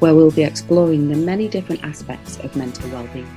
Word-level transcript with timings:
where 0.00 0.14
we'll 0.14 0.30
be 0.30 0.42
exploring 0.42 1.08
the 1.08 1.16
many 1.16 1.48
different 1.48 1.82
aspects 1.84 2.38
of 2.40 2.54
mental 2.56 2.90
well-being 2.90 3.28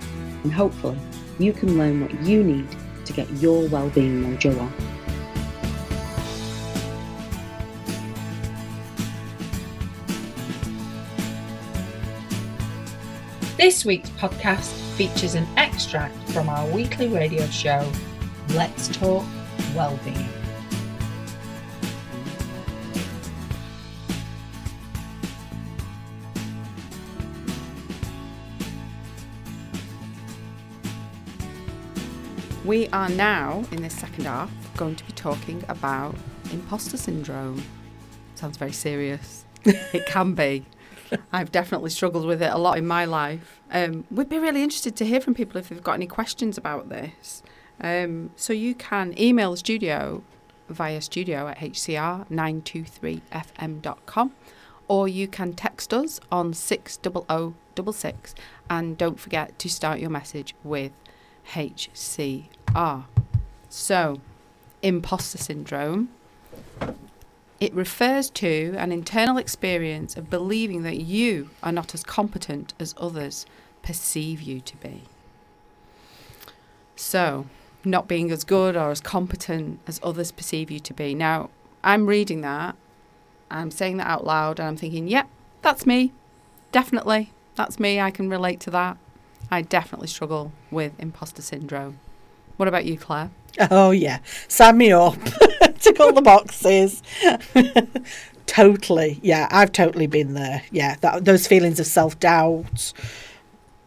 and 0.44 0.52
hopefully 0.52 0.98
you 1.40 1.54
can 1.54 1.78
learn 1.78 2.02
what 2.02 2.14
you 2.24 2.44
need 2.44 2.68
to 3.06 3.14
get 3.14 3.30
your 3.34 3.68
well-being 3.70 4.24
mojo 4.24 4.60
on. 4.60 4.74
This 13.58 13.86
week's 13.86 14.10
podcast 14.12 14.74
features 14.96 15.36
an 15.36 15.48
extract 15.58 16.18
from 16.32 16.50
our 16.50 16.68
weekly 16.72 17.08
radio 17.08 17.46
show, 17.48 17.90
Let's 18.50 18.88
Talk 18.90 19.26
Wellbeing. 19.76 20.43
We 32.66 32.88
are 32.90 33.08
now, 33.10 33.64
in 33.74 33.82
this 33.82 33.94
second 33.94 34.24
half, 34.24 34.50
going 34.78 34.96
to 34.96 35.04
be 35.04 35.12
talking 35.12 35.66
about 35.68 36.16
imposter 36.52 36.96
syndrome. 36.96 37.62
Sounds 38.36 38.56
very 38.56 38.72
serious. 38.72 39.44
it 39.66 40.06
can 40.06 40.34
be. 40.34 40.66
I've 41.34 41.52
definitely 41.52 41.90
struggled 41.90 42.26
with 42.26 42.42
it 42.42 42.54
a 42.54 42.58
lot 42.58 42.78
in 42.78 42.88
my 42.88 43.04
life. 43.04 43.60
Um, 43.70 44.06
we'd 44.10 44.30
be 44.30 44.40
really 44.40 44.64
interested 44.64 44.96
to 44.96 45.06
hear 45.06 45.20
from 45.20 45.34
people 45.34 45.58
if 45.58 45.68
they've 45.68 45.84
got 45.84 45.96
any 45.96 46.08
questions 46.08 46.58
about 46.58 46.88
this. 46.88 47.44
Um, 47.82 48.32
so 48.38 48.54
you 48.54 48.76
can 48.76 49.14
email 49.20 49.52
the 49.52 49.58
studio 49.58 50.24
via 50.70 51.02
studio 51.02 51.50
at 51.50 51.58
hcr923fm.com 51.58 54.32
or 54.88 55.10
you 55.10 55.28
can 55.28 55.54
text 55.54 55.94
us 55.94 56.22
on 56.32 56.54
60066 56.54 58.36
and 58.70 58.98
don't 58.98 59.20
forget 59.20 59.60
to 59.60 59.70
start 59.70 60.00
your 60.00 60.10
message 60.10 60.56
with 60.64 60.94
HCR. 61.52 63.06
So, 63.70 64.22
imposter 64.82 65.38
syndrome. 65.38 66.10
It 67.60 67.74
refers 67.74 68.30
to 68.32 68.76
an 68.78 68.92
internal 68.92 69.38
experience 69.38 70.18
of 70.18 70.30
believing 70.30 70.84
that 70.84 70.98
you 70.98 71.50
are 71.62 71.72
not 71.72 71.94
as 71.94 72.04
competent 72.04 72.74
as 72.80 72.94
others 72.98 73.46
perceive 73.82 74.42
you 74.42 74.60
to 74.62 74.76
be. 74.78 75.04
So, 76.96 77.48
not 77.86 78.08
being 78.08 78.32
as 78.32 78.44
good 78.44 78.76
or 78.76 78.92
as 78.92 79.02
competent 79.02 79.80
as 79.88 80.00
others 80.04 80.32
perceive 80.32 80.70
you 80.70 80.80
to 80.82 80.94
be. 80.94 81.14
Now, 81.14 81.50
I'm 81.84 82.08
reading 82.08 82.42
that, 82.42 82.76
I'm 83.52 83.72
saying 83.72 83.98
that 83.98 84.08
out 84.08 84.26
loud, 84.26 84.60
and 84.60 84.68
I'm 84.68 84.78
thinking, 84.78 85.08
yep, 85.08 85.26
yeah, 85.26 85.30
that's 85.62 85.86
me. 85.86 86.12
Definitely. 86.72 87.32
That's 87.56 87.80
me. 87.80 88.00
I 88.00 88.10
can 88.12 88.30
relate 88.30 88.60
to 88.62 88.72
that. 88.72 88.98
I 89.52 89.62
definitely 89.62 90.08
struggle 90.08 90.52
with 90.72 90.94
imposter 91.00 91.42
syndrome. 91.42 92.00
What 92.58 92.68
about 92.68 92.86
you, 92.86 92.98
Claire? 92.98 93.32
Oh, 93.72 93.92
yeah. 93.92 94.20
Sign 94.48 94.78
me 94.78 94.92
up. 94.92 95.18
Tick 95.80 96.00
all 96.00 96.14
the 96.14 96.22
boxes. 96.22 97.04
totally. 98.46 99.20
Yeah, 99.22 99.48
I've 99.52 99.72
totally 99.72 100.08
been 100.08 100.34
there. 100.34 100.64
Yeah, 100.72 100.96
that, 101.02 101.26
those 101.26 101.48
feelings 101.48 101.80
of 101.80 101.86
self 101.86 102.20
doubt, 102.20 102.94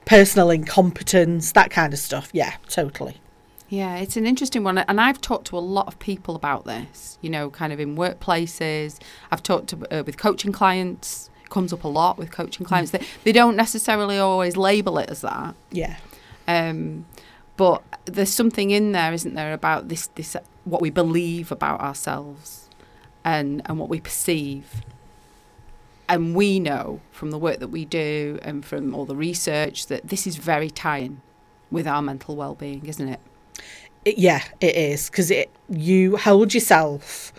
personal 0.05 0.51
incompetence, 0.51 1.53
that 1.53 1.71
kind 1.71 1.93
of 1.93 1.99
stuff. 1.99 2.31
Yeah, 2.33 2.55
totally. 2.69 3.21
Yeah, 3.69 3.97
it's 3.97 4.17
an 4.17 4.27
interesting 4.27 4.63
one. 4.63 4.79
And 4.79 5.01
I've 5.01 5.21
talked 5.21 5.49
to 5.49 5.59
a 5.59 5.61
lot 5.61 5.89
of 5.89 5.99
people 5.99 6.37
about 6.37 6.65
this, 6.67 7.19
you 7.21 7.31
know, 7.31 7.51
kind 7.51 7.73
of 7.73 7.81
in 7.81 7.97
workplaces. 7.97 9.01
I've 9.33 9.43
talked 9.43 9.69
to, 9.69 9.99
uh, 10.01 10.05
with 10.05 10.17
coaching 10.17 10.53
clients 10.53 11.31
comes 11.51 11.73
up 11.73 11.85
a 11.85 11.89
lot 11.89 12.19
with 12.19 12.31
coaching 12.31 12.65
mm. 12.65 12.69
clients. 12.69 12.91
They, 12.91 13.05
they 13.25 13.33
don't 13.33 13.57
necessarily 13.57 14.19
always 14.19 14.57
label 14.57 14.99
it 14.99 15.11
as 15.11 15.21
that. 15.23 15.55
Yeah. 15.71 15.97
Um, 16.49 17.07
but 17.57 17.83
there's 18.05 18.33
something 18.33 18.71
in 18.71 18.93
there, 18.93 19.13
isn't 19.13 19.35
there, 19.35 19.53
about 19.53 19.89
this 19.89 20.09
this 20.15 20.37
what 20.65 20.83
we 20.83 20.91
believe 20.91 21.51
about 21.51 21.81
ourselves, 21.81 22.69
and 23.25 23.63
and 23.67 23.79
what 23.79 23.89
we 23.89 24.01
perceive. 24.01 24.83
And 26.09 26.37
we 26.37 26.61
know 26.61 27.01
from 27.11 27.33
the 27.33 27.39
work 27.39 27.59
that 27.59 27.69
we 27.69 27.85
do 27.85 28.39
and 28.43 28.65
from 28.65 28.95
all 28.95 29.07
the 29.07 29.17
research 29.17 29.89
that 29.89 30.07
this 30.07 30.25
is 30.25 30.37
very 30.37 30.71
tying 30.71 31.21
with 31.69 31.85
our 31.89 32.01
mental 32.01 32.37
well-being, 32.37 32.87
isn't 32.87 33.09
it? 33.09 33.19
it 34.05 34.19
yeah, 34.19 34.45
it 34.61 34.77
is 34.77 35.11
because 35.11 35.33
it 35.33 35.51
you 35.69 36.17
hold 36.17 36.55
yourself 36.55 37.33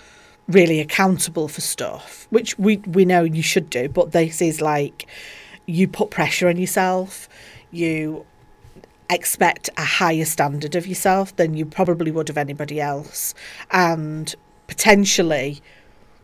really 0.47 0.79
accountable 0.79 1.47
for 1.47 1.61
stuff, 1.61 2.27
which 2.29 2.57
we 2.57 2.77
we 2.77 3.05
know 3.05 3.23
you 3.23 3.41
should 3.43 3.69
do, 3.69 3.89
but 3.89 4.11
this 4.11 4.41
is 4.41 4.61
like 4.61 5.07
you 5.65 5.87
put 5.87 6.09
pressure 6.09 6.47
on 6.47 6.57
yourself, 6.57 7.27
you 7.71 8.25
expect 9.09 9.69
a 9.77 9.83
higher 9.83 10.25
standard 10.25 10.75
of 10.75 10.85
yourself 10.85 11.35
than 11.35 11.53
you 11.53 11.65
probably 11.65 12.11
would 12.11 12.29
of 12.29 12.37
anybody 12.37 12.79
else, 12.79 13.33
and 13.71 14.35
potentially 14.67 15.61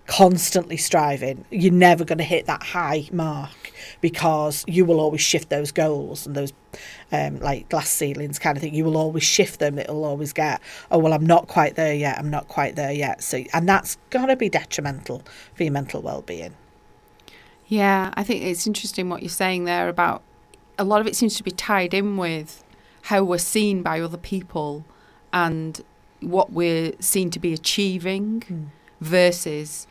constantly 0.08 0.78
striving, 0.78 1.46
you're 1.50 1.74
never 1.74 2.04
going 2.04 2.18
to 2.18 2.24
hit 2.24 2.46
that 2.46 2.62
high 2.62 3.08
mark 3.12 3.72
because 4.02 4.64
you 4.68 4.86
will 4.86 5.00
always 5.00 5.22
shift 5.22 5.50
those 5.50 5.72
goals 5.72 6.28
and 6.28 6.36
those 6.36 6.54
um, 7.12 7.40
like 7.40 7.70
glass 7.70 7.90
ceilings 7.90 8.40
kind 8.40 8.58
of 8.58 8.62
thing. 8.62 8.74
You 8.74 8.86
will 8.86 8.98
always 8.98 9.24
shift 9.24 9.60
them. 9.60 9.80
It'll 9.80 10.04
always 10.04 10.34
get, 10.34 10.62
oh, 10.92 11.00
well, 11.00 11.14
I'm 11.14 11.26
not 11.26 11.48
quite 11.48 11.76
there 11.76 11.94
yet. 11.94 12.18
I'm 12.20 12.30
not 12.30 12.48
quite 12.48 12.76
there 12.76 12.92
yet. 12.92 13.24
So, 13.24 13.44
and 13.54 13.68
that's 13.68 13.98
got 14.10 14.28
to 14.28 14.36
be 14.36 14.50
detrimental 14.50 15.24
for 15.56 15.64
your 15.64 15.74
mental 15.74 16.02
well-being. 16.02 16.56
Yeah, 17.68 18.14
I 18.16 18.24
think 18.24 18.44
it's 18.44 18.68
interesting 18.68 19.10
what 19.10 19.22
you're 19.22 19.30
saying 19.30 19.66
there 19.66 19.88
about 19.90 20.22
a 20.78 20.84
lot 20.84 21.02
of 21.02 21.08
it 21.08 21.16
seems 21.16 21.36
to 21.38 21.44
be 21.44 21.52
tied 21.52 21.94
in 21.94 22.18
with 22.18 22.64
how 23.04 23.24
we're 23.24 23.38
seen 23.38 23.82
by 23.82 24.02
other 24.02 24.18
people 24.18 24.86
and 25.32 25.82
what 26.20 26.52
we're 26.52 26.94
seen 27.00 27.30
to 27.30 27.40
be 27.40 27.54
achieving 27.54 28.42
mm. 28.42 28.66
Versus 29.04 29.86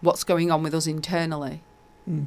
what's 0.00 0.24
going 0.24 0.50
on 0.50 0.62
with 0.62 0.74
us 0.74 0.86
internally. 0.86 1.62
Mm. 2.08 2.26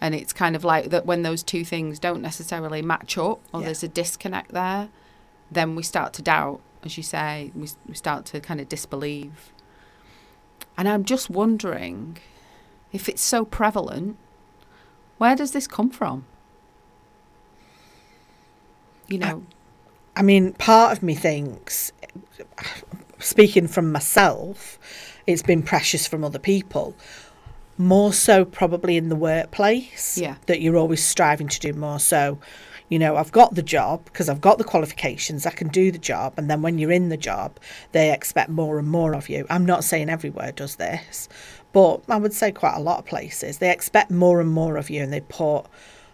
And 0.00 0.14
it's 0.14 0.32
kind 0.32 0.54
of 0.54 0.64
like 0.64 0.90
that 0.90 1.06
when 1.06 1.22
those 1.22 1.42
two 1.42 1.64
things 1.64 1.98
don't 1.98 2.20
necessarily 2.20 2.82
match 2.82 3.16
up 3.16 3.40
or 3.52 3.60
yeah. 3.60 3.66
there's 3.66 3.82
a 3.82 3.88
disconnect 3.88 4.52
there, 4.52 4.88
then 5.50 5.74
we 5.74 5.82
start 5.82 6.12
to 6.14 6.22
doubt, 6.22 6.60
as 6.84 6.96
you 6.96 7.02
say, 7.02 7.50
we, 7.54 7.68
we 7.86 7.94
start 7.94 8.24
to 8.26 8.40
kind 8.40 8.60
of 8.60 8.68
disbelieve. 8.68 9.52
And 10.76 10.88
I'm 10.88 11.04
just 11.04 11.30
wondering 11.30 12.18
if 12.92 13.08
it's 13.08 13.22
so 13.22 13.44
prevalent, 13.44 14.16
where 15.18 15.36
does 15.36 15.52
this 15.52 15.66
come 15.66 15.90
from? 15.90 16.26
You 19.08 19.18
know, 19.18 19.44
I, 20.14 20.20
I 20.20 20.22
mean, 20.22 20.52
part 20.54 20.92
of 20.96 21.02
me 21.02 21.14
thinks, 21.14 21.92
speaking 23.18 23.68
from 23.68 23.92
myself, 23.92 24.78
it's 25.26 25.42
been 25.42 25.62
precious 25.62 26.06
from 26.06 26.24
other 26.24 26.38
people. 26.38 26.94
More 27.78 28.12
so 28.12 28.44
probably 28.44 28.96
in 28.96 29.08
the 29.08 29.16
workplace 29.16 30.16
yeah. 30.16 30.36
that 30.46 30.60
you're 30.60 30.76
always 30.76 31.04
striving 31.04 31.48
to 31.48 31.60
do 31.60 31.72
more. 31.72 31.98
So 31.98 32.38
you 32.88 33.00
know 33.00 33.16
i've 33.16 33.32
got 33.32 33.56
the 33.56 33.64
job 33.64 34.04
because 34.04 34.28
i've 34.28 34.40
got 34.40 34.58
the 34.58 34.64
qualifications 34.64 35.44
i 35.44 35.50
can 35.50 35.66
do 35.66 35.90
the 35.90 35.98
job 35.98 36.32
and 36.36 36.48
then 36.48 36.62
when 36.62 36.78
you're 36.78 36.92
in 36.92 37.08
the 37.08 37.16
job 37.16 37.58
they 37.90 38.12
expect 38.12 38.48
more 38.48 38.78
and 38.78 38.86
more 38.86 39.12
of 39.12 39.28
you. 39.28 39.44
I'm 39.50 39.66
not 39.66 39.82
saying 39.82 40.08
everywhere 40.08 40.52
does 40.52 40.76
this 40.76 41.28
but 41.72 42.02
i 42.08 42.16
would 42.16 42.32
say 42.32 42.52
quite 42.52 42.76
a 42.76 42.80
lot 42.80 43.00
of 43.00 43.04
places 43.04 43.58
they 43.58 43.72
expect 43.72 44.12
more 44.12 44.40
and 44.40 44.48
more 44.48 44.76
of 44.76 44.88
you 44.88 45.02
and 45.02 45.12
they 45.12 45.20
put 45.20 45.66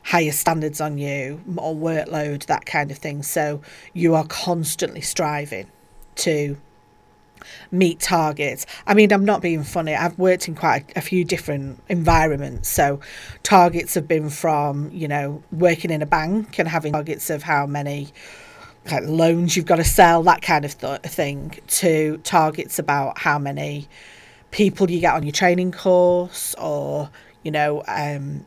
higher 0.05 0.33
standards 0.33 0.81
on 0.81 0.99
you 0.99 1.41
more 1.47 1.75
workload 1.75 2.47
that 2.47 2.67
kind 2.67 2.91
of 2.91 2.99
thing. 2.99 3.23
So 3.23 3.61
you 3.93 4.15
are 4.15 4.27
constantly 4.27 5.01
striving 5.01 5.71
to 6.17 6.57
meet 7.71 8.01
targets. 8.01 8.67
I 8.87 8.95
mean, 8.95 9.13
I'm 9.13 9.25
not 9.25 9.43
being 9.43 9.63
funny. 9.63 9.95
I've 9.95 10.19
worked 10.19 10.49
in 10.49 10.55
quite 10.55 10.93
a 10.97 11.01
few 11.01 11.25
different 11.25 11.81
environments. 11.89 12.69
So, 12.69 13.01
targets 13.43 13.95
have 13.95 14.09
been 14.09 14.31
from, 14.31 14.91
you 14.93 15.09
know, 15.09 15.43
working 15.53 15.91
in 15.91 16.03
a 16.03 16.07
bank 16.07 16.59
and 16.59 16.69
having 16.69 16.93
targets 16.93 17.31
of 17.31 17.43
how 17.43 17.67
many 17.67 18.13
loans 19.03 19.57
you've 19.57 19.67
got 19.67 19.77
to 19.77 19.85
sell, 19.85 20.23
that 20.25 20.43
kind 20.43 20.65
of 20.65 20.79
th- 20.79 21.01
thing, 21.03 21.59
to 21.69 22.19
targets 22.19 22.79
about 22.79 23.19
how 23.19 23.39
many 23.39 23.89
people 24.51 24.91
you 24.91 25.01
get 25.01 25.15
on 25.15 25.23
your 25.23 25.33
training 25.33 25.73
course 25.73 26.55
or, 26.57 27.11
you 27.43 27.51
know, 27.51 27.83
um, 27.87 28.45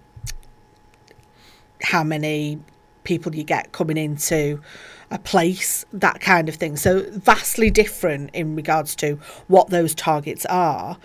how 1.81 2.03
many 2.03 2.59
people 3.03 3.35
you 3.35 3.43
get 3.43 3.71
coming 3.71 3.97
into 3.97 4.61
a 5.11 5.19
place, 5.19 5.85
that 5.93 6.19
kind 6.19 6.49
of 6.49 6.55
thing. 6.55 6.77
So 6.77 7.05
vastly 7.11 7.69
different 7.69 8.31
in 8.33 8.55
regards 8.55 8.95
to 8.97 9.19
what 9.47 9.69
those 9.69 9.93
targets 9.95 10.45
are. 10.47 10.97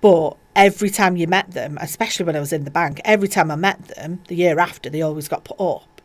But 0.00 0.36
every 0.56 0.90
time 0.90 1.16
you 1.16 1.26
met 1.26 1.52
them, 1.52 1.78
especially 1.80 2.26
when 2.26 2.36
I 2.36 2.40
was 2.40 2.52
in 2.52 2.64
the 2.64 2.70
bank, 2.70 3.00
every 3.04 3.28
time 3.28 3.50
I 3.50 3.56
met 3.56 3.88
them, 3.88 4.20
the 4.28 4.34
year 4.34 4.58
after, 4.58 4.90
they 4.90 5.02
always 5.02 5.28
got 5.28 5.44
put 5.44 5.60
up. 5.60 6.00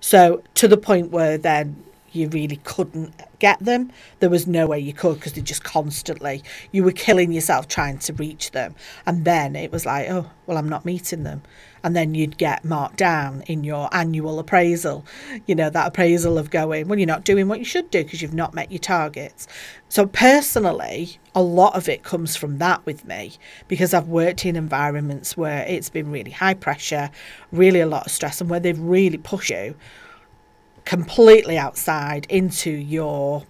So 0.00 0.42
to 0.54 0.68
the 0.68 0.76
point 0.76 1.10
where 1.10 1.38
then 1.38 1.82
you 2.12 2.28
really 2.28 2.60
couldn't 2.64 3.14
get 3.38 3.58
them. 3.58 3.90
There 4.20 4.30
was 4.30 4.46
no 4.46 4.66
way 4.66 4.78
you 4.78 4.92
could 4.92 5.14
because 5.14 5.32
they 5.32 5.40
just 5.40 5.64
constantly, 5.64 6.42
you 6.70 6.84
were 6.84 6.92
killing 6.92 7.32
yourself 7.32 7.68
trying 7.68 7.98
to 7.98 8.12
reach 8.12 8.52
them. 8.52 8.74
And 9.06 9.24
then 9.24 9.56
it 9.56 9.72
was 9.72 9.84
like, 9.84 10.08
oh, 10.10 10.30
well, 10.46 10.58
I'm 10.58 10.68
not 10.68 10.84
meeting 10.84 11.24
them. 11.24 11.42
And 11.84 11.96
then 11.96 12.14
you'd 12.14 12.38
get 12.38 12.64
marked 12.64 12.96
down 12.96 13.42
in 13.48 13.64
your 13.64 13.88
annual 13.92 14.38
appraisal, 14.38 15.04
you 15.46 15.54
know, 15.54 15.68
that 15.70 15.88
appraisal 15.88 16.38
of 16.38 16.50
going, 16.50 16.86
well, 16.86 16.98
you're 16.98 17.06
not 17.06 17.24
doing 17.24 17.48
what 17.48 17.58
you 17.58 17.64
should 17.64 17.90
do 17.90 18.04
because 18.04 18.22
you've 18.22 18.34
not 18.34 18.54
met 18.54 18.70
your 18.70 18.78
targets. 18.78 19.48
So, 19.88 20.06
personally, 20.06 21.18
a 21.34 21.42
lot 21.42 21.74
of 21.74 21.88
it 21.88 22.04
comes 22.04 22.36
from 22.36 22.58
that 22.58 22.86
with 22.86 23.04
me 23.04 23.32
because 23.66 23.92
I've 23.92 24.06
worked 24.06 24.46
in 24.46 24.54
environments 24.54 25.36
where 25.36 25.66
it's 25.66 25.90
been 25.90 26.12
really 26.12 26.30
high 26.30 26.54
pressure, 26.54 27.10
really 27.50 27.80
a 27.80 27.86
lot 27.86 28.06
of 28.06 28.12
stress, 28.12 28.40
and 28.40 28.48
where 28.48 28.60
they've 28.60 28.78
really 28.78 29.18
pushed 29.18 29.50
you 29.50 29.74
completely 30.84 31.58
outside 31.58 32.26
into 32.28 32.70
your 32.70 33.44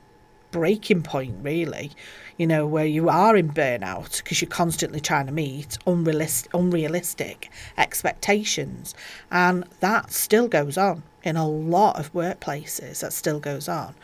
breaking 0.51 1.03
point, 1.03 1.37
really. 1.43 1.93
You 2.37 2.47
know, 2.47 2.67
where 2.67 2.87
you 2.87 3.09
are 3.09 3.37
in 3.37 3.51
burnout 3.51 4.19
because 4.19 4.41
you're 4.41 4.49
constantly 4.49 5.01
trying 5.01 5.27
to 5.27 5.33
meet 5.33 5.79
unrealistic, 5.87 6.53
unrealistic 6.55 7.51
expectations. 7.77 8.95
And 9.31 9.65
that 9.81 10.13
still 10.13 10.49
goes 10.49 10.79
on 10.79 11.03
in 11.23 11.37
a 11.37 11.47
lot 11.47 11.99
of 11.99 12.13
workplaces, 12.13 13.01
that 13.01 13.13
still 13.13 13.39
goes 13.39 13.69
on. 13.69 13.95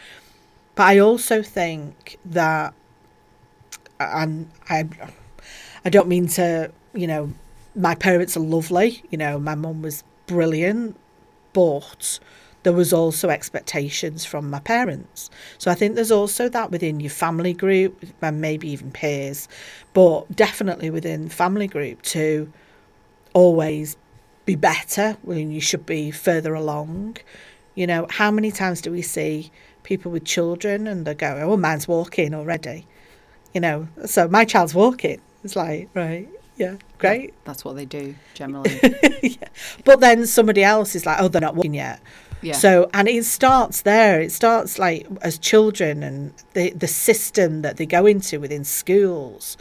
But 0.75 0.85
I 0.85 0.99
also 0.99 1.43
think 1.43 2.19
that, 2.25 2.75
and 3.99 4.51
I, 4.69 4.89
I 5.85 5.91
don't 5.91 6.07
mean 6.07 6.29
to, 6.29 6.71
you 6.95 7.07
know, 7.07 7.33
my 7.75 7.95
parents 7.95 8.37
are 8.37 8.41
lovely. 8.41 9.03
You 9.11 9.19
know, 9.19 9.39
my 9.41 9.55
mum 9.55 9.83
was 9.83 10.05
brilliant, 10.27 10.97
but 11.53 12.21
there 12.63 12.73
was 12.73 12.93
also 12.93 13.29
expectations 13.29 14.25
from 14.25 14.51
my 14.51 14.61
parents. 14.61 15.31
So 15.59 15.71
I 15.71 15.75
think 15.75 15.95
there's 15.95 16.11
also 16.11 16.49
that 16.49 16.71
within 16.71 17.01
your 17.01 17.11
family 17.11 17.53
group 17.53 18.05
and 18.21 18.41
maybe 18.41 18.69
even 18.71 18.91
peers, 18.91 19.49
but 19.95 20.31
definitely 20.35 20.91
within 20.91 21.29
family 21.29 21.69
group 21.69 22.03
to 22.03 22.53
always 23.33 23.97
be 24.45 24.57
better 24.57 25.17
when 25.23 25.51
you 25.51 25.61
should 25.61 25.87
be 25.87 26.11
further 26.11 26.55
along. 26.55 27.19
You 27.75 27.87
know, 27.87 28.07
how 28.11 28.31
many 28.31 28.51
times 28.51 28.81
do 28.81 28.91
we 28.91 29.03
see 29.03 29.53
people 29.83 30.11
with 30.11 30.25
children 30.25 30.87
and 30.87 31.07
they 31.07 31.15
go, 31.15 31.39
oh, 31.43 31.57
mine's 31.57 31.87
walking 31.87 32.35
already? 32.35 32.87
You 33.55 33.61
know, 33.61 33.89
so 34.05 34.27
my 34.27 34.45
child's 34.45 34.75
walking. 34.75 35.21
It's 35.45 35.55
like, 35.55 35.89
right, 35.95 36.29
yeah, 36.57 36.77
great. 36.99 37.35
That's 37.45 37.65
what 37.65 37.77
they 37.77 37.85
do 37.85 38.15
generally. 38.35 38.79
yeah. 39.23 39.49
But 39.85 40.01
then 40.01 40.27
somebody 40.27 40.65
else 40.65 40.97
is 40.97 41.07
like, 41.07 41.21
oh, 41.21 41.29
they're 41.29 41.41
not 41.41 41.55
walking 41.55 41.75
yet. 41.75 42.01
Yeah. 42.43 42.55
So, 42.55 42.89
and 42.95 43.09
it 43.09 43.25
starts 43.25 43.83
there. 43.83 44.21
It 44.21 44.33
starts 44.33 44.79
like 44.79 45.07
as 45.23 45.39
children 45.39 46.03
and 46.03 46.33
the, 46.55 46.71
the 46.71 46.89
system 46.89 47.63
that 47.63 47.77
they 47.77 47.87
go 47.87 48.07
into 48.07 48.39
within 48.41 48.65
schools. 48.65 49.57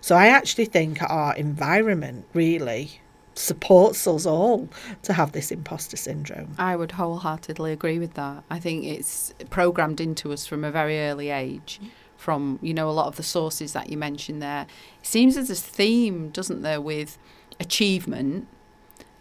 So, 0.00 0.16
I 0.16 0.28
actually 0.28 0.64
think 0.64 1.02
our 1.02 1.34
environment 1.36 2.26
really 2.32 3.00
supports 3.34 4.06
us 4.06 4.26
all 4.26 4.68
to 5.02 5.12
have 5.12 5.32
this 5.32 5.50
imposter 5.50 5.96
syndrome. 5.96 6.54
I 6.58 6.76
would 6.76 6.92
wholeheartedly 6.92 7.72
agree 7.72 7.98
with 7.98 8.14
that. 8.14 8.44
I 8.50 8.58
think 8.58 8.84
it's 8.84 9.32
programmed 9.50 10.00
into 10.00 10.32
us 10.32 10.46
from 10.46 10.64
a 10.64 10.70
very 10.70 11.00
early 11.00 11.30
age. 11.30 11.80
From 12.16 12.60
you 12.62 12.72
know 12.72 12.88
a 12.88 12.92
lot 12.92 13.08
of 13.08 13.16
the 13.16 13.24
sources 13.24 13.72
that 13.72 13.90
you 13.90 13.96
mentioned 13.96 14.40
there, 14.40 14.66
it 15.00 15.06
seems 15.06 15.34
there's 15.34 15.50
a 15.50 15.56
theme, 15.56 16.30
doesn't 16.30 16.62
there, 16.62 16.80
with 16.80 17.18
achievement, 17.58 18.46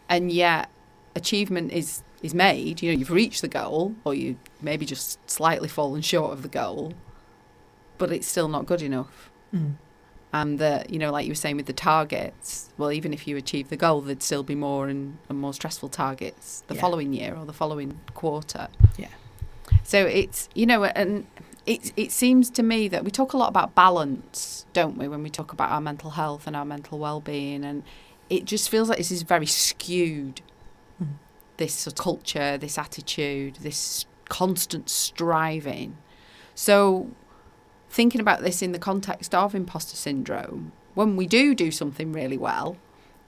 and 0.08 0.32
yet 0.32 0.70
achievement 1.16 1.72
is 1.72 2.04
is 2.22 2.34
made, 2.34 2.82
you 2.82 2.92
know, 2.92 2.98
you've 2.98 3.10
reached 3.12 3.42
the 3.42 3.48
goal, 3.48 3.96
or 4.04 4.14
you 4.14 4.38
maybe 4.62 4.86
just 4.86 5.18
slightly 5.30 5.68
fallen 5.68 6.02
short 6.02 6.32
of 6.34 6.44
the 6.44 6.48
goal, 6.50 6.94
but 7.98 8.12
it's 8.12 8.28
still 8.28 8.48
not 8.48 8.66
good 8.66 8.82
enough. 8.82 9.32
Mm. 9.54 9.74
And 10.34 10.60
that, 10.60 10.90
you 10.92 10.98
know, 10.98 11.12
like 11.12 11.26
you 11.26 11.32
were 11.32 11.36
saying 11.36 11.58
with 11.58 11.66
the 11.66 11.74
targets, 11.74 12.70
well, 12.78 12.92
even 12.92 13.14
if 13.14 13.28
you 13.28 13.36
achieve 13.36 13.70
the 13.70 13.76
goal, 13.76 14.00
there'd 14.02 14.24
still 14.24 14.44
be 14.44 14.56
more 14.56 14.88
and, 14.88 15.18
and 15.28 15.38
more 15.38 15.54
stressful 15.54 15.90
targets 15.90 16.64
the 16.68 16.76
Yeah. 16.76 16.82
following 16.82 17.12
year 17.12 17.36
or 17.36 17.46
the 17.46 17.52
following 17.54 18.00
quarter. 18.14 18.70
Yeah. 18.98 19.10
So 19.84 20.06
it's, 20.06 20.48
you 20.56 20.66
know, 20.66 20.86
and 20.86 21.28
it, 21.66 21.92
it 21.98 22.12
seems 22.14 22.50
to 22.52 22.64
me 22.64 22.88
that 22.88 23.04
we 23.04 23.12
talk 23.12 23.34
a 23.34 23.38
lot 23.38 23.50
about 23.50 23.76
balance, 23.76 24.66
don't 24.72 24.98
we, 24.98 25.08
when 25.10 25.22
we 25.22 25.30
talk 25.30 25.52
about 25.52 25.70
our 25.70 25.82
mental 25.82 26.12
health 26.12 26.48
and 26.48 26.56
our 26.56 26.66
mental 26.66 26.98
well-being, 26.98 27.66
and 27.66 27.84
it 28.30 28.46
just 28.46 28.70
feels 28.70 28.88
like 28.88 29.00
this 29.00 29.12
is 29.12 29.24
very 29.24 29.46
skewed. 29.46 30.42
Mm. 31.04 31.08
This 31.62 31.88
culture, 31.96 32.58
this 32.58 32.78
attitude, 32.80 33.58
this 33.62 34.08
constant 34.30 34.90
striving. 34.90 35.96
So, 36.56 37.12
thinking 37.88 38.20
about 38.20 38.42
this 38.42 38.64
in 38.64 38.72
the 38.72 38.80
context 38.80 39.36
of 39.36 39.54
imposter 39.54 39.96
syndrome, 39.96 40.72
when 40.96 41.16
we 41.16 41.28
do 41.28 41.54
do 41.54 41.70
something 41.70 42.12
really 42.14 42.38
well, 42.38 42.78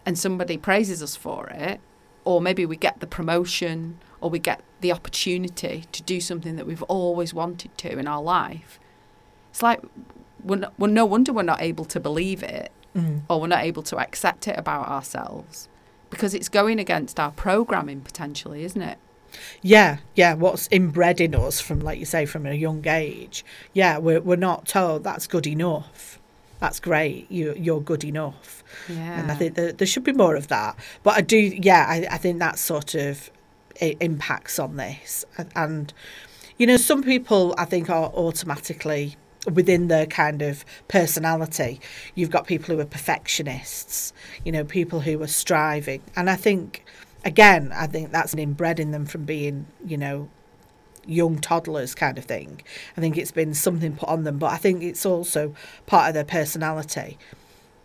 and 0.04 0.18
somebody 0.18 0.58
praises 0.58 1.04
us 1.04 1.16
for 1.16 1.48
it, 1.50 1.80
or 2.26 2.42
maybe 2.42 2.66
we 2.66 2.76
get 2.76 3.02
the 3.02 3.06
promotion, 3.06 4.00
or 4.20 4.32
we 4.32 4.40
get 4.40 4.64
the 4.82 4.92
opportunity 4.92 5.86
to 5.92 6.02
do 6.02 6.20
something 6.20 6.56
that 6.56 6.66
we've 6.66 6.88
always 6.98 7.36
wanted 7.36 7.78
to 7.78 8.00
in 8.00 8.08
our 8.08 8.24
life, 8.24 8.80
it's 9.52 9.62
like 9.62 9.82
no, 10.44 10.72
no 10.80 11.06
wonder 11.06 11.32
we're 11.32 11.44
not 11.44 11.62
able 11.62 11.86
to 11.86 12.00
believe 12.00 12.42
it 12.42 12.72
Mm. 12.96 13.22
or 13.28 13.42
we're 13.42 13.48
not 13.48 13.64
able 13.64 13.82
to 13.82 13.98
accept 13.98 14.48
it 14.48 14.56
about 14.56 14.88
ourselves 14.88 15.68
because 16.14 16.34
it's 16.34 16.50
going 16.50 16.80
against 16.80 17.20
our 17.20 17.32
programming 17.32 18.02
potentially, 18.02 18.64
isn't 18.64 18.82
it? 18.82 18.98
Yeah, 19.62 19.98
yeah. 20.16 20.36
What's 20.36 20.68
inbred 20.72 21.20
in 21.20 21.34
us 21.36 21.60
from, 21.60 21.80
like 21.80 22.00
you 22.00 22.06
say, 22.06 22.26
from 22.26 22.46
a 22.46 22.54
young 22.54 22.88
age. 22.88 23.44
Yeah, 23.74 23.98
we're 23.98 24.22
we're 24.22 24.36
not 24.36 24.68
told 24.68 25.04
that's 25.04 25.28
good 25.28 25.48
enough. 25.48 26.20
That's 26.60 26.80
great. 26.80 27.30
You 27.32 27.54
you're 27.58 27.82
good 27.82 28.04
enough. 28.04 28.64
Yeah. 28.88 29.20
And 29.20 29.32
I 29.32 29.36
think 29.36 29.56
that 29.56 29.80
there 29.80 29.88
should 29.88 30.04
be 30.04 30.14
more 30.14 30.36
of 30.36 30.48
that. 30.48 30.78
But 31.02 31.16
I 31.18 31.22
do, 31.22 31.38
yeah, 31.38 31.86
I, 31.88 32.08
I 32.12 32.18
think 32.18 32.40
that 32.40 32.58
sort 32.60 32.96
of 32.96 33.30
impacts 33.82 34.60
on 34.60 34.78
this. 34.78 35.26
And, 35.38 35.50
and, 35.56 35.94
you 36.58 36.68
know, 36.68 36.78
some 36.78 37.04
people 37.04 37.54
I 37.58 37.66
think 37.66 37.90
are 37.90 38.10
automatically 38.14 39.18
within 39.52 39.88
their 39.88 40.06
kind 40.06 40.42
of 40.42 40.64
personality. 40.88 41.80
You've 42.16 42.32
got 42.32 42.48
people 42.48 42.76
who 42.76 42.82
are 42.82 42.86
perfectionists, 42.86 44.14
you 44.46 44.52
know, 44.52 44.64
people 44.64 45.02
who 45.02 45.22
are 45.22 45.28
striving. 45.28 46.02
And 46.16 46.30
I 46.30 46.36
think, 46.36 46.86
again, 47.26 47.72
I 47.74 47.88
think 47.88 48.12
that's 48.12 48.34
an 48.34 48.40
inbred 48.40 48.80
in 48.80 48.92
them 48.92 49.06
from 49.06 49.26
being, 49.26 49.68
you 49.86 49.98
know, 49.98 50.30
young 51.06 51.40
toddlers 51.40 51.96
kind 51.96 52.18
of 52.18 52.26
thing. 52.26 52.62
I 52.96 53.02
think 53.02 53.18
it's 53.18 53.32
been 53.32 53.54
something 53.54 53.96
put 53.96 54.10
on 54.10 54.24
them, 54.24 54.38
but 54.38 54.52
I 54.52 54.58
think 54.58 54.84
it's 54.84 55.06
also 55.06 55.54
part 55.86 56.08
of 56.08 56.14
their 56.14 56.24
personality. 56.24 57.18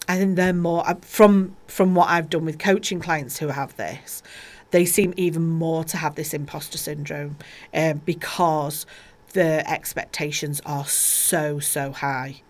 I 0.08 0.16
think 0.16 0.36
they're 0.36 0.54
more 0.54 0.84
from 1.02 1.54
from 1.66 1.94
what 1.94 2.08
I've 2.08 2.30
done 2.30 2.46
with 2.46 2.58
coaching 2.58 3.00
clients 3.00 3.38
who 3.38 3.48
have 3.48 3.76
this. 3.76 4.22
They 4.70 4.84
seem 4.84 5.14
even 5.16 5.46
more 5.46 5.84
to 5.84 5.96
have 5.96 6.14
this 6.14 6.34
imposter 6.34 6.78
syndrome 6.78 7.36
um, 7.72 8.02
because 8.04 8.86
the 9.32 9.68
expectations 9.68 10.60
are 10.64 10.86
so 10.86 11.58
so 11.58 11.92
high. 11.92 12.42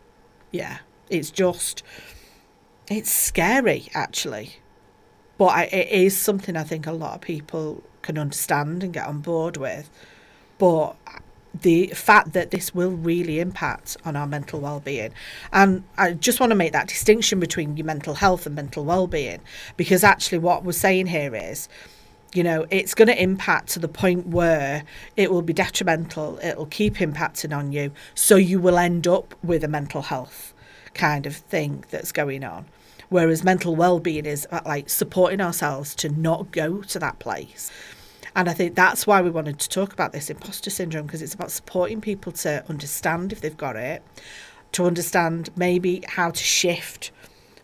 Yeah, 0.50 0.78
it's 1.10 1.30
just 1.30 1.82
it's 2.90 3.10
scary 3.10 3.88
actually, 3.94 4.56
but 5.36 5.46
I, 5.46 5.64
it 5.64 5.88
is 5.88 6.16
something 6.16 6.56
I 6.56 6.64
think 6.64 6.86
a 6.86 6.92
lot 6.92 7.14
of 7.14 7.20
people 7.20 7.82
can 8.02 8.18
understand 8.18 8.82
and 8.82 8.92
get 8.92 9.06
on 9.06 9.20
board 9.20 9.56
with. 9.56 9.90
But 10.58 10.96
the 11.54 11.88
fact 11.88 12.32
that 12.32 12.50
this 12.50 12.74
will 12.74 12.90
really 12.90 13.40
impact 13.40 13.96
on 14.04 14.16
our 14.16 14.26
mental 14.26 14.60
well-being 14.60 15.12
and 15.52 15.82
i 15.96 16.12
just 16.12 16.40
want 16.40 16.50
to 16.50 16.54
make 16.56 16.72
that 16.72 16.86
distinction 16.86 17.40
between 17.40 17.76
your 17.76 17.86
mental 17.86 18.14
health 18.14 18.44
and 18.46 18.54
mental 18.54 18.84
well-being 18.84 19.40
because 19.76 20.04
actually 20.04 20.38
what 20.38 20.62
we're 20.62 20.72
saying 20.72 21.06
here 21.06 21.34
is 21.34 21.68
you 22.34 22.42
know 22.42 22.66
it's 22.70 22.94
going 22.94 23.08
to 23.08 23.22
impact 23.22 23.68
to 23.68 23.78
the 23.78 23.88
point 23.88 24.26
where 24.26 24.84
it 25.16 25.30
will 25.30 25.42
be 25.42 25.52
detrimental 25.52 26.38
it'll 26.42 26.66
keep 26.66 26.96
impacting 26.96 27.56
on 27.56 27.72
you 27.72 27.90
so 28.14 28.36
you 28.36 28.60
will 28.60 28.78
end 28.78 29.06
up 29.06 29.34
with 29.42 29.64
a 29.64 29.68
mental 29.68 30.02
health 30.02 30.52
kind 30.98 31.24
of 31.24 31.36
thing 31.36 31.84
that's 31.90 32.12
going 32.12 32.44
on. 32.44 32.66
Whereas 33.08 33.42
mental 33.42 33.74
well-being 33.74 34.26
is 34.26 34.46
uh, 34.50 34.60
like 34.66 34.90
supporting 34.90 35.40
ourselves 35.40 35.94
to 35.96 36.10
not 36.10 36.50
go 36.50 36.82
to 36.82 36.98
that 36.98 37.18
place. 37.18 37.70
And 38.36 38.50
I 38.50 38.52
think 38.52 38.74
that's 38.74 39.06
why 39.06 39.22
we 39.22 39.30
wanted 39.30 39.58
to 39.60 39.68
talk 39.70 39.94
about 39.94 40.12
this 40.12 40.28
imposter 40.28 40.68
syndrome 40.68 41.06
because 41.06 41.22
it's 41.22 41.34
about 41.34 41.50
supporting 41.50 42.02
people 42.02 42.32
to 42.32 42.62
understand 42.68 43.32
if 43.32 43.40
they've 43.40 43.56
got 43.56 43.76
it, 43.76 44.02
to 44.72 44.84
understand 44.84 45.48
maybe 45.56 46.04
how 46.06 46.30
to 46.30 46.42
shift 46.42 47.10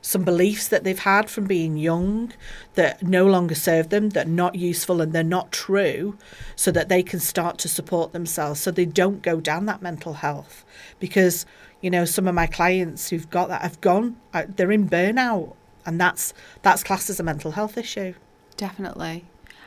some 0.04 0.23
beliefs 0.23 0.68
that 0.68 0.84
they've 0.84 0.99
had 0.99 1.30
from 1.30 1.46
being 1.46 1.78
young 1.78 2.30
that 2.75 3.02
no 3.02 3.26
longer 3.26 3.54
serve 3.54 3.88
them, 3.88 4.11
that 4.11 4.26
are 4.26 4.30
not 4.30 4.54
useful 4.54 5.00
and 5.00 5.14
they're 5.14 5.25
not 5.25 5.50
true, 5.50 6.18
so 6.56 6.70
that 6.70 6.90
they 6.90 7.02
can 7.02 7.18
start 7.18 7.56
to 7.56 7.68
support 7.68 8.12
themselves 8.12 8.61
so 8.61 8.70
they 8.70 8.84
don't 8.84 9.23
go 9.23 9.40
down 9.40 9.64
that 9.64 9.80
mental 9.80 10.12
health. 10.12 10.62
Because, 11.00 11.46
you 11.80 11.88
know, 11.88 12.04
some 12.04 12.28
of 12.28 12.34
my 12.34 12.46
clients 12.46 13.08
who've 13.08 13.30
got 13.30 13.49
that 13.49 13.62
have 13.62 13.80
gone, 13.80 14.16
uh, 14.34 14.44
they're 14.46 14.70
in 14.70 14.90
burnout, 14.90 15.56
and 15.87 15.99
that's 15.99 16.34
that's 16.61 16.84
classed 16.84 17.08
as 17.08 17.18
a 17.18 17.23
mental 17.23 17.52
health 17.52 17.78
issue. 17.78 18.12
Definitely. 18.58 19.25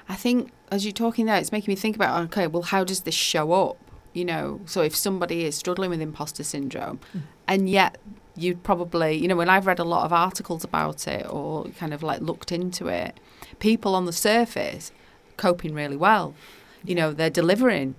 I 0.07 0.13
think 0.13 0.51
as 0.69 0.85
you're 0.85 0.91
talking 0.91 1.25
there, 1.25 1.37
it's 1.37 1.51
making 1.51 1.71
me 1.71 1.75
think 1.75 1.95
about 1.95 2.21
okay, 2.25 2.45
well, 2.45 2.61
how 2.61 2.83
does 2.83 3.01
this 3.01 3.15
show 3.15 3.53
up? 3.53 3.77
You 4.13 4.25
know, 4.25 4.61
so 4.65 4.83
if 4.83 4.95
somebody 4.95 5.45
is 5.45 5.55
struggling 5.55 5.89
with 5.89 5.99
imposter 5.99 6.43
syndrome, 6.43 6.99
mm. 7.15 7.21
and 7.47 7.67
yet 7.67 7.97
you'd 8.37 8.63
probably, 8.63 9.15
you 9.15 9.27
know, 9.27 9.35
when 9.35 9.49
I've 9.49 9.65
read 9.65 9.79
a 9.79 9.83
lot 9.83 10.05
of 10.05 10.13
articles 10.13 10.63
about 10.63 11.07
it 11.07 11.25
or 11.29 11.65
kind 11.79 11.93
of 11.93 12.03
like 12.03 12.21
looked 12.21 12.51
into 12.51 12.87
it, 12.87 13.19
people 13.59 13.95
on 13.95 14.05
the 14.05 14.13
surface 14.13 14.91
coping 15.37 15.73
really 15.73 15.97
well. 15.97 16.35
You 16.83 16.95
know, 16.95 17.13
they're 17.13 17.29
delivering 17.29 17.95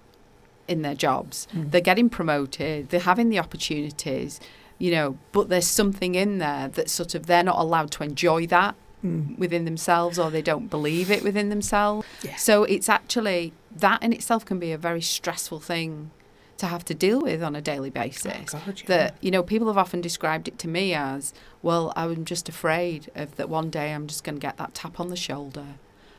in 0.67 0.83
their 0.83 0.95
jobs, 0.95 1.49
mm. 1.55 1.71
they're 1.71 1.81
getting 1.81 2.09
promoted, 2.09 2.91
they're 2.91 3.01
having 3.01 3.31
the 3.31 3.39
opportunities, 3.39 4.39
you 4.79 4.91
know, 4.91 5.19
but 5.33 5.49
there's 5.49 5.67
something 5.67 6.15
in 6.15 6.39
there 6.39 6.69
that 6.69 6.91
sort 6.91 7.15
of 7.15 7.27
they're 7.27 7.43
not 7.43 7.59
allowed 7.59 7.91
to 7.93 8.05
enjoy 8.05 8.47
that 8.47 8.75
mm. 9.05 9.37
within 9.39 9.65
themselves 9.65 10.19
or 10.19 10.31
they 10.31 10.43
don't 10.43 10.69
believe 10.69 11.11
it 11.11 11.23
within 11.23 11.49
themselves. 11.49 12.07
Yeah. 12.23 12.37
So 12.37 12.65
it's 12.65 12.89
actually 12.89 13.53
that 13.75 14.03
in 14.03 14.13
itself 14.13 14.45
can 14.45 14.59
be 14.59 14.73
a 14.73 14.79
very 14.79 15.03
stressful 15.03 15.61
thing 15.61 16.11
to 16.59 16.67
have 16.67 16.85
to 16.85 16.95
deal 16.95 17.21
with 17.21 17.43
on 17.43 17.57
a 17.57 17.61
daily 17.61 17.91
basis. 17.91 18.55
Oh, 18.55 18.63
God, 18.67 18.81
yeah. 18.81 18.87
That 18.87 19.15
you 19.21 19.31
know, 19.31 19.43
people 19.43 19.69
have 19.69 19.79
often 19.79 20.01
described 20.01 20.49
it 20.49 20.59
to 20.61 20.69
me 20.69 20.93
as, 20.93 21.33
well, 21.63 21.93
I'm 21.97 22.25
just 22.25 22.49
afraid 22.49 23.11
of 23.15 23.37
that 23.37 23.49
one 23.49 23.71
day 23.71 23.93
I'm 23.93 24.07
just 24.07 24.25
going 24.25 24.35
to 24.37 24.41
get 24.41 24.57
that 24.59 24.75
tap 24.75 25.01
on 25.01 25.09
the 25.09 25.17
shoulder, 25.17 25.67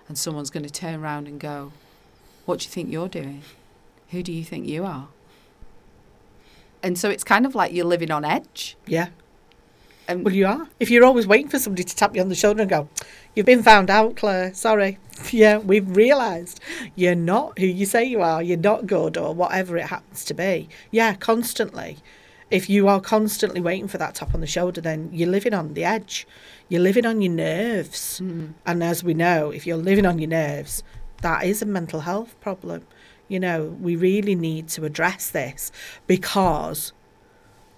and 0.08 0.18
someone's 0.18 0.50
going 0.50 0.66
to 0.66 0.72
turn 0.72 0.96
around 0.96 1.28
and 1.28 1.40
go, 1.40 1.72
"What 2.46 2.60
do 2.60 2.64
you 2.66 2.72
think 2.72 2.92
you're 2.92 3.10
doing? 3.10 3.44
Who 4.12 4.24
do 4.24 4.32
you 4.32 4.44
think 4.44 4.68
you 4.68 4.86
are?" 4.86 5.10
And 6.82 6.98
so 6.98 7.10
it's 7.10 7.26
kind 7.26 7.46
of 7.46 7.54
like 7.54 7.74
you're 7.74 7.86
living 7.86 8.10
on 8.10 8.24
edge. 8.24 8.78
Yeah. 8.88 9.10
And 10.10 10.26
well, 10.26 10.34
you 10.34 10.48
are. 10.48 10.68
If 10.80 10.90
you're 10.90 11.06
always 11.06 11.28
waiting 11.28 11.50
for 11.50 11.60
somebody 11.60 11.84
to 11.84 11.96
tap 11.96 12.16
you 12.16 12.22
on 12.22 12.30
the 12.30 12.36
shoulder 12.36 12.62
and 12.62 12.70
go, 12.70 12.90
You've 13.36 13.46
been 13.46 13.62
found 13.62 13.90
out, 13.90 14.18
Claire. 14.18 14.54
Sorry. 14.54 14.98
Yeah, 15.32 15.58
we've 15.58 15.98
realised 15.98 16.62
you're 16.96 17.14
not 17.14 17.60
who 17.60 17.66
you 17.66 17.86
say 17.86 18.06
you 18.06 18.22
are. 18.22 18.42
You're 18.42 18.58
not 18.58 18.88
good 18.88 19.18
or 19.18 19.34
whatever 19.34 19.76
it 19.76 19.88
happens 19.88 20.24
to 20.26 20.34
be. 20.34 20.70
Yeah, 20.92 21.14
constantly. 21.16 21.98
If 22.50 22.70
you 22.70 22.88
are 22.88 23.02
constantly 23.02 23.60
waiting 23.60 23.90
for 23.90 23.98
that 23.98 24.16
tap 24.16 24.34
on 24.34 24.40
the 24.40 24.48
shoulder, 24.48 24.80
then 24.80 25.10
you're 25.12 25.28
living 25.28 25.54
on 25.54 25.74
the 25.74 25.84
edge. 25.84 26.26
You're 26.70 26.82
living 26.82 27.06
on 27.06 27.22
your 27.22 27.34
nerves. 27.34 28.22
Mm. 28.24 28.54
And 28.66 28.82
as 28.82 29.04
we 29.04 29.14
know, 29.14 29.52
if 29.52 29.68
you're 29.68 29.76
living 29.76 30.06
on 30.06 30.20
your 30.20 30.30
nerves, 30.30 30.84
that 31.22 31.44
is 31.44 31.62
a 31.62 31.66
mental 31.66 32.00
health 32.00 32.40
problem. 32.40 32.88
You 33.28 33.42
know, 33.42 33.78
we 33.82 33.98
really 33.98 34.36
need 34.36 34.70
to 34.70 34.86
address 34.86 35.30
this 35.30 35.70
because 36.08 36.94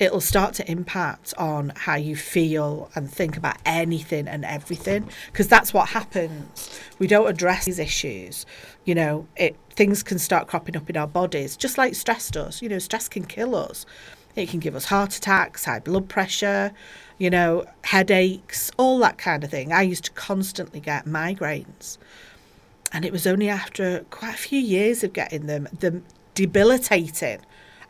it'll 0.01 0.19
start 0.19 0.55
to 0.55 0.69
impact 0.69 1.31
on 1.37 1.71
how 1.75 1.95
you 1.95 2.15
feel 2.15 2.89
and 2.95 3.09
think 3.09 3.37
about 3.37 3.55
anything 3.67 4.27
and 4.27 4.43
everything 4.43 5.07
because 5.27 5.47
that's 5.47 5.75
what 5.75 5.89
happens. 5.89 6.81
We 6.97 7.05
don't 7.05 7.27
address 7.27 7.65
these 7.65 7.77
issues. 7.77 8.47
You 8.83 8.95
know 8.95 9.27
it 9.35 9.55
things 9.69 10.01
can 10.01 10.17
start 10.17 10.47
cropping 10.47 10.75
up 10.75 10.89
in 10.89 10.97
our 10.97 11.07
bodies 11.07 11.55
just 11.55 11.77
like 11.77 11.93
stress 11.93 12.31
does. 12.31 12.63
You 12.63 12.69
know 12.69 12.79
stress 12.79 13.07
can 13.07 13.25
kill 13.25 13.55
us. 13.55 13.85
It 14.35 14.49
can 14.49 14.59
give 14.59 14.75
us 14.75 14.85
heart 14.85 15.15
attacks 15.15 15.65
high 15.65 15.79
blood 15.79 16.09
pressure 16.09 16.71
you 17.19 17.29
know 17.29 17.65
headaches 17.83 18.71
all 18.77 18.97
that 18.99 19.19
kind 19.19 19.43
of 19.43 19.51
thing. 19.51 19.71
I 19.71 19.83
used 19.83 20.05
to 20.05 20.11
constantly 20.11 20.79
get 20.79 21.05
migraines 21.05 21.99
and 22.91 23.05
it 23.05 23.11
was 23.11 23.27
only 23.27 23.49
after 23.49 24.03
quite 24.09 24.33
a 24.33 24.37
few 24.37 24.59
years 24.59 25.03
of 25.03 25.13
getting 25.13 25.45
them 25.45 25.67
the 25.79 26.01
debilitating 26.33 27.39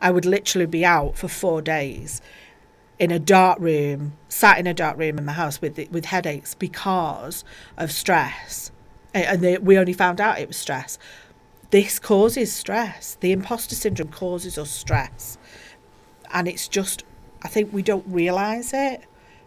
I 0.02 0.10
would 0.10 0.26
literally 0.26 0.66
be 0.66 0.84
out 0.84 1.16
for 1.16 1.28
four 1.28 1.62
days 1.62 2.20
in 2.98 3.10
a 3.10 3.18
dark 3.18 3.58
room, 3.60 4.12
sat 4.28 4.58
in 4.58 4.66
a 4.66 4.74
dark 4.74 4.98
room 4.98 5.16
in 5.16 5.24
my 5.24 5.32
house 5.32 5.62
with 5.62 5.78
with 5.90 6.06
headaches 6.06 6.54
because 6.54 7.44
of 7.76 7.90
stress, 7.92 8.70
and 9.14 9.40
they, 9.40 9.58
we 9.58 9.78
only 9.78 9.92
found 9.92 10.20
out 10.20 10.38
it 10.38 10.48
was 10.48 10.56
stress. 10.56 10.98
This 11.70 11.98
causes 11.98 12.52
stress. 12.52 13.16
The 13.20 13.32
imposter 13.32 13.74
syndrome 13.74 14.08
causes 14.10 14.58
us 14.58 14.70
stress, 14.70 15.38
and 16.32 16.48
it's 16.48 16.68
just 16.68 17.04
I 17.42 17.48
think 17.48 17.72
we 17.72 17.82
don't 17.82 18.06
realise 18.06 18.72
it 18.74 19.04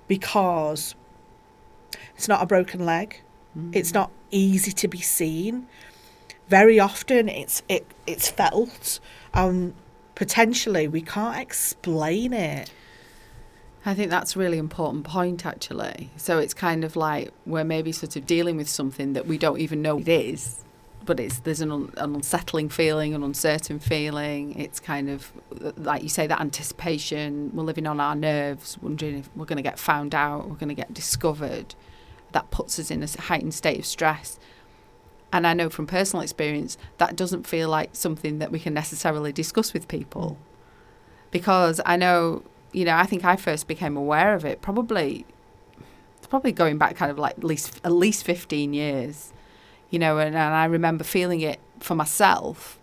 because 0.08 0.96
it's 2.16 2.28
not 2.28 2.42
a 2.42 2.46
broken 2.46 2.86
leg. 2.86 3.22
Mm. 3.58 3.76
It's 3.76 3.94
not 3.94 4.10
easy 4.32 4.72
to 4.72 4.88
be 4.88 5.02
seen. 5.02 5.68
Very 6.48 6.80
often, 6.80 7.28
it's 7.28 7.62
it 7.68 7.86
it's 8.08 8.30
felt. 8.30 9.02
Um, 9.34 9.74
potentially 10.16 10.88
we 10.88 11.02
can't 11.02 11.38
explain 11.38 12.34
it. 12.34 12.72
I 13.86 13.94
think 13.94 14.10
that's 14.10 14.36
a 14.36 14.40
really 14.40 14.58
important 14.58 15.04
point, 15.04 15.46
actually. 15.46 16.10
So 16.18 16.40
it's 16.40 16.56
kind 16.56 16.84
of 16.84 16.96
like 16.96 17.32
we're 17.46 17.64
maybe 17.64 17.92
sort 17.92 18.16
of 18.16 18.26
dealing 18.26 18.58
with 18.58 18.68
something 18.68 19.14
that 19.14 19.28
we 19.28 19.38
don't 19.38 19.60
even 19.60 19.84
know 19.84 20.00
it 20.00 20.08
is, 20.08 20.64
but 21.06 21.20
it's 21.20 21.40
there's 21.40 21.62
an, 21.62 21.72
un, 21.72 21.94
an 21.98 22.16
unsettling 22.16 22.70
feeling, 22.70 23.14
an 23.14 23.22
uncertain 23.22 23.78
feeling. 23.78 24.58
It's 24.60 24.80
kind 24.80 25.08
of 25.08 25.32
like 25.78 26.02
you 26.02 26.10
say 26.10 26.26
that 26.26 26.42
anticipation. 26.42 27.52
We're 27.54 27.64
living 27.64 27.86
on 27.86 28.00
our 28.00 28.16
nerves, 28.16 28.80
wondering 28.82 29.20
if 29.20 29.30
we're 29.36 29.46
going 29.46 29.58
to 29.58 29.62
get 29.64 29.78
found 29.78 30.16
out, 30.16 30.50
we're 30.50 30.56
going 30.56 30.70
to 30.70 30.76
get 30.76 30.92
discovered. 30.92 31.76
That 32.32 32.50
puts 32.50 32.80
us 32.80 32.90
in 32.90 33.04
a 33.04 33.22
heightened 33.22 33.54
state 33.54 33.78
of 33.78 33.86
stress. 33.86 34.40
And 35.32 35.46
I 35.46 35.54
know 35.54 35.70
from 35.70 35.88
personal 35.88 36.24
experience 36.24 36.78
that 36.98 37.16
doesn't 37.16 37.46
feel 37.46 37.70
like 37.70 37.90
something 37.94 38.40
that 38.40 38.52
we 38.52 38.60
can 38.60 38.74
necessarily 38.74 39.34
discuss 39.34 39.74
with 39.74 39.88
people. 39.88 40.38
Because 41.32 41.82
I 41.86 41.98
know, 41.98 42.44
you 42.72 42.86
know, 42.86 42.96
I 42.96 43.06
think 43.06 43.26
I 43.26 43.36
first 43.36 43.68
became 43.68 43.98
aware 43.98 44.34
of 44.34 44.46
it 44.46 44.62
probably 44.62 45.26
it's 46.18 46.28
probably 46.28 46.52
going 46.52 46.80
back 46.80 46.96
kind 46.96 47.12
of 47.12 47.20
like 47.20 47.38
at 47.38 47.44
least 47.44 47.80
at 47.84 47.92
least 47.92 48.24
15 48.24 48.74
years. 48.74 49.32
You 49.92 50.00
know, 50.00 50.18
and, 50.18 50.36
and 50.36 50.54
I 50.56 50.66
remember 50.66 51.04
feeling 51.04 51.42
it 51.42 51.60
for 51.80 51.96
myself. 51.96 52.80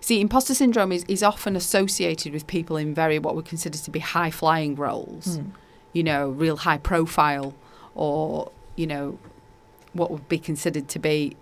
See, 0.00 0.20
imposter 0.20 0.54
syndrome 0.54 0.92
is, 0.92 1.04
is 1.08 1.22
often 1.22 1.56
associated 1.56 2.32
with 2.32 2.46
people 2.46 2.76
in 2.76 2.94
very 2.94 3.18
what 3.18 3.36
we 3.36 3.42
consider 3.42 3.78
to 3.78 3.90
be 3.90 4.00
high 4.00 4.30
flying 4.30 4.74
roles. 4.74 5.38
Mm. 5.38 5.50
You 5.92 6.02
know, 6.02 6.30
real 6.30 6.56
high 6.56 6.78
profile 6.78 7.54
or, 7.94 8.50
you 8.76 8.86
know, 8.86 9.18
what 9.92 10.10
would 10.10 10.28
be 10.28 10.38
considered 10.38 10.88
to 10.88 10.98
be 10.98 11.36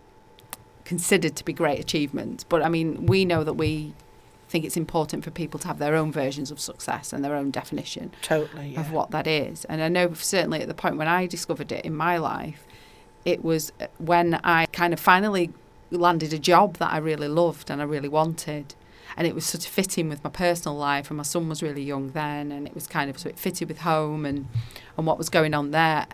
considered 0.84 1.36
to 1.36 1.44
be 1.44 1.52
great 1.52 1.80
achievements. 1.80 2.44
But 2.44 2.62
I 2.62 2.68
mean, 2.68 3.06
we 3.06 3.24
know 3.24 3.44
that 3.44 3.54
we 3.54 3.94
think 4.48 4.64
it's 4.64 4.76
important 4.76 5.24
for 5.24 5.30
people 5.30 5.58
to 5.60 5.66
have 5.66 5.78
their 5.78 5.96
own 5.96 6.12
versions 6.12 6.50
of 6.50 6.60
success 6.60 7.12
and 7.12 7.24
their 7.24 7.34
own 7.34 7.50
definition 7.50 8.12
totally 8.22 8.68
yeah. 8.68 8.80
of 8.80 8.92
what 8.92 9.10
that 9.10 9.26
is. 9.26 9.64
And 9.64 9.82
I 9.82 9.88
know 9.88 10.12
certainly 10.14 10.60
at 10.60 10.68
the 10.68 10.74
point 10.74 10.96
when 10.96 11.08
I 11.08 11.26
discovered 11.26 11.72
it 11.72 11.84
in 11.84 11.94
my 11.94 12.18
life, 12.18 12.64
it 13.24 13.42
was 13.42 13.72
when 13.98 14.34
I 14.44 14.66
kind 14.66 14.92
of 14.92 15.00
finally 15.00 15.50
landed 15.90 16.32
a 16.32 16.38
job 16.38 16.76
that 16.76 16.92
I 16.92 16.98
really 16.98 17.28
loved 17.28 17.70
and 17.70 17.80
I 17.80 17.84
really 17.84 18.08
wanted. 18.08 18.74
And 19.16 19.26
it 19.26 19.34
was 19.34 19.46
sort 19.46 19.64
of 19.64 19.70
fitting 19.70 20.08
with 20.08 20.24
my 20.24 20.30
personal 20.30 20.76
life, 20.76 21.08
and 21.08 21.16
my 21.16 21.22
son 21.22 21.48
was 21.48 21.62
really 21.62 21.82
young 21.82 22.10
then, 22.10 22.50
and 22.50 22.66
it 22.66 22.74
was 22.74 22.88
kind 22.88 23.08
of 23.08 23.18
so 23.18 23.28
it 23.28 23.38
fitted 23.38 23.68
with 23.68 23.78
home 23.80 24.26
and 24.26 24.48
and 24.96 25.06
what 25.06 25.18
was 25.18 25.28
going 25.28 25.54
on 25.54 25.70
there. 25.70 26.06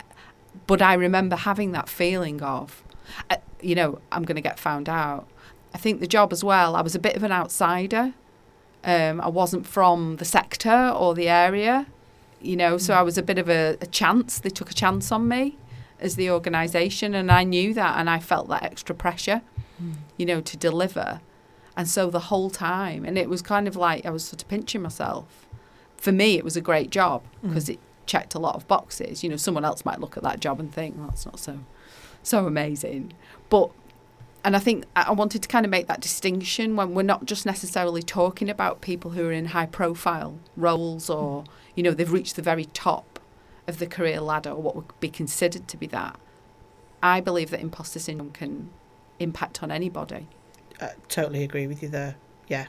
But 0.67 0.81
I 0.81 0.93
remember 0.93 1.35
having 1.35 1.71
that 1.71 1.89
feeling 1.89 2.43
of, 2.43 2.83
uh, 3.29 3.37
you 3.61 3.75
know, 3.75 3.99
I'm 4.11 4.23
going 4.23 4.35
to 4.35 4.41
get 4.41 4.59
found 4.59 4.89
out. 4.89 5.27
I 5.73 5.77
think 5.77 5.99
the 5.99 6.07
job 6.07 6.33
as 6.33 6.43
well, 6.43 6.75
I 6.75 6.81
was 6.81 6.95
a 6.95 6.99
bit 6.99 7.15
of 7.15 7.23
an 7.23 7.31
outsider. 7.31 8.13
Um, 8.83 9.21
I 9.21 9.27
wasn't 9.27 9.65
from 9.67 10.17
the 10.17 10.25
sector 10.25 10.89
or 10.95 11.13
the 11.13 11.29
area, 11.29 11.85
you 12.41 12.55
know, 12.55 12.77
so 12.77 12.95
I 12.95 13.03
was 13.03 13.17
a 13.17 13.23
bit 13.23 13.37
of 13.37 13.49
a, 13.49 13.77
a 13.79 13.85
chance. 13.85 14.39
They 14.39 14.49
took 14.49 14.71
a 14.71 14.73
chance 14.73 15.11
on 15.11 15.27
me 15.27 15.57
as 15.99 16.15
the 16.15 16.31
organisation, 16.31 17.13
and 17.13 17.31
I 17.31 17.43
knew 17.43 17.73
that, 17.75 17.99
and 17.99 18.09
I 18.09 18.19
felt 18.19 18.49
that 18.49 18.63
extra 18.63 18.95
pressure, 18.95 19.41
mm. 19.81 19.93
you 20.17 20.25
know, 20.25 20.41
to 20.41 20.57
deliver. 20.57 21.21
And 21.77 21.87
so 21.87 22.09
the 22.09 22.19
whole 22.19 22.49
time, 22.49 23.05
and 23.05 23.17
it 23.17 23.29
was 23.29 23.41
kind 23.41 23.67
of 23.67 23.75
like 23.75 24.05
I 24.05 24.09
was 24.09 24.25
sort 24.25 24.41
of 24.41 24.47
pinching 24.47 24.81
myself. 24.81 25.47
For 25.95 26.11
me, 26.11 26.35
it 26.37 26.43
was 26.43 26.57
a 26.57 26.61
great 26.61 26.89
job 26.89 27.23
because 27.43 27.65
mm. 27.65 27.73
it 27.73 27.79
checked 28.07 28.33
a 28.33 28.39
lot 28.39 28.55
of 28.55 28.67
boxes. 28.67 29.23
You 29.23 29.29
know, 29.29 29.37
someone 29.37 29.63
else 29.63 29.85
might 29.85 29.99
look 29.99 30.17
at 30.17 30.23
that 30.23 30.39
job 30.39 30.59
and 30.59 30.73
think, 30.73 30.97
well, 30.97 31.07
that's 31.07 31.25
not 31.25 31.39
so 31.39 31.59
so 32.23 32.45
amazing. 32.45 33.13
But 33.49 33.71
and 34.43 34.55
I 34.55 34.59
think 34.59 34.85
I 34.95 35.11
wanted 35.11 35.43
to 35.43 35.47
kind 35.47 35.65
of 35.65 35.69
make 35.69 35.87
that 35.87 36.01
distinction 36.01 36.75
when 36.75 36.95
we're 36.95 37.03
not 37.03 37.25
just 37.25 37.45
necessarily 37.45 38.01
talking 38.01 38.49
about 38.49 38.81
people 38.81 39.11
who 39.11 39.27
are 39.27 39.31
in 39.31 39.47
high 39.47 39.67
profile 39.67 40.39
roles 40.57 41.09
or, 41.09 41.43
you 41.75 41.83
know, 41.83 41.91
they've 41.91 42.11
reached 42.11 42.35
the 42.35 42.41
very 42.41 42.65
top 42.65 43.19
of 43.67 43.77
the 43.77 43.85
career 43.85 44.19
ladder 44.19 44.49
or 44.49 44.61
what 44.61 44.75
would 44.75 44.99
be 44.99 45.09
considered 45.09 45.67
to 45.67 45.77
be 45.77 45.85
that. 45.87 46.19
I 47.03 47.21
believe 47.21 47.51
that 47.51 47.59
imposter 47.59 47.99
syndrome 47.99 48.31
can 48.31 48.71
impact 49.19 49.61
on 49.61 49.71
anybody. 49.71 50.27
I 50.79 50.91
totally 51.07 51.43
agree 51.43 51.67
with 51.67 51.83
you 51.83 51.89
there. 51.89 52.15
Yeah. 52.47 52.65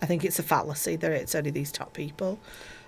I 0.00 0.06
think 0.06 0.24
it's 0.24 0.38
a 0.38 0.44
fallacy 0.44 0.94
that 0.96 1.10
it's 1.10 1.34
only 1.34 1.50
these 1.50 1.72
top 1.72 1.92
people. 1.92 2.38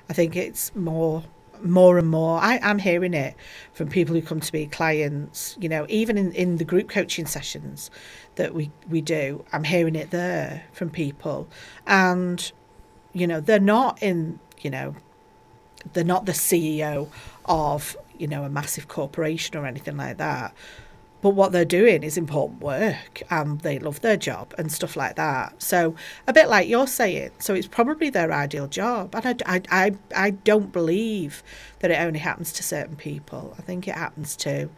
I 0.09 0.13
think 0.13 0.37
it's 0.37 0.75
more 0.77 1.25
more 1.65 1.99
and 1.99 2.09
more. 2.09 2.39
I, 2.41 2.59
i'm 2.63 2.79
hearing 2.79 3.15
it 3.15 3.35
from 3.73 3.89
people 3.89 4.15
who 4.15 4.23
come 4.23 4.41
to 4.41 4.53
be 4.53 4.67
clients 4.67 5.57
you 5.61 5.69
know 5.69 5.87
even 5.89 6.17
in, 6.19 6.33
in 6.33 6.57
the 6.57 6.65
group 6.65 6.89
coaching 6.89 7.27
sessions 7.27 7.91
that 8.37 8.55
we 8.55 8.71
we 8.89 9.01
do 9.01 9.45
i'm 9.53 9.65
hearing 9.65 9.97
it 9.97 10.11
there 10.11 10.65
from 10.73 10.91
people. 10.91 11.49
And 11.87 12.51
you 13.13 13.27
know 13.27 13.41
they're 13.41 13.61
not 13.61 14.03
in 14.03 14.39
you 14.61 14.71
know 14.71 14.95
they're 15.93 16.05
not 16.05 16.27
the 16.27 16.33
ceo 16.33 17.09
of 17.45 17.97
you 18.17 18.27
know 18.27 18.45
a 18.45 18.49
massive 18.49 18.89
corporation 18.89 19.57
or 19.57 19.67
anything 19.67 19.97
like 19.97 20.19
that 20.19 20.55
but 21.21 21.31
what 21.31 21.53
they're 21.53 21.65
doing 21.65 22.03
is 22.03 22.17
important 22.17 22.61
work 22.61 23.23
and 23.31 23.61
they 23.61 23.79
love 23.79 24.01
their 24.01 24.17
job 24.17 24.55
and 24.57 24.71
stuff 24.71 24.97
like 24.97 25.17
that. 25.17 25.61
So 25.61 25.97
a 26.27 26.33
bit 26.33 26.49
like 26.49 26.69
you're 26.69 26.87
saying, 26.87 27.31
so 27.39 27.55
it's 27.55 27.67
probably 27.67 28.11
their 28.11 28.33
ideal 28.33 28.69
job. 28.69 29.15
And 29.15 29.43
I, 29.45 29.57
I, 29.57 29.63
I, 29.71 29.97
I 30.15 30.31
don't 30.31 30.73
believe 30.73 31.43
that 31.81 31.91
it 31.91 32.01
only 32.01 32.21
happens 32.21 32.53
to 32.55 32.63
certain 32.63 32.97
people. 32.97 33.55
I 33.59 33.63
think 33.63 33.89
it 33.89 33.95
happens 33.95 34.37
to, 34.37 34.69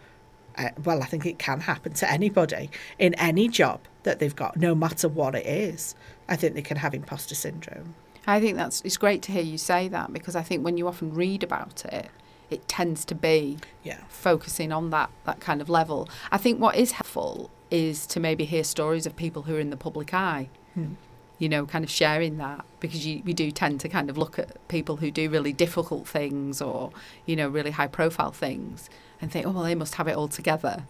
uh, 0.56 0.70
well, 0.82 1.02
I 1.02 1.06
think 1.06 1.26
it 1.26 1.38
can 1.38 1.60
happen 1.60 1.92
to 1.94 2.10
anybody 2.10 2.70
in 2.98 3.14
any 3.14 3.48
job 3.48 3.80
that 4.04 4.18
they've 4.18 4.34
got, 4.34 4.56
no 4.56 4.74
matter 4.74 5.08
what 5.08 5.34
it 5.34 5.46
is. 5.46 5.94
I 6.28 6.36
think 6.36 6.54
they 6.54 6.62
can 6.62 6.78
have 6.78 6.94
imposter 6.94 7.34
syndrome. 7.34 7.94
I 8.26 8.40
think 8.40 8.56
that's 8.56 8.80
it's 8.82 8.96
great 8.96 9.22
to 9.22 9.32
hear 9.32 9.42
you 9.42 9.58
say 9.58 9.88
that 9.88 10.12
because 10.12 10.36
I 10.36 10.42
think 10.42 10.64
when 10.64 10.76
you 10.76 10.86
often 10.86 11.12
read 11.12 11.42
about 11.42 11.84
it, 11.86 12.08
it 12.50 12.66
tends 12.68 13.04
to 13.06 13.14
be 13.14 13.58
Yeah. 13.82 13.98
focusing 14.08 14.72
on 14.72 14.90
that 14.90 15.10
that 15.24 15.40
kind 15.40 15.60
of 15.60 15.68
level. 15.68 16.08
I 16.32 16.38
think 16.38 16.60
what 16.60 16.76
is 16.76 16.92
helpful 16.92 17.50
is 17.70 18.06
to 18.08 18.20
maybe 18.20 18.44
hear 18.44 18.64
stories 18.64 19.06
of 19.06 19.14
people 19.16 19.42
who 19.42 19.54
are 19.56 19.60
in 19.60 19.70
the 19.70 19.76
public 19.76 20.12
eye. 20.12 20.48
Hmm. 20.74 20.94
You 21.38 21.48
know, 21.48 21.64
kind 21.64 21.84
of 21.84 21.90
sharing 21.90 22.36
that 22.36 22.66
because 22.80 23.06
you, 23.06 23.22
we 23.24 23.32
do 23.32 23.50
tend 23.50 23.80
to 23.80 23.88
kind 23.88 24.10
of 24.10 24.18
look 24.18 24.38
at 24.38 24.48
people 24.68 24.96
who 24.96 25.10
do 25.10 25.30
really 25.30 25.54
difficult 25.54 26.06
things 26.06 26.60
or, 26.60 26.90
you 27.24 27.34
know, 27.34 27.48
really 27.48 27.70
high 27.70 27.86
profile 27.86 28.30
things 28.30 28.90
and 29.22 29.32
think, 29.32 29.46
oh, 29.46 29.50
well, 29.52 29.62
they 29.62 29.74
must 29.74 29.94
have 29.94 30.06
it 30.06 30.16
all 30.16 30.28
together. 30.28 30.84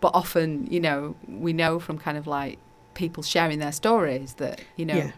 But 0.00 0.10
often, 0.12 0.66
you 0.68 0.80
know, 0.80 1.14
we 1.28 1.52
know 1.52 1.78
from 1.78 1.98
kind 1.98 2.18
of 2.18 2.26
like 2.26 2.58
people 2.94 3.22
sharing 3.22 3.60
their 3.60 3.70
stories 3.70 4.34
that, 4.34 4.60
you 4.74 4.84
know, 4.86 4.96
Yeah. 4.96 5.12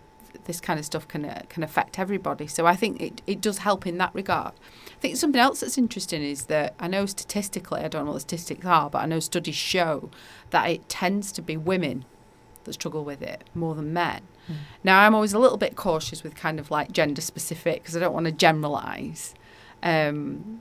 This 0.45 0.61
kind 0.61 0.79
of 0.79 0.85
stuff 0.85 1.07
can 1.09 1.25
uh, 1.25 1.43
can 1.49 1.63
affect 1.63 1.99
everybody. 1.99 2.47
So 2.47 2.67
I 2.67 2.77
think 2.77 3.01
it, 3.01 3.23
it 3.27 3.41
does 3.41 3.59
help 3.59 3.87
in 3.87 3.99
that 3.99 4.15
regard. 4.15 4.53
I 4.87 5.01
think 5.01 5.17
something 5.17 5.41
else 5.41 5.61
that's 5.61 5.79
interesting 5.79 6.23
is 6.23 6.47
that 6.47 6.75
I 6.79 6.89
know 6.89 7.07
statistically, 7.07 7.81
I 7.81 7.89
don't 7.89 8.05
know 8.05 8.13
what 8.13 8.15
the 8.15 8.21
statistics 8.21 8.67
are, 8.67 8.91
but 8.91 9.03
I 9.03 9.07
know 9.07 9.21
studies 9.21 9.55
show 9.57 10.11
that 10.51 10.69
it 10.69 10.89
tends 10.89 11.33
to 11.33 11.43
be 11.43 11.57
women 11.57 12.05
that 12.65 12.75
struggle 12.75 13.05
with 13.05 13.23
it 13.23 13.45
more 13.55 13.75
than 13.75 13.93
men. 13.93 14.23
Now 14.83 15.01
I'm 15.01 15.15
always 15.15 15.33
a 15.33 15.39
little 15.39 15.59
bit 15.59 15.75
cautious 15.75 16.23
with 16.23 16.35
kind 16.35 16.61
of 16.61 16.71
like 16.71 16.93
gender 16.93 17.23
specific 17.23 17.83
because 17.83 17.97
I 17.97 18.01
don't 18.01 18.13
want 18.13 18.27
to 18.27 18.33
generalize. 18.33 19.35
Um, 19.83 20.61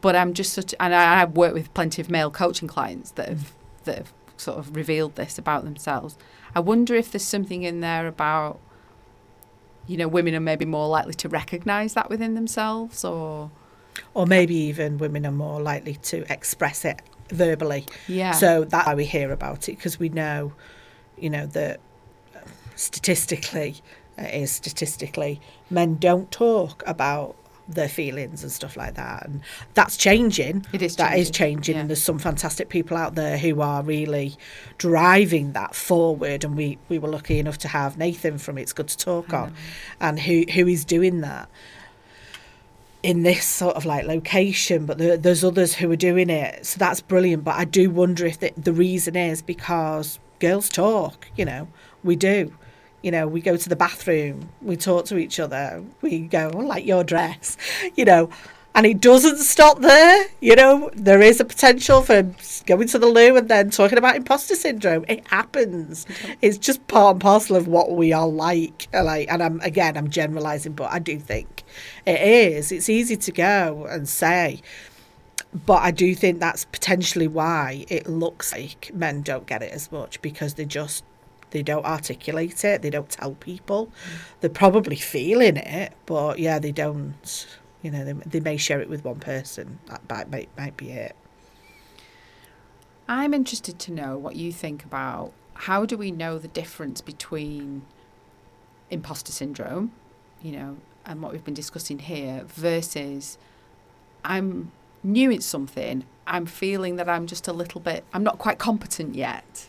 but 0.00 0.14
I'm 0.14 0.34
just 0.34 0.52
such, 0.52 0.74
and 0.78 0.94
I, 0.94 1.22
I've 1.22 1.36
worked 1.36 1.54
with 1.54 1.74
plenty 1.74 2.00
of 2.00 2.10
male 2.10 2.30
coaching 2.30 2.68
clients 2.68 3.10
that 3.12 3.28
have 3.28 3.52
that 3.84 3.98
have 3.98 4.12
sort 4.36 4.58
of 4.58 4.76
revealed 4.76 5.16
this 5.16 5.38
about 5.38 5.64
themselves. 5.64 6.16
I 6.54 6.60
wonder 6.60 6.94
if 6.94 7.10
there's 7.10 7.24
something 7.24 7.62
in 7.62 7.80
there 7.80 8.06
about, 8.06 8.60
you 9.88 9.96
know, 9.96 10.06
women 10.06 10.34
are 10.34 10.40
maybe 10.40 10.64
more 10.64 10.86
likely 10.86 11.14
to 11.14 11.28
recognise 11.28 11.94
that 11.94 12.08
within 12.10 12.34
themselves, 12.34 13.04
or 13.04 13.50
Or 14.14 14.26
maybe 14.26 14.54
even 14.54 14.98
women 14.98 15.26
are 15.26 15.32
more 15.32 15.60
likely 15.60 15.94
to 16.10 16.30
express 16.32 16.84
it 16.84 17.00
verbally. 17.30 17.86
yeah, 18.06 18.32
So 18.32 18.64
that's 18.64 18.86
why 18.86 18.94
we 18.94 19.04
hear 19.04 19.32
about 19.32 19.68
it 19.68 19.76
because 19.76 19.98
we 19.98 20.08
know, 20.08 20.52
you 21.18 21.30
know, 21.30 21.46
that 21.46 21.80
uh, 22.36 22.40
statistically, 22.76 23.76
uh, 24.18 24.22
it 24.22 24.42
is 24.42 24.52
statistically, 24.52 25.40
men 25.70 25.96
don't 25.96 26.30
talk 26.30 26.82
about 26.86 27.34
their 27.68 27.88
feelings 27.88 28.42
and 28.42 28.50
stuff 28.50 28.76
like 28.76 28.94
that, 28.94 29.26
and 29.26 29.40
that's 29.74 29.96
changing. 29.96 30.64
It 30.72 30.82
is 30.82 30.96
That 30.96 31.18
is 31.18 31.30
changing, 31.30 31.56
changing, 31.56 31.74
yeah. 31.74 31.80
and 31.82 31.90
there's 31.90 32.02
some 32.02 32.18
fantastic 32.18 32.68
people 32.68 32.96
out 32.96 33.14
there 33.14 33.38
who 33.38 33.60
are 33.60 33.82
really 33.82 34.36
driving 34.78 35.52
that 35.52 35.74
forward. 35.74 36.44
And 36.44 36.56
we 36.56 36.78
we 36.88 36.98
were 36.98 37.08
lucky 37.08 37.38
enough 37.38 37.58
to 37.58 37.68
have 37.68 37.98
Nathan 37.98 38.38
from 38.38 38.58
It's 38.58 38.72
Good 38.72 38.88
to 38.88 38.96
Talk 38.96 39.32
on, 39.32 39.54
and 40.00 40.20
who 40.20 40.44
who 40.54 40.66
is 40.66 40.84
doing 40.84 41.20
that 41.20 41.48
in 43.02 43.22
this 43.22 43.44
sort 43.44 43.76
of 43.76 43.84
like 43.84 44.04
location, 44.06 44.84
but 44.84 44.98
there, 44.98 45.16
there's 45.16 45.44
others 45.44 45.74
who 45.74 45.90
are 45.90 45.96
doing 45.96 46.28
it. 46.30 46.66
So 46.66 46.78
that's 46.78 47.00
brilliant. 47.00 47.44
But 47.44 47.54
I 47.56 47.64
do 47.64 47.90
wonder 47.90 48.26
if 48.26 48.40
the, 48.40 48.52
the 48.56 48.72
reason 48.72 49.14
is 49.14 49.40
because 49.40 50.18
girls 50.40 50.68
talk, 50.68 51.28
you 51.36 51.44
know, 51.44 51.68
we 52.02 52.16
do. 52.16 52.54
You 53.08 53.12
know, 53.12 53.26
we 53.26 53.40
go 53.40 53.56
to 53.56 53.68
the 53.70 53.74
bathroom, 53.74 54.50
we 54.60 54.76
talk 54.76 55.06
to 55.06 55.16
each 55.16 55.40
other, 55.40 55.82
we 56.02 56.18
go, 56.18 56.50
"Oh, 56.52 56.58
like 56.58 56.84
your 56.84 57.02
dress, 57.02 57.56
you 57.96 58.04
know, 58.04 58.28
and 58.74 58.84
it 58.84 59.00
doesn't 59.00 59.38
stop 59.38 59.80
there. 59.80 60.26
You 60.42 60.54
know, 60.56 60.90
there 60.92 61.22
is 61.22 61.40
a 61.40 61.46
potential 61.46 62.02
for 62.02 62.30
going 62.66 62.86
to 62.88 62.98
the 62.98 63.06
loo 63.06 63.38
and 63.38 63.48
then 63.48 63.70
talking 63.70 63.96
about 63.96 64.16
imposter 64.16 64.54
syndrome. 64.56 65.06
It 65.08 65.26
happens. 65.28 66.04
It's 66.42 66.58
just 66.58 66.86
part 66.86 67.12
and 67.12 67.20
parcel 67.22 67.56
of 67.56 67.66
what 67.66 67.92
we 67.92 68.12
are 68.12 68.28
like. 68.28 68.88
Uh, 68.92 69.04
like, 69.04 69.32
and 69.32 69.42
I'm 69.42 69.58
again, 69.60 69.96
I'm 69.96 70.10
generalising, 70.10 70.74
but 70.74 70.92
I 70.92 70.98
do 70.98 71.18
think 71.18 71.64
it 72.04 72.20
is. 72.20 72.70
It's 72.70 72.90
easy 72.90 73.16
to 73.16 73.32
go 73.32 73.86
and 73.88 74.06
say, 74.06 74.60
but 75.64 75.80
I 75.80 75.92
do 75.92 76.14
think 76.14 76.40
that's 76.40 76.66
potentially 76.66 77.26
why 77.26 77.86
it 77.88 78.06
looks 78.06 78.52
like 78.52 78.90
men 78.92 79.22
don't 79.22 79.46
get 79.46 79.62
it 79.62 79.72
as 79.72 79.90
much 79.90 80.20
because 80.20 80.54
they 80.54 80.66
just 80.66 81.04
they 81.50 81.62
don't 81.62 81.84
articulate 81.84 82.64
it. 82.64 82.82
They 82.82 82.90
don't 82.90 83.08
tell 83.08 83.32
people. 83.32 83.90
They're 84.40 84.50
probably 84.50 84.96
feeling 84.96 85.56
it, 85.56 85.94
but 86.06 86.38
yeah, 86.38 86.58
they 86.58 86.72
don't. 86.72 87.46
You 87.82 87.92
know, 87.92 88.04
they, 88.04 88.12
they 88.12 88.40
may 88.40 88.56
share 88.56 88.80
it 88.80 88.88
with 88.88 89.04
one 89.04 89.20
person. 89.20 89.78
That 89.86 90.02
might, 90.08 90.30
might 90.30 90.48
might 90.56 90.76
be 90.76 90.90
it. 90.90 91.14
I'm 93.08 93.32
interested 93.32 93.78
to 93.78 93.92
know 93.92 94.18
what 94.18 94.36
you 94.36 94.52
think 94.52 94.84
about 94.84 95.32
how 95.54 95.84
do 95.84 95.96
we 95.96 96.10
know 96.10 96.38
the 96.38 96.48
difference 96.48 97.00
between 97.00 97.82
imposter 98.90 99.32
syndrome, 99.32 99.92
you 100.42 100.52
know, 100.52 100.76
and 101.04 101.22
what 101.22 101.32
we've 101.32 101.44
been 101.44 101.54
discussing 101.54 101.98
here 101.98 102.44
versus 102.46 103.38
I'm 104.24 104.70
new 105.02 105.32
at 105.32 105.42
something, 105.42 106.04
I'm 106.26 106.46
feeling 106.46 106.96
that 106.96 107.08
I'm 107.08 107.26
just 107.26 107.48
a 107.48 107.52
little 107.52 107.80
bit, 107.80 108.04
I'm 108.12 108.22
not 108.22 108.38
quite 108.38 108.58
competent 108.58 109.14
yet. 109.14 109.66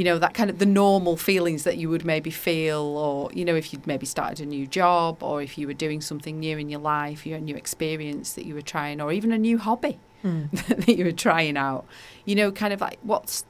You 0.00 0.04
know, 0.04 0.18
that 0.18 0.32
kind 0.32 0.48
of 0.48 0.58
the 0.58 0.64
normal 0.64 1.18
feelings 1.18 1.64
that 1.64 1.76
you 1.76 1.90
would 1.90 2.06
maybe 2.06 2.30
feel, 2.30 2.80
or, 2.80 3.30
you 3.34 3.44
know, 3.44 3.54
if 3.54 3.70
you'd 3.70 3.86
maybe 3.86 4.06
started 4.06 4.40
a 4.40 4.46
new 4.46 4.66
job, 4.66 5.22
or 5.22 5.42
if 5.42 5.58
you 5.58 5.66
were 5.66 5.74
doing 5.74 6.00
something 6.00 6.40
new 6.40 6.56
in 6.56 6.70
your 6.70 6.80
life, 6.80 7.26
you 7.26 7.34
had 7.34 7.42
a 7.42 7.44
new 7.44 7.54
experience 7.54 8.32
that 8.32 8.46
you 8.46 8.54
were 8.54 8.62
trying, 8.62 9.02
or 9.02 9.12
even 9.12 9.30
a 9.30 9.36
new 9.36 9.58
hobby 9.58 9.98
hmm. 10.22 10.44
that 10.52 10.88
you 10.88 11.04
were 11.04 11.12
trying 11.12 11.58
out. 11.58 11.84
You 12.24 12.34
know, 12.34 12.50
kind 12.50 12.72
of 12.72 12.80
like 12.80 12.98
what's, 13.02 13.44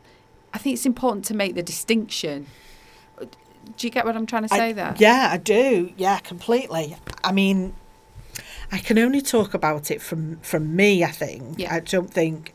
I 0.53 0.59
think 0.59 0.75
it's 0.75 0.87
important 0.87 1.25
to 1.27 1.35
make 1.35 1.55
the 1.55 1.63
distinction. 1.63 2.49
Do 3.21 3.87
you 3.87 3.91
get 3.93 4.05
what 4.05 4.17
I'm 4.17 4.27
trying 4.27 4.43
to 4.43 4.49
say 4.49 4.71
I- 4.71 4.73
there? 4.73 4.97
Yeah, 4.99 5.29
I 5.31 5.37
do. 5.37 5.93
Yeah, 5.97 6.19
completely. 6.19 6.97
I 7.23 7.31
mean, 7.31 7.75
I 8.73 8.79
can 8.79 8.99
only 8.99 9.21
talk 9.21 9.55
about 9.55 9.93
it 9.93 10.03
from 10.03 10.41
from 10.41 10.75
me. 10.75 11.05
I 11.05 11.13
think. 11.13 11.61
Yeah. 11.61 11.73
I 11.73 11.79
don't 11.79 12.13
think. 12.13 12.53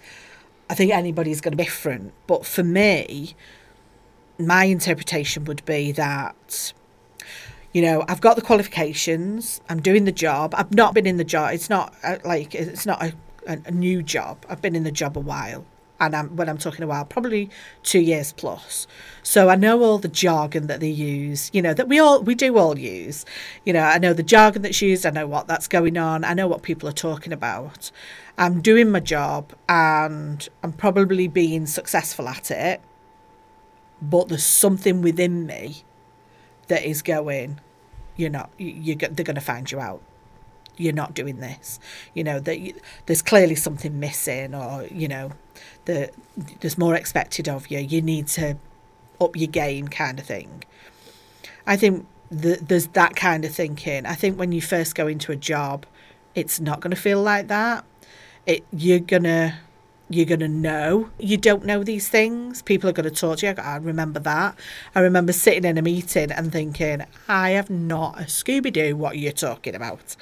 I 0.70 0.74
think 0.74 0.92
anybody's 0.92 1.40
going 1.40 1.54
to 1.54 1.58
be 1.58 1.64
different, 1.64 2.12
but 2.28 2.46
for 2.46 2.64
me, 2.64 3.36
my 4.40 4.66
interpretation 4.66 5.46
would 5.46 5.64
be 5.66 5.92
that. 5.94 6.74
You 7.74 7.82
know, 7.82 8.06
I've 8.08 8.22
got 8.22 8.38
the 8.38 8.42
qualifications. 8.42 9.60
I'm 9.68 9.82
doing 9.82 10.06
the 10.06 10.12
job. 10.12 10.54
I've 10.58 10.74
not 10.74 10.94
been 10.94 11.06
in 11.06 11.18
the 11.18 11.26
job. 11.26 11.54
It's 11.54 11.70
not 11.70 11.94
uh, 12.04 12.18
like 12.24 12.56
it's 12.56 12.86
not 12.86 13.04
a, 13.04 13.14
a, 13.48 13.60
a 13.66 13.72
new 13.72 14.02
job. 14.02 14.46
I've 14.48 14.62
been 14.62 14.76
in 14.76 14.84
the 14.86 14.94
job 14.94 15.18
a 15.18 15.20
while, 15.20 15.66
and 16.00 16.16
I'm, 16.16 16.38
when 16.38 16.48
I'm 16.48 16.58
talking 16.58 16.84
a 16.84 16.88
while, 16.88 17.04
probably 17.04 17.50
two 17.84 18.00
years 18.00 18.32
plus. 18.32 18.88
So 19.24 19.50
I 19.50 19.56
know 19.56 19.84
all 19.84 19.98
the 19.98 20.08
jargon 20.08 20.68
that 20.68 20.80
they 20.80 20.90
use. 20.90 21.50
You 21.52 21.62
know 21.62 21.74
that 21.74 21.90
we 21.90 22.00
all 22.00 22.22
we 22.22 22.34
do 22.34 22.58
all 22.58 22.80
use. 22.80 23.26
You 23.66 23.74
know, 23.74 23.82
I 23.82 23.98
know 23.98 24.14
the 24.14 24.24
jargon 24.24 24.62
that's 24.62 24.82
used. 24.82 25.06
I 25.06 25.10
know 25.10 25.28
what 25.28 25.48
that's 25.48 25.68
going 25.68 25.98
on. 25.98 26.24
I 26.24 26.34
know 26.34 26.48
what 26.48 26.62
people 26.62 26.88
are 26.88 26.94
talking 26.94 27.34
about. 27.34 27.92
I'm 28.38 28.62
doing 28.62 28.90
my 28.90 29.02
job, 29.02 29.52
and 29.68 30.48
I'm 30.64 30.72
probably 30.72 31.28
being 31.28 31.66
successful 31.66 32.30
at 32.30 32.52
it. 32.52 32.82
But 34.02 34.30
there's 34.30 34.46
something 34.46 35.02
within 35.02 35.46
me 35.46 35.84
that 36.68 36.84
is 36.84 37.02
going. 37.02 37.60
You're 38.16 38.30
not. 38.30 38.50
You, 38.58 38.96
they're 38.96 39.26
going 39.26 39.36
to 39.36 39.42
find 39.42 39.70
you 39.72 39.80
out 39.80 40.02
you're 40.78 40.94
not 40.94 41.14
doing 41.14 41.40
this 41.40 41.80
you 42.14 42.24
know 42.24 42.40
that 42.40 42.60
you, 42.60 42.74
there's 43.06 43.22
clearly 43.22 43.56
something 43.56 44.00
missing 44.00 44.54
or 44.54 44.86
you 44.92 45.08
know 45.08 45.32
the 45.86 46.10
there's 46.60 46.78
more 46.78 46.96
expected 46.96 47.48
of 47.48 47.68
you 47.68 47.80
you 47.80 48.02
need 48.02 48.28
to 48.28 48.58
up 49.22 49.36
your 49.36 49.48
game 49.48 49.88
kind 49.88 50.20
of 50.20 50.26
thing 50.26 50.64
i 51.66 51.76
think 51.76 52.06
the, 52.30 52.58
there's 52.62 52.88
that 52.88 53.16
kind 53.16 53.46
of 53.46 53.54
thinking 53.54 54.06
i 54.06 54.16
think 54.16 54.38
when 54.38 54.52
you 54.52 54.62
first 54.62 54.96
go 54.96 55.08
into 55.08 55.32
a 55.32 55.36
job 55.36 55.86
it's 56.34 56.60
not 56.60 56.82
going 56.82 56.92
to 56.92 57.02
feel 57.02 57.22
like 57.22 57.48
that 57.48 57.86
it 58.46 58.66
you're 58.72 59.00
going 59.00 59.24
to 59.24 59.54
you're 60.10 60.26
going 60.26 60.40
to 60.40 60.48
know 60.48 61.10
you 61.18 61.38
don't 61.38 61.66
know 61.66 61.84
these 61.84 62.08
things. 62.10 62.62
People 62.62 62.90
are 62.90 62.94
going 62.94 63.10
to 63.10 63.16
talk 63.16 63.40
to 63.40 63.48
you. 63.48 63.54
I 63.58 63.78
remember 63.78 64.20
that. 64.20 64.56
I 64.94 65.00
remember 65.00 65.34
sitting 65.34 65.66
in 65.66 65.78
a 65.78 65.82
meeting 65.82 66.32
and 66.32 66.52
thinking, 66.52 67.04
I 67.28 67.52
have 67.52 67.70
not 67.70 68.20
a 68.20 68.24
Scooby 68.26 68.72
Doo 68.72 68.96
what 68.96 69.18
you're 69.18 69.32
talking 69.32 69.74
about. 69.74 70.16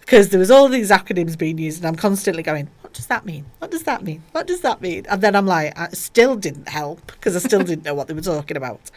Because 0.00 0.28
there 0.28 0.38
was 0.38 0.50
all 0.50 0.68
these 0.68 0.90
acronyms 0.90 1.36
being 1.36 1.58
used, 1.58 1.78
and 1.78 1.86
I'm 1.86 1.96
constantly 1.96 2.42
going, 2.42 2.68
What 2.82 2.92
does 2.92 3.06
that 3.06 3.24
mean? 3.24 3.46
What 3.58 3.70
does 3.70 3.82
that 3.84 4.04
mean? 4.04 4.22
What 4.32 4.46
does 4.46 4.60
that 4.60 4.80
mean? 4.80 5.06
And 5.08 5.20
then 5.20 5.34
I'm 5.34 5.46
like, 5.46 5.76
I 5.78 5.88
still 5.88 6.36
didn't 6.36 6.68
help 6.68 7.06
because 7.06 7.34
I 7.34 7.40
still 7.40 7.62
didn't 7.64 7.84
know 7.84 7.94
what 7.94 8.06
they 8.06 8.14
were 8.14 8.20
talking 8.20 8.56
about. 8.56 8.90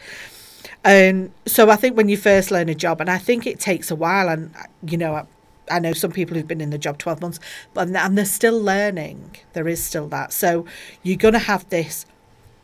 And 0.84 1.32
so 1.46 1.68
I 1.70 1.76
think 1.76 1.96
when 1.96 2.08
you 2.08 2.16
first 2.16 2.50
learn 2.52 2.68
a 2.68 2.74
job, 2.74 3.00
and 3.00 3.10
I 3.10 3.18
think 3.18 3.46
it 3.46 3.58
takes 3.58 3.90
a 3.90 3.96
while, 3.96 4.28
and 4.28 4.54
you 4.86 4.96
know, 4.96 5.26
I 5.70 5.78
know 5.78 5.92
some 5.92 6.12
people 6.12 6.36
who've 6.36 6.48
been 6.48 6.60
in 6.60 6.70
the 6.70 6.78
job 6.78 6.98
12 6.98 7.20
months, 7.20 7.40
but 7.74 7.88
and 7.88 8.18
they're 8.18 8.24
still 8.24 8.60
learning. 8.60 9.36
There 9.52 9.68
is 9.68 9.82
still 9.82 10.08
that. 10.08 10.32
So 10.32 10.66
you're 11.02 11.16
going 11.16 11.34
to 11.34 11.40
have 11.40 11.68
this 11.68 12.06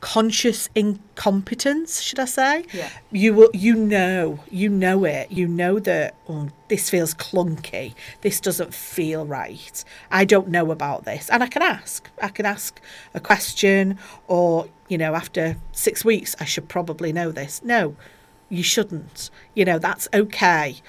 conscious 0.05 0.69
incompetence, 0.75 2.03
should 2.03 2.19
I 2.19 2.27
say? 2.27 2.67
Yeah. 2.75 2.91
You 3.11 3.33
will, 3.33 3.51
you 3.55 3.75
know, 3.75 4.41
you 4.51 4.69
know 4.69 5.05
it. 5.05 5.33
You 5.33 5.49
know 5.49 5.79
that 5.79 6.15
oh, 6.29 6.51
this 6.69 6.91
feels 6.91 7.15
clunky. 7.15 7.95
This 8.21 8.39
doesn't 8.39 8.75
feel 8.75 9.25
right. 9.25 9.83
I 10.11 10.27
don't 10.27 10.49
know 10.49 10.71
about 10.71 11.07
this, 11.07 11.31
and 11.31 11.43
I 11.43 11.47
can 11.47 11.63
ask. 11.63 12.11
I 12.21 12.29
can 12.29 12.45
ask 12.45 12.83
a 13.15 13.21
question, 13.21 13.99
or 14.29 14.69
you 14.89 14.99
know, 14.99 15.15
after 15.15 15.57
six 15.73 16.05
weeks, 16.05 16.37
I 16.39 16.45
should 16.45 16.69
probably 16.69 17.11
know 17.11 17.33
this. 17.33 17.63
No, 17.65 17.97
you 18.51 18.63
shouldn't. 18.63 19.31
You 19.55 19.65
know, 19.65 19.79
that's 19.79 20.07
okay 20.13 20.83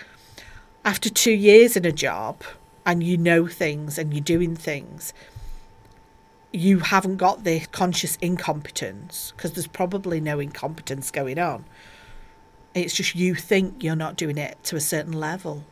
after 0.86 1.10
two 1.10 1.32
years 1.34 1.76
in 1.76 1.84
a 1.84 1.92
job 1.92 2.44
and 2.86 3.04
you 3.04 3.18
know 3.18 3.48
things 3.48 3.98
and 3.98 4.14
you're 4.14 4.24
doing 4.24 4.56
things, 4.56 5.14
you 6.54 6.80
haven't 6.80 7.18
got 7.18 7.44
the 7.44 7.60
conscious 7.72 8.18
incompetence 8.22 9.34
because 9.36 9.54
there's 9.54 9.68
probably 9.68 10.22
no 10.22 10.40
incompetence 10.40 11.12
going 11.12 11.40
on. 11.40 11.66
It's 12.74 12.94
just 12.94 13.16
you 13.16 13.36
think 13.36 13.84
you're 13.84 13.96
not 13.96 14.16
doing 14.16 14.38
it 14.38 14.58
to 14.66 14.76
a 14.76 14.82
certain 14.82 15.14
level. 15.14 15.64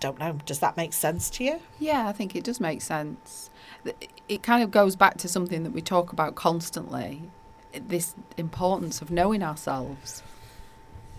Don't 0.00 0.18
know. 0.18 0.38
Does 0.44 0.58
that 0.58 0.76
make 0.76 0.92
sense 0.92 1.30
to 1.30 1.44
you? 1.44 1.60
Yeah, 1.78 2.08
I 2.08 2.12
think 2.12 2.34
it 2.36 2.44
does 2.44 2.60
make 2.60 2.82
sense. 2.82 3.48
It 4.28 4.42
kind 4.42 4.62
of 4.62 4.70
goes 4.70 4.96
back 4.96 5.16
to 5.18 5.28
something 5.28 5.62
that 5.62 5.72
we 5.72 5.80
talk 5.80 6.12
about 6.12 6.34
constantly 6.34 7.22
this 7.72 8.14
importance 8.36 9.00
of 9.00 9.10
knowing 9.10 9.42
ourselves 9.42 10.22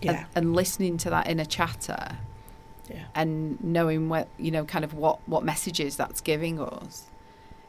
Yeah. 0.02 0.10
and, 0.12 0.26
and 0.46 0.56
listening 0.56 0.98
to 0.98 1.10
that 1.10 1.26
inner 1.28 1.44
chatter 1.44 2.18
Yeah. 2.88 3.04
and 3.14 3.62
knowing 3.62 4.08
what 4.08 4.28
you 4.38 4.50
know 4.50 4.64
kind 4.64 4.84
of 4.84 4.94
what 4.94 5.18
what 5.28 5.42
messages 5.44 5.96
that's 5.96 6.20
giving 6.20 6.60
us 6.60 7.06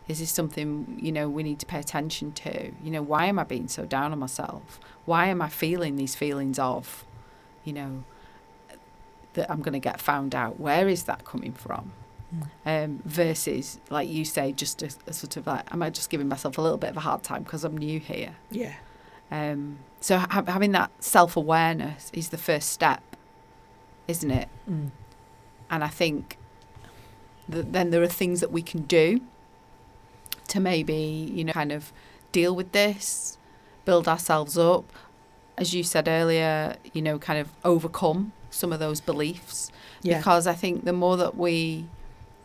is 0.08 0.20
this 0.20 0.32
something 0.32 0.98
you 1.02 1.12
know 1.12 1.28
we 1.28 1.44
need 1.44 1.60
to 1.60 1.66
pay 1.66 1.80
attention 1.80 2.32
to? 2.34 2.72
You 2.84 2.92
know 2.92 3.02
why 3.02 3.26
am 3.26 3.40
i 3.40 3.44
being 3.44 3.68
so 3.68 3.86
down 3.86 4.12
on 4.12 4.20
myself? 4.20 4.80
Why 5.06 5.28
am 5.28 5.42
i 5.42 5.50
feeling 5.50 5.96
these 5.96 6.16
feelings 6.16 6.60
of 6.60 7.06
you 7.64 7.74
know 7.74 8.04
that 9.34 9.50
i'm 9.52 9.62
going 9.62 9.74
to 9.74 9.80
get 9.80 10.00
found 10.00 10.34
out? 10.36 10.60
Where 10.60 10.88
is 10.88 11.04
that 11.04 11.26
coming 11.26 11.54
from? 11.54 11.94
Um, 12.66 13.02
versus 13.06 13.80
like 13.90 14.10
you 14.10 14.26
say 14.26 14.52
just 14.52 14.84
a, 14.84 14.94
a 15.08 15.14
sort 15.14 15.38
of 15.38 15.48
like 15.48 15.64
am 15.74 15.82
i 15.82 15.90
just 15.90 16.10
giving 16.10 16.28
myself 16.28 16.58
a 16.58 16.62
little 16.62 16.78
bit 16.78 16.90
of 16.90 16.98
a 16.98 17.00
hard 17.00 17.24
time 17.24 17.44
because 17.44 17.64
i'm 17.64 17.78
new 17.78 18.00
here? 18.00 18.36
Yeah. 18.52 18.74
um, 19.32 19.80
so 20.02 20.18
ha- 20.18 20.44
having 20.46 20.74
that 20.74 20.92
self-awareness 21.00 22.12
is 22.14 22.30
the 22.30 22.38
first 22.38 22.70
step 22.70 23.02
isn't 24.08 24.32
it? 24.32 24.48
Mm. 24.70 24.92
And 25.70 25.84
I 25.84 25.88
think 25.88 26.38
that 27.50 27.74
then 27.74 27.92
there 27.92 28.02
are 28.02 28.08
things 28.08 28.40
that 28.42 28.52
we 28.52 28.62
can 28.62 28.84
do 28.84 29.22
to 30.48 30.60
maybe, 30.60 30.94
you 31.34 31.44
know, 31.44 31.54
kind 31.54 31.72
of 31.72 31.92
deal 32.32 32.56
with 32.56 32.72
this, 32.72 33.38
build 33.86 34.08
ourselves 34.08 34.58
up. 34.58 34.92
As 35.58 35.74
you 35.74 35.84
said 35.84 36.08
earlier, 36.08 36.76
you 36.94 37.02
know, 37.02 37.18
kind 37.18 37.40
of 37.40 37.50
overcome 37.66 38.32
some 38.50 38.72
of 38.72 38.80
those 38.80 39.02
beliefs. 39.02 39.72
Yeah. 40.02 40.18
Because 40.18 40.46
I 40.46 40.54
think 40.54 40.86
the 40.86 40.94
more 40.94 41.18
that 41.18 41.36
we 41.36 41.88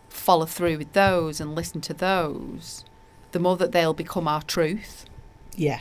follow 0.09 0.47
through 0.47 0.79
with 0.79 0.93
those 0.93 1.41
and 1.41 1.55
listen 1.55 1.81
to 1.83 1.95
those, 1.95 2.85
the 3.33 3.39
more 3.39 3.57
that 3.57 3.73
they'll 3.73 3.95
become 3.95 4.29
our 4.29 4.43
truth. 4.43 5.07
Yeah. 5.57 5.81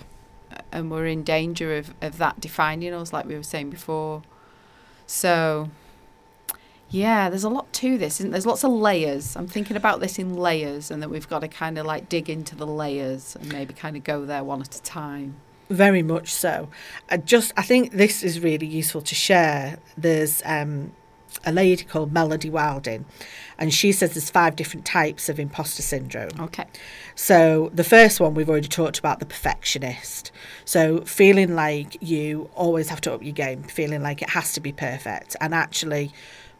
And 0.71 0.91
we're 0.91 1.07
in 1.07 1.23
danger 1.23 1.77
of, 1.77 1.93
of 2.01 2.17
that 2.17 2.39
defining 2.41 2.93
us, 2.93 3.13
like 3.13 3.25
we 3.25 3.35
were 3.35 3.43
saying 3.43 3.69
before. 3.69 4.23
So, 5.07 5.69
yeah, 6.91 7.29
there's 7.29 7.45
a 7.45 7.49
lot 7.49 7.71
to 7.73 7.97
this. 7.97 8.19
Isn't 8.19 8.31
there? 8.31 8.33
There's 8.33 8.45
lots 8.45 8.63
of 8.65 8.71
layers. 8.71 9.35
I'm 9.37 9.47
thinking 9.47 9.77
about 9.77 10.01
this 10.01 10.19
in 10.19 10.35
layers, 10.35 10.91
and 10.91 11.01
that 11.01 11.09
we've 11.09 11.27
got 11.27 11.39
to 11.39 11.47
kind 11.47 11.77
of 11.77 11.85
like 11.85 12.09
dig 12.09 12.29
into 12.29 12.55
the 12.55 12.67
layers 12.67 13.35
and 13.37 13.51
maybe 13.51 13.73
kind 13.73 13.95
of 13.95 14.03
go 14.03 14.25
there 14.25 14.43
one 14.43 14.61
at 14.61 14.75
a 14.75 14.81
time. 14.81 15.35
Very 15.69 16.03
much 16.03 16.33
so. 16.33 16.67
I 17.09 17.15
just 17.17 17.53
I 17.55 17.61
think 17.61 17.93
this 17.93 18.23
is 18.23 18.41
really 18.41 18.67
useful 18.67 19.01
to 19.01 19.15
share. 19.15 19.79
There's 19.97 20.41
um, 20.43 20.91
a 21.45 21.53
lady 21.53 21.85
called 21.85 22.11
Melody 22.11 22.49
Wilding, 22.49 23.05
and 23.57 23.73
she 23.73 23.93
says 23.93 24.13
there's 24.13 24.29
five 24.29 24.57
different 24.57 24.85
types 24.85 25.29
of 25.29 25.39
imposter 25.39 25.81
syndrome. 25.81 26.31
Okay. 26.41 26.65
So 27.15 27.71
the 27.73 27.85
first 27.85 28.19
one 28.19 28.33
we've 28.33 28.49
already 28.49 28.67
talked 28.67 28.99
about 28.99 29.19
the 29.19 29.25
perfectionist. 29.25 30.31
So 30.65 31.01
feeling 31.01 31.55
like 31.55 31.97
you 32.01 32.49
always 32.53 32.89
have 32.89 32.99
to 33.01 33.13
up 33.13 33.23
your 33.23 33.31
game, 33.31 33.63
feeling 33.63 34.03
like 34.03 34.21
it 34.21 34.31
has 34.31 34.51
to 34.53 34.59
be 34.59 34.73
perfect, 34.73 35.37
and 35.39 35.53
actually, 35.53 36.11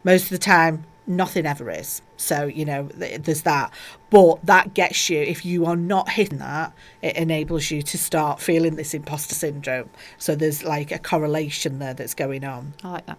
most 0.04 0.24
of 0.24 0.30
the 0.30 0.38
time 0.38 0.86
nothing 1.08 1.46
ever 1.46 1.70
is. 1.70 2.02
So 2.18 2.46
you 2.46 2.66
know 2.66 2.88
th- 2.88 3.22
there's 3.24 3.42
that, 3.44 3.74
but 4.10 4.46
that 4.46 4.74
gets 4.74 5.10
you 5.10 5.20
if 5.20 5.46
you 5.46 5.66
are 5.66 5.76
not 5.76 6.10
hitting 6.10 6.40
that, 6.40 6.74
it 7.02 7.16
enables 7.16 7.72
you 7.72 7.82
to 7.82 7.98
start 7.98 8.40
feeling 8.40 8.76
this 8.76 8.94
imposter 8.94 9.36
syndrome. 9.36 9.90
So 10.18 10.36
there's 10.36 10.64
like 10.64 10.92
a 10.92 11.00
correlation 11.00 11.80
there 11.80 11.94
that's 11.94 12.14
going 12.14 12.44
on. 12.44 12.74
I 12.84 12.92
like 12.92 13.06
that. 13.08 13.18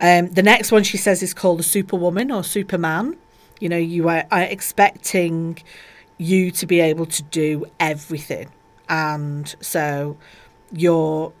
Um, 0.00 0.28
the 0.28 0.42
next 0.42 0.72
one 0.72 0.82
she 0.82 0.96
says 0.96 1.22
is 1.22 1.34
called 1.34 1.60
a 1.60 1.62
superwoman 1.62 2.30
or 2.30 2.42
superman. 2.42 3.16
You 3.60 3.68
know, 3.68 3.76
you 3.76 4.08
are, 4.08 4.24
are 4.30 4.42
expecting 4.42 5.58
you 6.16 6.50
to 6.52 6.66
be 6.66 6.80
able 6.80 7.06
to 7.06 7.22
do 7.24 7.66
everything. 7.78 8.48
And 8.88 9.54
so 9.60 10.16
you're 10.72 11.32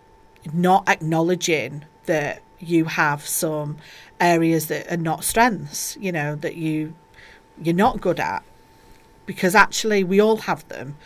not 0.52 0.88
acknowledging 0.88 1.84
that 2.04 2.42
you 2.60 2.84
have 2.86 3.26
some 3.26 3.78
areas 4.20 4.66
that 4.66 4.92
are 4.92 4.96
not 4.96 5.24
strengths, 5.24 5.96
you 6.00 6.12
know, 6.12 6.36
that 6.36 6.56
you 6.56 6.94
you're 7.60 7.74
not 7.74 8.00
good 8.00 8.20
at. 8.20 8.42
Because 9.26 9.54
actually 9.54 10.04
we 10.04 10.20
all 10.20 10.38
have 10.38 10.66
them. 10.68 10.96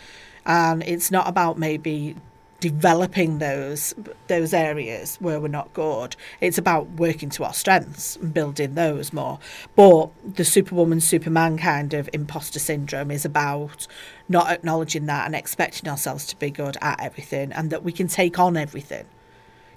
And 0.45 0.83
it's 0.83 1.11
not 1.11 1.27
about 1.27 1.57
maybe 1.57 2.15
developing 2.59 3.39
those 3.39 3.93
those 4.27 4.53
areas 4.53 5.17
where 5.17 5.39
we're 5.39 5.47
not 5.47 5.73
good. 5.73 6.15
It's 6.41 6.57
about 6.57 6.89
working 6.91 7.29
to 7.31 7.43
our 7.43 7.53
strengths 7.53 8.15
and 8.15 8.33
building 8.33 8.75
those 8.75 9.13
more. 9.13 9.39
But 9.75 10.09
the 10.35 10.45
Superwoman 10.45 11.01
Superman 11.01 11.57
kind 11.57 11.93
of 11.93 12.09
imposter 12.13 12.59
syndrome 12.59 13.11
is 13.11 13.25
about 13.25 13.87
not 14.29 14.49
acknowledging 14.49 15.05
that 15.07 15.25
and 15.25 15.35
expecting 15.35 15.89
ourselves 15.89 16.25
to 16.27 16.35
be 16.37 16.49
good 16.49 16.77
at 16.81 16.99
everything 17.01 17.51
and 17.51 17.69
that 17.69 17.83
we 17.83 17.91
can 17.91 18.07
take 18.07 18.39
on 18.39 18.57
everything. 18.57 19.05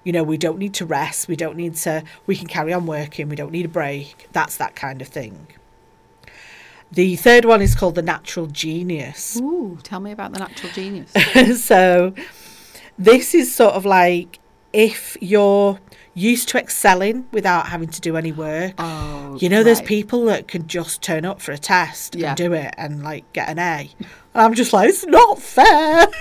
You 0.09 0.13
know, 0.13 0.23
we 0.23 0.39
don't 0.39 0.57
need 0.57 0.73
to 0.81 0.87
rest, 0.87 1.29
we 1.29 1.37
don't 1.37 1.55
need 1.55 1.75
to 1.85 2.03
we 2.27 2.35
can 2.35 2.47
carry 2.47 2.73
on 2.73 2.87
working, 2.87 3.29
we 3.29 3.37
don't 3.37 3.53
need 3.53 3.67
a 3.67 3.69
break. 3.69 4.27
That's 4.33 4.57
that 4.57 4.75
kind 4.75 5.03
of 5.03 5.09
thing. 5.09 5.49
The 6.91 7.17
third 7.17 7.45
one 7.45 7.61
is 7.61 7.75
called 7.75 7.95
the 7.95 8.01
natural 8.01 8.47
genius. 8.47 9.37
Ooh, 9.39 9.79
tell 9.83 10.01
me 10.01 10.11
about 10.13 10.33
the 10.33 10.39
natural 10.39 10.73
genius. 10.73 11.13
so 11.63 12.15
this 12.99 13.35
is 13.35 13.55
sort 13.55 13.75
of 13.75 13.85
like 13.85 14.39
if 14.73 15.15
you're 15.21 15.79
used 16.15 16.49
to 16.49 16.59
excelling 16.59 17.27
without 17.31 17.67
having 17.67 17.89
to 17.91 18.01
do 18.01 18.17
any 18.17 18.33
work. 18.33 18.73
Oh, 18.79 19.37
You 19.43 19.51
know, 19.51 19.63
there's 19.63 19.83
people 19.83 20.25
that 20.25 20.49
can 20.49 20.67
just 20.69 21.03
turn 21.03 21.27
up 21.27 21.43
for 21.43 21.53
a 21.53 21.59
test 21.59 22.15
Yeah. 22.15 22.29
and 22.29 22.37
do 22.39 22.55
it 22.55 22.75
and 22.79 23.03
like 23.05 23.31
get 23.35 23.51
an 23.51 23.59
A. 23.59 23.91
And 23.99 24.09
I'm 24.35 24.55
just 24.55 24.73
like, 24.73 24.89
it's 24.89 25.05
not 25.05 25.39
fair. 25.39 26.07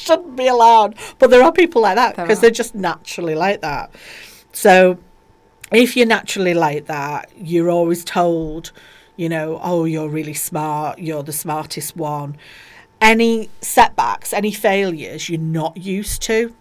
shouldn't 0.00 0.36
be 0.36 0.46
allowed. 0.46 0.96
But 1.18 1.30
there 1.30 1.42
are 1.42 1.52
people 1.52 1.82
like 1.82 1.96
that 1.96 2.16
because 2.16 2.40
they're 2.40 2.50
just 2.50 2.74
naturally 2.74 3.34
like 3.34 3.60
that. 3.60 3.90
So 4.52 4.98
if 5.70 5.96
you're 5.96 6.06
naturally 6.06 6.54
like 6.54 6.86
that, 6.86 7.30
you're 7.36 7.70
always 7.70 8.04
told, 8.04 8.72
you 9.16 9.28
know, 9.28 9.60
oh, 9.62 9.84
you're 9.84 10.08
really 10.08 10.34
smart, 10.34 10.98
you're 10.98 11.22
the 11.22 11.32
smartest 11.32 11.96
one. 11.96 12.36
Any 13.00 13.48
setbacks, 13.60 14.32
any 14.32 14.52
failures 14.52 15.28
you're 15.28 15.40
not 15.40 15.76
used 15.76 16.22
to, 16.22 16.54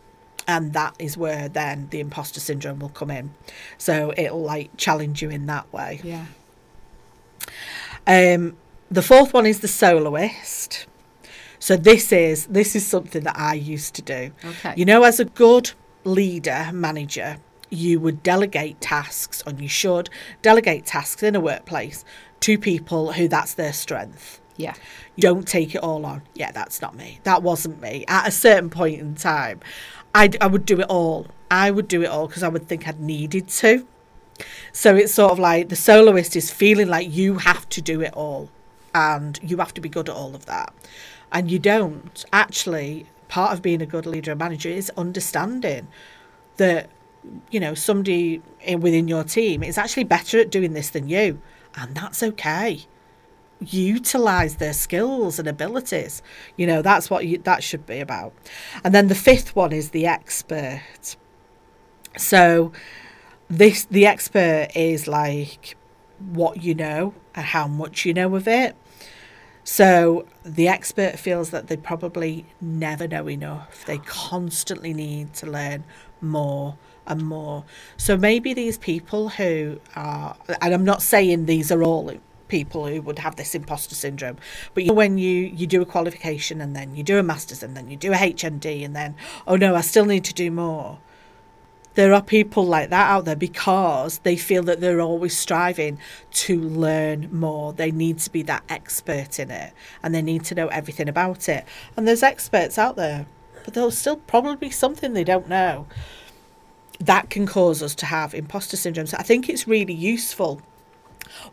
and 0.47 0.73
that 0.73 0.95
is 0.97 1.17
where 1.17 1.49
then 1.49 1.87
the 1.91 1.99
imposter 1.99 2.39
syndrome 2.39 2.79
will 2.79 2.89
come 2.89 3.11
in. 3.11 3.33
So 3.77 4.13
it'll 4.15 4.41
like 4.41 4.75
challenge 4.77 5.21
you 5.21 5.29
in 5.29 5.45
that 5.47 5.71
way. 5.73 6.01
Yeah. 6.03 6.25
Um, 8.07 8.57
the 8.89 9.01
fourth 9.01 9.33
one 9.33 9.45
is 9.45 9.59
the 9.59 9.67
soloist. 9.67 10.87
So 11.59 11.75
this 11.75 12.11
is 12.11 12.47
this 12.47 12.75
is 12.75 12.85
something 12.85 13.23
that 13.23 13.37
I 13.37 13.53
used 13.53 13.93
to 13.95 14.01
do. 14.01 14.31
Okay. 14.43 14.73
You 14.77 14.85
know, 14.85 15.03
as 15.03 15.19
a 15.19 15.25
good 15.25 15.71
leader, 16.03 16.69
manager, 16.73 17.37
you 17.69 17.99
would 17.99 18.23
delegate 18.23 18.81
tasks, 18.81 19.43
and 19.45 19.61
you 19.61 19.67
should 19.67 20.09
delegate 20.41 20.85
tasks 20.85 21.21
in 21.21 21.35
a 21.35 21.39
workplace 21.39 22.03
to 22.41 22.57
people 22.57 23.13
who 23.13 23.27
that's 23.27 23.53
their 23.53 23.73
strength. 23.73 24.41
Yeah. 24.55 24.73
Don't 25.17 25.47
take 25.47 25.75
it 25.75 25.83
all 25.83 26.05
on. 26.05 26.21
Yeah, 26.33 26.51
that's 26.51 26.81
not 26.81 26.95
me. 26.95 27.19
That 27.23 27.43
wasn't 27.43 27.81
me. 27.81 28.03
At 28.07 28.27
a 28.27 28.31
certain 28.31 28.69
point 28.69 28.99
in 28.99 29.15
time, 29.15 29.61
I, 30.13 30.29
I 30.41 30.47
would 30.47 30.65
do 30.65 30.79
it 30.79 30.87
all. 30.89 31.27
I 31.49 31.71
would 31.71 31.87
do 31.87 32.03
it 32.03 32.09
all 32.09 32.27
because 32.27 32.43
I 32.43 32.49
would 32.49 32.67
think 32.67 32.87
I'd 32.87 32.99
needed 32.99 33.47
to. 33.47 33.87
So 34.71 34.95
it's 34.95 35.13
sort 35.13 35.31
of 35.31 35.39
like 35.39 35.69
the 35.69 35.75
soloist 35.75 36.35
is 36.35 36.51
feeling 36.51 36.87
like 36.87 37.09
you 37.09 37.37
have 37.37 37.67
to 37.69 37.81
do 37.81 38.01
it 38.01 38.13
all 38.13 38.49
and 38.93 39.39
you 39.41 39.57
have 39.57 39.73
to 39.75 39.81
be 39.81 39.89
good 39.89 40.09
at 40.09 40.15
all 40.15 40.35
of 40.35 40.45
that. 40.45 40.73
And 41.31 41.49
you 41.51 41.59
don't. 41.59 42.25
Actually, 42.33 43.07
part 43.27 43.53
of 43.53 43.61
being 43.61 43.81
a 43.81 43.85
good 43.85 44.05
leader 44.05 44.31
and 44.31 44.39
manager 44.39 44.69
is 44.69 44.91
understanding 44.97 45.87
that, 46.57 46.89
you 47.51 47.59
know, 47.59 47.73
somebody 47.73 48.41
in, 48.61 48.81
within 48.81 49.07
your 49.07 49.23
team 49.23 49.63
is 49.63 49.77
actually 49.77 50.03
better 50.03 50.39
at 50.39 50.49
doing 50.49 50.73
this 50.73 50.89
than 50.89 51.07
you. 51.07 51.41
And 51.75 51.95
that's 51.95 52.23
okay. 52.23 52.85
Utilize 53.61 54.55
their 54.55 54.73
skills 54.73 55.37
and 55.37 55.47
abilities. 55.47 56.21
You 56.57 56.65
know, 56.67 56.81
that's 56.81 57.09
what 57.09 57.25
you, 57.25 57.37
that 57.39 57.63
should 57.63 57.85
be 57.85 57.99
about. 57.99 58.33
And 58.83 58.93
then 58.93 59.07
the 59.07 59.15
fifth 59.15 59.55
one 59.55 59.71
is 59.71 59.89
the 59.91 60.07
expert. 60.07 61.15
So, 62.17 62.71
this 63.49 63.85
the 63.85 64.05
expert 64.05 64.69
is 64.75 65.07
like 65.07 65.75
what 66.19 66.63
you 66.63 66.75
know 66.75 67.13
and 67.33 67.45
how 67.45 67.67
much 67.67 68.05
you 68.05 68.13
know 68.13 68.35
of 68.35 68.47
it. 68.47 68.75
So 69.71 70.25
the 70.43 70.67
expert 70.67 71.19
feels 71.19 71.51
that 71.51 71.67
they 71.67 71.77
probably 71.77 72.47
never 72.59 73.07
know 73.07 73.29
enough. 73.29 73.85
They 73.85 73.99
constantly 73.99 74.95
need 74.95 75.35
to 75.35 75.45
learn 75.45 75.83
more 76.21 76.75
and 77.05 77.21
more. 77.21 77.65
So 77.95 78.17
maybe 78.17 78.55
these 78.55 78.79
people 78.79 79.29
who 79.29 79.79
are, 79.95 80.35
and 80.59 80.73
I'm 80.73 80.83
not 80.83 81.03
saying 81.03 81.45
these 81.45 81.71
are 81.71 81.83
all 81.83 82.11
people 82.47 82.87
who 82.87 82.99
would 83.03 83.19
have 83.19 83.35
this 83.35 83.53
imposter 83.53 83.93
syndrome, 83.93 84.37
but 84.73 84.85
you 84.85 84.89
know, 84.89 84.95
when 84.95 85.19
you 85.19 85.45
you 85.45 85.67
do 85.67 85.83
a 85.83 85.85
qualification 85.85 86.61
and 86.61 86.75
then 86.75 86.95
you 86.95 87.03
do 87.03 87.19
a 87.19 87.23
masters 87.23 87.61
and 87.61 87.77
then 87.77 87.91
you 87.91 87.95
do 87.95 88.11
a 88.11 88.15
HND 88.15 88.83
and 88.83 88.95
then 88.95 89.15
oh 89.45 89.55
no, 89.55 89.75
I 89.75 89.81
still 89.81 90.05
need 90.05 90.23
to 90.25 90.33
do 90.33 90.49
more 90.49 90.97
there 91.95 92.13
are 92.13 92.21
people 92.21 92.65
like 92.65 92.89
that 92.89 93.09
out 93.09 93.25
there 93.25 93.35
because 93.35 94.19
they 94.19 94.37
feel 94.37 94.63
that 94.63 94.79
they're 94.79 95.01
always 95.01 95.35
striving 95.35 95.99
to 96.31 96.59
learn 96.59 97.29
more. 97.31 97.73
They 97.73 97.91
need 97.91 98.19
to 98.19 98.31
be 98.31 98.43
that 98.43 98.63
expert 98.69 99.39
in 99.39 99.51
it 99.51 99.73
and 100.03 100.13
they 100.13 100.21
need 100.21 100.45
to 100.45 100.55
know 100.55 100.67
everything 100.67 101.09
about 101.09 101.49
it. 101.49 101.65
And 101.97 102.07
there's 102.07 102.23
experts 102.23 102.77
out 102.77 102.95
there, 102.95 103.25
but 103.65 103.73
there'll 103.73 103.91
still 103.91 104.17
probably 104.17 104.55
be 104.55 104.69
something 104.69 105.13
they 105.13 105.23
don't 105.23 105.49
know. 105.49 105.87
That 106.99 107.29
can 107.29 107.47
cause 107.47 107.81
us 107.81 107.95
to 107.95 108.05
have 108.05 108.33
imposter 108.33 108.77
syndrome. 108.77 109.07
So 109.07 109.17
I 109.17 109.23
think 109.23 109.49
it's 109.49 109.67
really 109.67 109.93
useful 109.93 110.61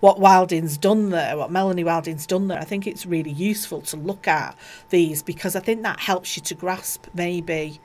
what 0.01 0.18
Wilding's 0.18 0.77
done 0.79 1.11
there, 1.11 1.37
what 1.37 1.51
Melanie 1.51 1.85
Wilding's 1.85 2.27
done 2.27 2.49
there. 2.49 2.59
I 2.59 2.64
think 2.64 2.87
it's 2.87 3.07
really 3.07 3.31
useful 3.31 3.81
to 3.83 3.96
look 3.96 4.27
at 4.27 4.57
these 4.90 5.22
because 5.22 5.55
I 5.57 5.61
think 5.61 5.83
that 5.83 6.01
helps 6.01 6.37
you 6.37 6.42
to 6.44 6.55
grasp 6.55 7.07
maybe 7.14 7.81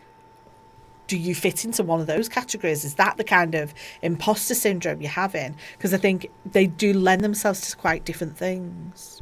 do 1.11 1.17
you 1.17 1.35
fit 1.35 1.65
into 1.65 1.83
one 1.83 1.99
of 1.99 2.07
those 2.07 2.29
categories? 2.29 2.85
Is 2.85 2.93
that 2.93 3.17
the 3.17 3.25
kind 3.25 3.53
of 3.53 3.73
imposter 4.01 4.55
syndrome 4.55 5.01
you're 5.01 5.11
having? 5.11 5.57
Because 5.73 5.93
I 5.93 5.97
think 5.97 6.31
they 6.49 6.67
do 6.67 6.93
lend 6.93 7.21
themselves 7.21 7.69
to 7.69 7.75
quite 7.75 8.05
different 8.05 8.37
things. 8.37 9.21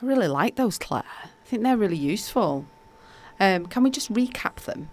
I 0.00 0.06
really 0.06 0.28
like 0.28 0.54
those, 0.54 0.78
Claire. 0.78 1.02
I 1.24 1.28
think 1.46 1.64
they're 1.64 1.76
really 1.76 1.96
useful. 1.96 2.64
Um, 3.40 3.66
can 3.66 3.82
we 3.82 3.90
just 3.90 4.12
recap 4.12 4.54
them? 4.60 4.88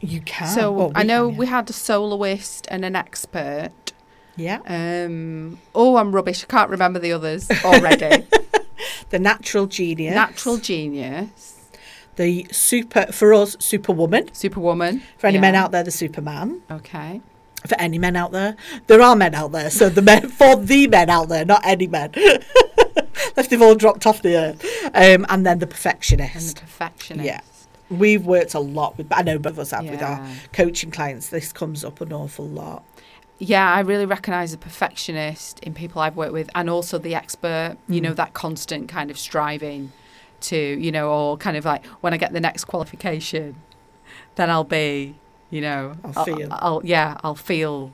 You 0.00 0.22
can. 0.22 0.48
So 0.48 0.72
Well, 0.72 0.92
I 0.94 1.02
know 1.02 1.26
can, 1.26 1.34
yeah. 1.34 1.38
we 1.40 1.46
had 1.46 1.68
a 1.68 1.74
soloist 1.74 2.66
and 2.70 2.82
an 2.82 2.96
expert. 2.96 3.92
Yeah. 4.36 4.60
Um, 4.66 5.58
oh, 5.74 5.96
I'm 5.98 6.14
rubbish. 6.14 6.42
I 6.42 6.46
can't 6.46 6.70
remember 6.70 7.00
the 7.00 7.12
others 7.12 7.50
already. 7.62 8.26
The 9.10 9.18
natural 9.18 9.66
genius. 9.66 10.14
Natural 10.14 10.56
genius, 10.56 11.51
The 12.16 12.46
super, 12.50 13.06
for 13.12 13.32
us, 13.32 13.56
superwoman. 13.58 14.32
superwoman. 14.34 15.02
For 15.18 15.26
any 15.28 15.38
men 15.38 15.54
out 15.54 15.72
there, 15.72 15.82
the 15.82 15.90
superman. 15.90 16.62
Okay. 16.70 17.20
For 17.66 17.80
any 17.80 17.98
men 17.98 18.16
out 18.16 18.32
there, 18.32 18.56
there 18.88 19.00
are 19.00 19.16
men 19.16 19.34
out 19.34 19.52
there. 19.52 19.70
So 19.70 19.88
the 19.88 20.02
men, 20.02 20.28
for 20.38 20.56
the 20.56 20.86
men 20.88 21.08
out 21.08 21.28
there, 21.28 21.44
not 21.44 21.62
any 21.64 21.86
men. 21.86 22.12
Left 23.36 23.48
they've 23.50 23.62
all 23.62 23.74
dropped 23.74 24.06
off 24.06 24.20
the 24.22 24.36
earth. 24.36 24.64
Um, 24.94 25.24
and 25.28 25.46
then 25.46 25.58
the 25.58 25.64
And 25.66 25.70
perfectionist. 25.70 26.56
the 26.56 26.60
perfectionist. 26.62 27.24
Yeah. 27.26 27.40
We've 27.88 28.24
worked 28.26 28.54
a 28.54 28.58
lot 28.60 28.98
with, 28.98 29.06
I 29.12 29.22
know 29.22 29.38
both 29.38 29.52
of 29.52 29.58
us 29.60 29.70
have 29.70 29.88
with 29.88 30.02
our 30.02 30.26
coaching 30.52 30.90
clients. 30.90 31.28
This 31.28 31.52
comes 31.52 31.84
up 31.84 32.00
an 32.00 32.12
awful 32.12 32.46
lot. 32.46 32.84
Yeah, 33.38 33.70
I 33.72 33.80
really 33.80 34.06
recognise 34.06 34.52
the 34.52 34.58
perfectionist 34.58 35.58
in 35.60 35.74
people 35.74 36.00
I've 36.00 36.16
worked 36.16 36.32
with 36.32 36.48
and 36.54 36.70
also 36.70 36.96
the 36.98 37.14
expert, 37.14 37.76
you 37.88 38.00
know, 38.00 38.14
that 38.14 38.34
constant 38.34 38.88
kind 38.88 39.10
of 39.10 39.18
striving 39.18 39.92
to, 40.42 40.56
you 40.56 40.92
know, 40.92 41.10
or 41.10 41.36
kind 41.36 41.56
of 41.56 41.64
like 41.64 41.84
when 42.02 42.12
I 42.14 42.16
get 42.16 42.32
the 42.32 42.40
next 42.40 42.64
qualification, 42.64 43.56
then 44.34 44.50
I'll 44.50 44.64
be, 44.64 45.16
you 45.50 45.60
know, 45.60 45.94
I'll 46.04 46.24
feel. 46.24 46.48
I'll, 46.50 46.80
yeah, 46.84 47.18
I'll 47.24 47.34
feel, 47.34 47.92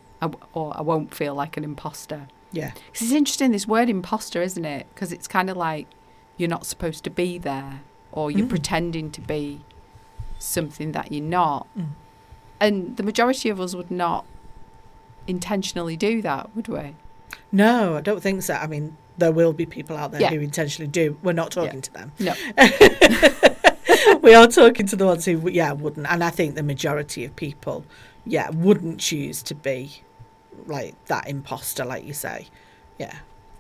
or 0.52 0.76
I 0.76 0.82
won't 0.82 1.14
feel 1.14 1.34
like 1.34 1.56
an 1.56 1.64
imposter. 1.64 2.28
Yeah. 2.52 2.70
'Cause 2.70 3.02
it's 3.02 3.12
interesting, 3.12 3.52
this 3.52 3.66
word 3.66 3.88
imposter, 3.90 4.40
isn't 4.42 4.64
it? 4.64 4.87
Because 4.94 5.12
it's 5.12 5.28
kind 5.28 5.50
of 5.50 5.56
like 5.56 5.87
you're 6.37 6.48
not 6.48 6.64
supposed 6.66 7.04
to 7.04 7.11
be 7.11 7.37
there 7.38 7.80
or 8.12 8.30
you're 8.30 8.46
Mm. 8.46 8.50
pretending 8.50 9.11
to 9.11 9.20
be 9.20 9.61
something 10.38 10.92
that 10.92 11.12
you're 11.12 11.22
not. 11.24 11.66
Mm. 11.76 11.88
And 12.61 12.96
the 12.96 13.02
majority 13.02 13.50
of 13.50 13.61
us 13.61 13.74
would 13.74 13.90
not 13.90 14.24
intentionally 15.26 15.96
do 15.96 16.22
that, 16.22 16.54
would 16.56 16.68
we? 16.68 16.94
No, 17.52 17.96
I 17.96 18.00
don't 18.00 18.22
think 18.22 18.42
so. 18.42 18.54
I 18.54 18.66
mean, 18.66 18.96
there 19.18 19.33
will 19.33 19.52
be 19.52 19.66
people 19.66 19.96
out 19.96 20.12
there 20.12 20.20
Yeah. 20.20 20.31
who 20.31 20.40
intentionally 20.40 20.88
do. 20.88 21.18
We're 21.22 21.33
not 21.33 21.50
talking 21.50 21.83
Yeah. 21.83 21.83
to 21.83 21.92
them. 21.92 22.18
No. 22.18 24.16
we 24.22 24.35
are 24.35 24.46
talking 24.46 24.87
to 24.87 24.96
the 24.96 25.07
ones 25.07 25.24
who, 25.24 25.48
yeah, 25.50 25.72
wouldn't. 25.72 26.07
And 26.09 26.22
I 26.24 26.31
think 26.31 26.54
the 26.54 26.62
majority 26.62 27.24
of 27.24 27.35
people, 27.37 27.85
yeah, 28.24 28.50
wouldn't 28.50 29.00
choose 29.00 29.42
to 29.44 29.54
be 29.54 30.02
like 30.66 30.94
that 31.07 31.28
imposter, 31.28 31.85
like 31.85 32.04
you 32.04 32.14
say. 32.14 32.46
Yeah. 32.98 33.14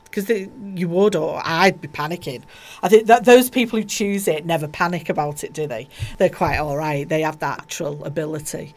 Because 0.04 0.30
you 0.74 0.88
would, 0.88 1.14
or 1.14 1.40
I'd 1.44 1.80
be 1.80 1.88
panicking. 1.88 2.42
I 2.82 2.88
think 2.88 3.06
that 3.08 3.24
those 3.24 3.50
people 3.50 3.78
who 3.78 3.84
choose 3.84 4.26
it 4.26 4.46
never 4.46 4.66
panic 4.66 5.08
about 5.10 5.44
it, 5.44 5.52
do 5.52 5.66
they? 5.66 5.88
They're 6.16 6.30
quite 6.30 6.56
all 6.56 6.76
right. 6.76 7.06
They 7.08 7.20
have 7.22 7.38
that 7.40 7.58
natural 7.58 8.02
ability 8.04 8.74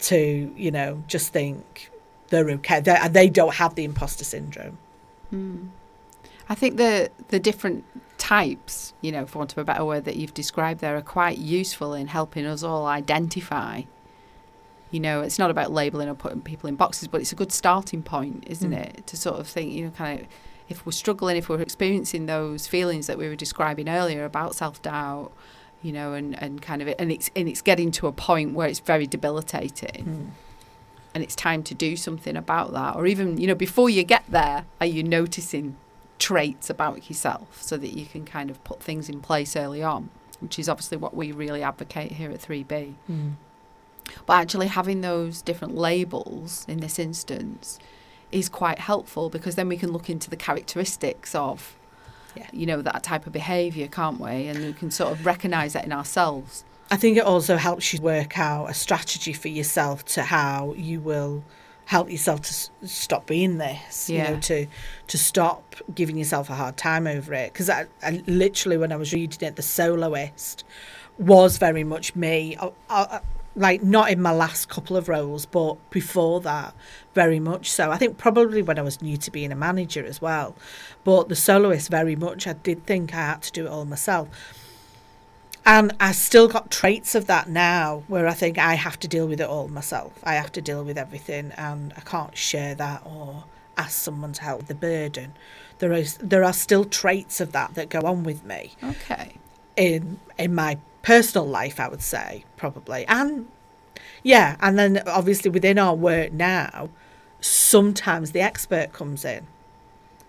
to, 0.00 0.52
you 0.56 0.70
know, 0.72 1.02
just 1.06 1.32
think 1.32 1.90
they're 2.28 2.50
okay. 2.50 2.80
They 2.80 2.96
and 2.96 3.14
they 3.14 3.28
don't 3.28 3.54
have 3.54 3.76
the 3.76 3.84
imposter 3.84 4.24
syndrome. 4.24 4.78
Mm. 5.32 5.68
I 6.48 6.54
think 6.54 6.76
the 6.76 7.10
the 7.28 7.38
different 7.38 7.84
types, 8.18 8.92
you 9.00 9.10
know, 9.12 9.26
for 9.26 9.38
want 9.38 9.52
of 9.52 9.58
a 9.58 9.64
better 9.64 9.84
word, 9.84 10.04
that 10.04 10.16
you've 10.16 10.34
described 10.34 10.80
there 10.80 10.96
are 10.96 11.02
quite 11.02 11.38
useful 11.38 11.94
in 11.94 12.06
helping 12.08 12.46
us 12.46 12.62
all 12.62 12.86
identify. 12.86 13.82
You 14.90 15.00
know, 15.00 15.22
it's 15.22 15.38
not 15.38 15.50
about 15.50 15.72
labeling 15.72 16.08
or 16.08 16.14
putting 16.14 16.42
people 16.42 16.68
in 16.68 16.76
boxes, 16.76 17.08
but 17.08 17.20
it's 17.22 17.32
a 17.32 17.36
good 17.36 17.50
starting 17.52 18.02
point, 18.02 18.44
isn't 18.46 18.70
Mm. 18.72 18.76
it? 18.98 19.06
To 19.06 19.16
sort 19.16 19.40
of 19.40 19.46
think, 19.48 19.72
you 19.72 19.84
know, 19.86 19.90
kind 19.90 20.20
of 20.20 20.26
if 20.68 20.84
we're 20.84 20.92
struggling, 20.92 21.36
if 21.36 21.48
we're 21.48 21.60
experiencing 21.60 22.26
those 22.26 22.66
feelings 22.66 23.06
that 23.06 23.16
we 23.18 23.26
were 23.28 23.36
describing 23.36 23.88
earlier 23.88 24.24
about 24.24 24.54
self 24.54 24.82
doubt, 24.82 25.32
you 25.82 25.92
know, 25.92 26.12
and, 26.12 26.40
and 26.42 26.60
kind 26.62 26.82
of 26.82 26.94
and 26.98 27.10
it's 27.10 27.30
and 27.34 27.48
it's 27.48 27.62
getting 27.62 27.90
to 27.92 28.06
a 28.06 28.12
point 28.12 28.52
where 28.54 28.68
it's 28.68 28.80
very 28.80 29.06
debilitating 29.06 30.32
and 31.14 31.22
it's 31.24 31.34
time 31.34 31.62
to 31.64 31.74
do 31.74 31.96
something 31.96 32.36
about 32.36 32.72
that 32.72 32.96
or 32.96 33.06
even 33.06 33.36
you 33.38 33.46
know 33.46 33.54
before 33.54 33.90
you 33.90 34.02
get 34.02 34.24
there 34.28 34.64
are 34.80 34.86
you 34.86 35.02
noticing 35.02 35.76
traits 36.26 36.70
about 36.70 36.96
yourself 37.10 37.60
so 37.62 37.74
that 37.76 37.92
you 37.98 38.06
can 38.06 38.24
kind 38.24 38.48
of 38.50 38.62
put 38.64 38.78
things 38.88 39.08
in 39.08 39.18
place 39.20 39.56
early 39.56 39.82
on 39.82 40.08
which 40.40 40.56
is 40.58 40.68
obviously 40.68 40.96
what 41.04 41.14
we 41.20 41.32
really 41.32 41.62
advocate 41.62 42.12
here 42.12 42.30
at 42.30 42.40
3b 42.40 42.94
Mm. 43.10 43.32
but 44.26 44.34
actually 44.34 44.68
having 44.68 45.00
those 45.00 45.42
different 45.42 45.74
labels 45.74 46.64
in 46.68 46.78
this 46.80 46.96
instance 47.08 47.78
is 48.30 48.48
quite 48.48 48.78
helpful 48.78 49.28
because 49.30 49.54
then 49.56 49.68
we 49.68 49.76
can 49.76 49.90
look 49.92 50.08
into 50.08 50.28
the 50.30 50.36
characteristics 50.48 51.34
of 51.34 51.76
Yeah. 52.36 52.48
you 52.52 52.66
know 52.70 52.80
that 52.82 53.02
type 53.02 53.24
of 53.26 53.32
behavior 53.32 53.88
can't 53.88 54.18
we 54.20 54.46
and 54.50 54.58
we 54.64 54.72
can 54.80 54.90
sort 54.90 55.10
of 55.12 55.26
recognize 55.26 55.72
that 55.74 55.84
in 55.84 55.92
ourselves 55.92 56.64
I 56.90 56.96
think 57.02 57.16
it 57.16 57.24
also 57.24 57.56
helps 57.56 57.92
you 57.92 57.98
work 58.02 58.38
out 58.38 58.64
a 58.70 58.74
strategy 58.74 59.32
for 59.42 59.48
yourself 59.48 59.96
to 60.16 60.22
how 60.36 60.74
you 60.76 61.00
will 61.00 61.42
help 61.86 62.10
yourself 62.10 62.42
to 62.42 62.50
s- 62.50 62.70
stop 62.84 63.26
being 63.26 63.58
this. 63.58 64.08
You 64.08 64.18
know, 64.34 64.40
to 64.40 64.66
to 65.08 65.18
stop 65.18 65.74
giving 65.94 66.16
yourself 66.16 66.50
a 66.50 66.54
hard 66.54 66.76
time 66.76 67.06
over 67.06 67.34
it. 67.34 67.52
Because 67.52 67.68
I, 67.70 67.86
I 68.02 68.22
literally, 68.26 68.76
when 68.76 68.92
I 68.92 68.96
was 68.96 69.12
reading 69.12 69.46
it, 69.46 69.56
the 69.56 69.62
soloist 69.62 70.64
was 71.18 71.58
very 71.58 71.84
much 71.84 72.16
me. 72.16 72.56
I, 72.60 72.72
I, 72.88 73.20
like 73.54 73.82
not 73.82 74.10
in 74.10 74.20
my 74.22 74.32
last 74.32 74.68
couple 74.68 74.96
of 74.96 75.08
roles, 75.08 75.44
but 75.46 75.74
before 75.90 76.40
that, 76.40 76.74
very 77.14 77.38
much 77.38 77.70
so. 77.70 77.90
I 77.90 77.98
think 77.98 78.16
probably 78.16 78.62
when 78.62 78.78
I 78.78 78.82
was 78.82 79.02
new 79.02 79.16
to 79.18 79.30
being 79.30 79.52
a 79.52 79.56
manager 79.56 80.04
as 80.04 80.22
well. 80.22 80.56
But 81.04 81.28
the 81.28 81.36
soloist, 81.36 81.90
very 81.90 82.16
much, 82.16 82.46
I 82.46 82.54
did 82.54 82.86
think 82.86 83.14
I 83.14 83.18
had 83.18 83.42
to 83.42 83.52
do 83.52 83.66
it 83.66 83.68
all 83.68 83.84
myself. 83.84 84.28
And 85.64 85.92
I 86.00 86.12
still 86.12 86.48
got 86.48 86.70
traits 86.70 87.14
of 87.14 87.26
that 87.26 87.48
now 87.48 88.02
where 88.08 88.26
I 88.26 88.34
think 88.34 88.58
I 88.58 88.74
have 88.74 88.98
to 89.00 89.08
deal 89.08 89.28
with 89.28 89.40
it 89.40 89.48
all 89.48 89.68
myself. 89.68 90.12
I 90.24 90.34
have 90.34 90.50
to 90.52 90.60
deal 90.60 90.82
with 90.84 90.98
everything 90.98 91.52
and 91.56 91.92
I 91.96 92.00
can't 92.00 92.36
share 92.36 92.74
that 92.74 93.02
or 93.04 93.44
ask 93.76 93.92
someone 93.92 94.32
to 94.34 94.42
help 94.42 94.58
with 94.58 94.68
the 94.68 94.74
burden. 94.74 95.34
There 95.78 95.92
is 95.92 96.16
there 96.18 96.44
are 96.44 96.52
still 96.52 96.84
traits 96.84 97.40
of 97.40 97.52
that 97.52 97.74
that 97.74 97.88
go 97.88 98.00
on 98.00 98.24
with 98.24 98.44
me 98.44 98.72
Okay. 98.82 99.34
in 99.76 100.18
in 100.36 100.54
my 100.54 100.78
personal 101.02 101.46
life, 101.46 101.78
I 101.80 101.88
would 101.88 102.02
say 102.02 102.44
probably, 102.56 103.06
and 103.06 103.48
yeah, 104.22 104.56
and 104.60 104.78
then 104.78 105.02
obviously 105.06 105.50
within 105.50 105.78
our 105.78 105.94
work 105.94 106.32
now, 106.32 106.90
sometimes 107.40 108.32
the 108.32 108.40
expert 108.40 108.92
comes 108.92 109.24
in 109.24 109.46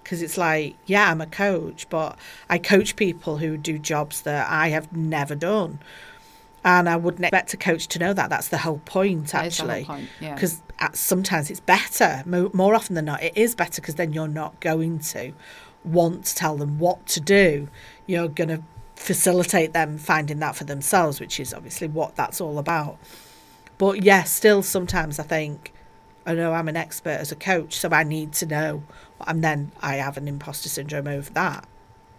because 0.03 0.21
it's 0.21 0.37
like, 0.37 0.75
yeah, 0.85 1.09
I'm 1.09 1.21
a 1.21 1.25
coach, 1.25 1.87
but 1.89 2.17
I 2.49 2.57
coach 2.57 2.95
people 2.95 3.37
who 3.37 3.57
do 3.57 3.79
jobs 3.79 4.21
that 4.23 4.49
I 4.49 4.69
have 4.69 4.95
never 4.95 5.35
done. 5.35 5.79
And 6.65 6.87
I 6.87 6.95
wouldn't 6.95 7.25
expect 7.25 7.53
a 7.53 7.57
coach 7.57 7.87
to 7.89 7.99
know 7.99 8.13
that. 8.13 8.29
That's 8.29 8.47
the 8.47 8.59
whole 8.59 8.79
point, 8.85 9.27
That 9.27 9.45
actually. 9.45 9.83
point, 9.83 10.07
yeah. 10.21 10.33
Because 10.33 10.61
sometimes 10.93 11.49
it's 11.49 11.59
better. 11.59 12.23
More 12.25 12.73
often 12.73 12.95
than 12.95 13.05
not, 13.05 13.21
it 13.21 13.35
is 13.35 13.53
better 13.53 13.81
because 13.81 13.95
then 13.95 14.13
you're 14.13 14.29
not 14.29 14.59
going 14.61 14.99
to 14.99 15.33
want 15.83 16.25
to 16.25 16.35
tell 16.35 16.55
them 16.55 16.79
what 16.79 17.05
to 17.07 17.19
do. 17.19 17.67
You're 18.07 18.29
going 18.29 18.47
to 18.47 18.63
facilitate 18.95 19.73
them 19.73 19.97
finding 19.97 20.39
that 20.39 20.55
for 20.55 20.63
themselves, 20.63 21.19
which 21.19 21.37
is 21.37 21.53
obviously 21.53 21.89
what 21.89 22.15
that's 22.15 22.39
all 22.39 22.57
about. 22.57 22.97
But 23.77 24.03
yeah, 24.03 24.23
still 24.23 24.63
sometimes 24.63 25.19
I 25.19 25.23
think, 25.23 25.73
I 26.25 26.33
know 26.33 26.53
I'm 26.53 26.69
an 26.69 26.77
expert 26.77 27.19
as 27.19 27.33
a 27.33 27.35
coach, 27.35 27.75
so 27.75 27.89
I 27.89 28.03
need 28.03 28.31
to 28.33 28.45
know. 28.45 28.83
And 29.27 29.43
then 29.43 29.71
I 29.81 29.95
have 29.95 30.17
an 30.17 30.27
imposter 30.27 30.69
syndrome 30.69 31.07
over 31.07 31.29
that. 31.31 31.67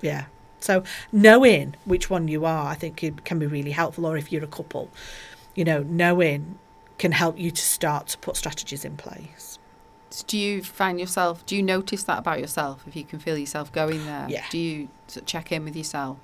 Yeah. 0.01 0.27
So 0.61 0.83
knowing 1.13 1.75
which 1.85 2.09
one 2.09 2.29
you 2.29 2.45
are, 2.45 2.67
I 2.67 2.75
think 2.75 3.03
it 3.05 3.25
can 3.25 3.39
be 3.39 3.47
really 3.47 3.73
helpful. 3.73 4.07
Or 4.07 4.17
if 4.17 4.33
you're 4.33 4.45
a 4.45 4.49
couple, 4.49 4.91
you 5.55 5.65
know, 5.65 5.83
knowing 5.83 6.59
can 6.99 7.13
help 7.13 7.39
you 7.39 7.51
to 7.51 7.63
start 7.63 8.09
to 8.09 8.19
put 8.19 8.37
strategies 8.37 8.85
in 8.85 8.97
place. 8.97 9.59
Do 10.27 10.39
you 10.39 10.63
find 10.63 11.01
yourself, 11.01 11.45
do 11.45 11.57
you 11.57 11.63
notice 11.63 12.05
that 12.05 12.19
about 12.19 12.39
yourself 12.39 12.85
if 12.87 12.95
you 12.95 13.03
can 13.05 13.19
feel 13.19 13.37
yourself 13.37 13.73
going 13.73 14.07
there? 14.07 14.27
Yeah. 14.29 14.45
Do 14.49 14.59
you 14.59 14.89
sort 15.09 15.23
of 15.23 15.27
check 15.27 15.51
in 15.51 15.65
with 15.65 15.75
yourself? 15.75 16.19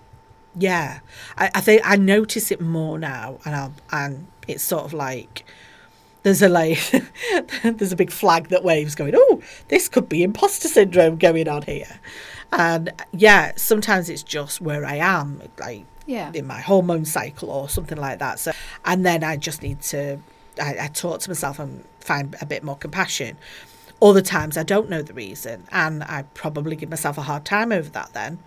Yeah, 0.56 1.00
I, 1.36 1.50
I 1.54 1.60
think 1.60 1.82
I 1.84 1.96
notice 1.96 2.50
it 2.50 2.60
more 2.60 2.98
now, 2.98 3.38
and 3.44 3.54
I'll, 3.54 3.72
and 3.92 4.26
it's 4.48 4.64
sort 4.64 4.84
of 4.84 4.92
like 4.92 5.44
there's 6.22 6.42
a 6.42 6.48
like 6.48 6.78
there's 7.62 7.92
a 7.92 7.96
big 7.96 8.10
flag 8.10 8.48
that 8.48 8.64
waves 8.64 8.94
going. 8.94 9.14
Oh, 9.16 9.40
this 9.68 9.88
could 9.88 10.08
be 10.08 10.22
imposter 10.22 10.68
syndrome 10.68 11.16
going 11.16 11.48
on 11.48 11.62
here, 11.62 12.00
and 12.52 12.92
yeah, 13.12 13.52
sometimes 13.56 14.08
it's 14.08 14.22
just 14.22 14.60
where 14.60 14.84
I 14.84 14.96
am, 14.96 15.40
like 15.58 15.84
Yeah. 16.06 16.30
in 16.34 16.46
my 16.46 16.60
hormone 16.60 17.04
cycle 17.04 17.50
or 17.50 17.68
something 17.68 17.98
like 17.98 18.18
that. 18.18 18.38
So, 18.38 18.52
and 18.84 19.04
then 19.06 19.22
I 19.24 19.36
just 19.36 19.62
need 19.62 19.80
to, 19.82 20.18
I, 20.60 20.76
I 20.82 20.88
talk 20.88 21.20
to 21.20 21.30
myself 21.30 21.58
and 21.58 21.84
find 22.00 22.34
a 22.40 22.46
bit 22.46 22.62
more 22.64 22.76
compassion. 22.76 23.36
Other 24.02 24.22
times 24.22 24.56
I 24.56 24.62
don't 24.62 24.88
know 24.88 25.02
the 25.02 25.12
reason, 25.14 25.64
and 25.72 26.02
I 26.02 26.24
probably 26.34 26.74
give 26.76 26.88
myself 26.90 27.18
a 27.18 27.22
hard 27.22 27.44
time 27.44 27.70
over 27.70 27.90
that 27.90 28.12
then. 28.14 28.38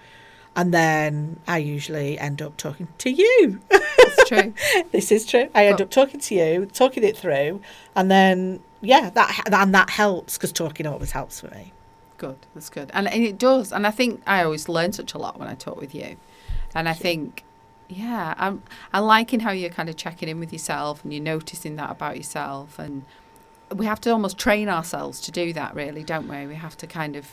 And 0.55 0.73
then 0.73 1.39
I 1.47 1.57
usually 1.57 2.19
end 2.19 2.41
up 2.41 2.57
talking 2.57 2.87
to 2.99 3.09
you. 3.09 3.59
It's 3.71 4.29
true. 4.29 4.53
this 4.91 5.11
is 5.11 5.25
true. 5.25 5.49
I 5.55 5.65
end 5.65 5.81
up 5.81 5.89
talking 5.89 6.19
to 6.19 6.35
you, 6.35 6.65
talking 6.67 7.03
it 7.03 7.17
through, 7.17 7.61
and 7.95 8.11
then 8.11 8.61
yeah, 8.81 9.09
that 9.11 9.51
and 9.51 9.73
that 9.73 9.89
helps 9.89 10.37
because 10.37 10.51
talking 10.51 10.85
always 10.85 11.11
helps 11.11 11.39
for 11.39 11.47
me. 11.47 11.73
Good, 12.17 12.37
that's 12.53 12.69
good. 12.69 12.91
And, 12.93 13.07
and 13.07 13.23
it 13.23 13.37
does. 13.37 13.71
And 13.71 13.87
I 13.87 13.91
think 13.91 14.21
I 14.27 14.43
always 14.43 14.69
learn 14.69 14.93
such 14.93 15.13
a 15.13 15.17
lot 15.17 15.39
when 15.39 15.47
I 15.47 15.55
talk 15.55 15.79
with 15.79 15.95
you. 15.95 16.17
And 16.75 16.87
I 16.87 16.93
think, 16.93 17.43
yeah, 17.89 18.33
I'm, 18.37 18.63
I'm 18.93 19.03
liking 19.03 19.41
how 19.41 19.51
you're 19.51 19.69
kind 19.69 19.89
of 19.89 19.95
checking 19.95 20.29
in 20.29 20.39
with 20.39 20.53
yourself 20.53 21.03
and 21.03 21.13
you're 21.13 21.23
noticing 21.23 21.75
that 21.77 21.91
about 21.91 22.17
yourself. 22.17 22.79
And 22.79 23.03
we 23.75 23.85
have 23.85 23.99
to 24.01 24.11
almost 24.11 24.37
train 24.37 24.69
ourselves 24.69 25.19
to 25.21 25.31
do 25.31 25.53
that, 25.53 25.75
really, 25.75 26.03
don't 26.03 26.27
we? 26.27 26.47
We 26.47 26.55
have 26.55 26.77
to 26.77 26.87
kind 26.87 27.15
of 27.15 27.27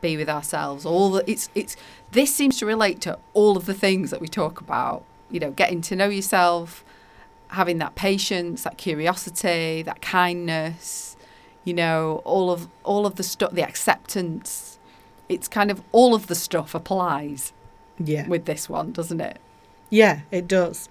be 0.00 0.16
with 0.16 0.28
ourselves. 0.28 0.84
All 0.86 1.10
the, 1.10 1.30
it's, 1.30 1.48
it's, 1.54 1.76
this 2.12 2.34
seems 2.34 2.58
to 2.58 2.66
relate 2.66 3.00
to 3.02 3.18
all 3.34 3.56
of 3.56 3.66
the 3.66 3.74
things 3.74 4.10
that 4.10 4.20
we 4.20 4.28
talk 4.28 4.60
about, 4.60 5.04
you 5.30 5.40
know, 5.40 5.50
getting 5.50 5.80
to 5.82 5.96
know 5.96 6.08
yourself, 6.08 6.84
having 7.48 7.78
that 7.78 7.94
patience, 7.94 8.62
that 8.64 8.78
curiosity, 8.78 9.82
that 9.82 10.00
kindness, 10.02 11.16
you 11.64 11.74
know, 11.74 12.22
all 12.24 12.50
of 12.50 12.68
all 12.84 13.06
of 13.06 13.16
the 13.16 13.22
stuff, 13.22 13.52
the 13.52 13.62
acceptance. 13.62 14.78
It's 15.28 15.48
kind 15.48 15.70
of 15.70 15.82
all 15.92 16.14
of 16.14 16.26
the 16.28 16.34
stuff 16.34 16.74
applies 16.74 17.52
Yeah, 17.98 18.26
with 18.28 18.46
this 18.46 18.68
one, 18.68 18.92
doesn't 18.92 19.20
it? 19.20 19.38
yeah, 19.90 20.20
it 20.30 20.46
does. 20.48 20.88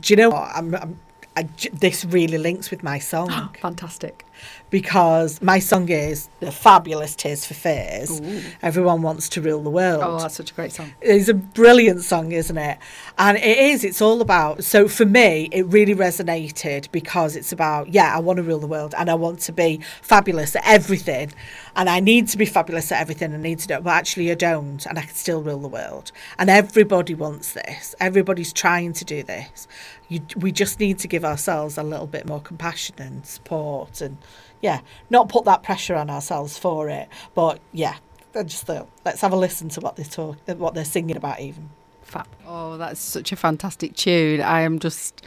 Do 0.00 0.12
you 0.12 0.16
know 0.16 0.30
what? 0.30 0.50
I'm, 0.54 0.74
I'm 0.74 1.00
I 1.38 1.42
this 1.72 2.04
really 2.06 2.38
links 2.38 2.70
with 2.70 2.82
my 2.82 2.98
song 2.98 3.50
Fantastic. 3.60 4.24
Because 4.70 5.40
my 5.40 5.58
song 5.58 5.88
is 5.88 6.28
the 6.40 6.50
fabulous 6.50 7.14
Tears 7.14 7.46
for 7.46 7.54
Fears. 7.54 8.20
Ooh. 8.20 8.42
Everyone 8.62 9.02
wants 9.02 9.28
to 9.30 9.40
rule 9.40 9.62
the 9.62 9.70
world. 9.70 10.02
Oh, 10.04 10.18
that's 10.18 10.36
such 10.36 10.50
a 10.50 10.54
great 10.54 10.72
song. 10.72 10.92
It's 11.00 11.28
a 11.28 11.34
brilliant 11.34 12.02
song, 12.02 12.32
isn't 12.32 12.56
it? 12.56 12.78
And 13.18 13.36
it 13.38 13.58
is, 13.58 13.84
it's 13.84 14.02
all 14.02 14.20
about. 14.20 14.64
So 14.64 14.88
for 14.88 15.04
me, 15.04 15.48
it 15.52 15.66
really 15.66 15.94
resonated 15.94 16.90
because 16.90 17.36
it's 17.36 17.52
about, 17.52 17.92
yeah, 17.92 18.14
I 18.14 18.20
want 18.20 18.38
to 18.38 18.42
rule 18.42 18.58
the 18.58 18.66
world 18.66 18.94
and 18.98 19.08
I 19.08 19.14
want 19.14 19.40
to 19.40 19.52
be 19.52 19.80
fabulous 20.02 20.56
at 20.56 20.62
everything. 20.66 21.32
And 21.76 21.88
I 21.88 22.00
need 22.00 22.28
to 22.28 22.38
be 22.38 22.46
fabulous 22.46 22.90
at 22.90 23.00
everything. 23.00 23.34
I 23.34 23.36
need 23.36 23.58
to 23.60 23.68
do, 23.68 23.80
but 23.80 23.90
actually, 23.90 24.30
I 24.30 24.34
don't. 24.34 24.84
And 24.86 24.98
I 24.98 25.02
can 25.02 25.14
still 25.14 25.42
rule 25.42 25.58
the 25.58 25.68
world. 25.68 26.10
And 26.38 26.50
everybody 26.50 27.14
wants 27.14 27.52
this. 27.52 27.94
Everybody's 28.00 28.52
trying 28.52 28.94
to 28.94 29.04
do 29.04 29.22
this. 29.22 29.68
You, 30.08 30.20
we 30.36 30.52
just 30.52 30.78
need 30.78 30.98
to 31.00 31.08
give 31.08 31.24
ourselves 31.24 31.76
a 31.76 31.82
little 31.82 32.06
bit 32.06 32.26
more 32.26 32.40
compassion 32.40 32.94
and 32.98 33.26
support 33.26 34.00
and, 34.00 34.18
yeah, 34.62 34.80
not 35.10 35.28
put 35.28 35.44
that 35.46 35.62
pressure 35.62 35.96
on 35.96 36.10
ourselves 36.10 36.56
for 36.56 36.88
it. 36.88 37.08
But 37.34 37.60
yeah, 37.72 37.96
I 38.34 38.42
just 38.44 38.64
thought, 38.64 38.88
let's 39.04 39.20
have 39.20 39.32
a 39.32 39.36
listen 39.36 39.68
to 39.70 39.80
what 39.80 39.96
they're 39.96 40.04
talk, 40.04 40.36
what 40.46 40.74
they're 40.74 40.84
singing 40.84 41.16
about. 41.16 41.40
Even 41.40 41.70
Fab. 42.02 42.28
Oh, 42.46 42.76
that's 42.76 43.00
such 43.00 43.32
a 43.32 43.36
fantastic 43.36 43.96
tune. 43.96 44.40
I 44.40 44.60
am 44.60 44.78
just, 44.78 45.26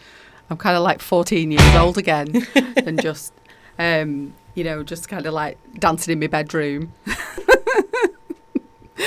I'm 0.49 0.57
kind 0.57 0.77
of 0.77 0.83
like 0.83 1.01
14 1.01 1.51
years 1.51 1.75
old 1.75 1.97
again 1.97 2.47
and 2.77 3.01
just, 3.01 3.33
um, 3.77 4.33
you 4.55 4.63
know, 4.63 4.83
just 4.83 5.09
kind 5.09 5.25
of 5.25 5.33
like 5.33 5.57
dancing 5.77 6.13
in 6.13 6.19
my 6.19 6.27
bedroom. 6.27 6.93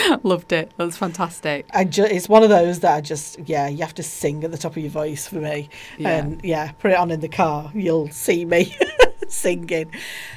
Loved 0.22 0.52
it. 0.52 0.72
That 0.76 0.84
was 0.84 0.96
fantastic. 0.96 1.66
I 1.72 1.84
ju- 1.84 2.04
it's 2.04 2.28
one 2.28 2.42
of 2.42 2.48
those 2.48 2.80
that 2.80 2.94
I 2.94 3.00
just 3.00 3.38
yeah, 3.46 3.68
you 3.68 3.78
have 3.78 3.94
to 3.94 4.02
sing 4.02 4.42
at 4.44 4.50
the 4.50 4.58
top 4.58 4.72
of 4.72 4.78
your 4.78 4.90
voice 4.90 5.26
for 5.26 5.36
me, 5.36 5.68
Yeah. 5.98 6.18
and 6.18 6.40
yeah, 6.44 6.72
put 6.72 6.90
it 6.90 6.96
on 6.96 7.10
in 7.10 7.20
the 7.20 7.28
car. 7.28 7.70
You'll 7.74 8.08
see 8.08 8.44
me 8.44 8.74
singing. 9.28 9.90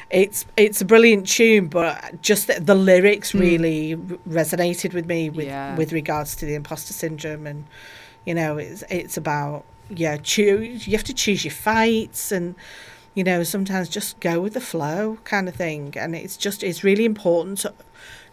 It's 0.10 0.46
it's 0.58 0.82
a 0.82 0.86
brilliant 0.86 1.28
tune, 1.28 1.68
but 1.68 2.22
just 2.22 2.48
the, 2.48 2.60
the 2.60 2.76
lyrics 2.76 3.32
hmm. 3.32 3.40
really 3.40 3.94
r- 3.94 4.00
resonated 4.28 4.94
with 4.94 5.06
me 5.06 5.30
with 5.30 5.48
Yeah. 5.48 5.76
with 5.76 5.94
regards 5.94 6.36
to 6.38 6.46
the 6.46 6.56
imposter 6.56 6.94
syndrome, 6.94 7.48
and 7.48 7.66
you 8.26 8.34
know, 8.34 8.58
it's 8.58 8.84
it's 8.90 9.18
about 9.18 9.66
yeah, 9.90 10.18
choose. 10.18 10.88
You 10.88 10.98
have 10.98 11.06
to 11.06 11.14
choose 11.14 11.46
your 11.46 11.54
fights 11.54 12.32
and 12.32 12.56
you 13.14 13.24
know 13.24 13.44
sometimes 13.44 13.88
just 13.88 14.20
go 14.20 14.42
with 14.42 14.54
the 14.54 14.60
flow 14.62 15.18
kind 15.24 15.48
of 15.48 15.56
thing 15.56 15.94
and 15.96 16.14
it's 16.14 16.36
just 16.36 16.62
it's 16.64 16.84
really 16.84 17.06
important 17.06 17.60
to, 17.60 17.74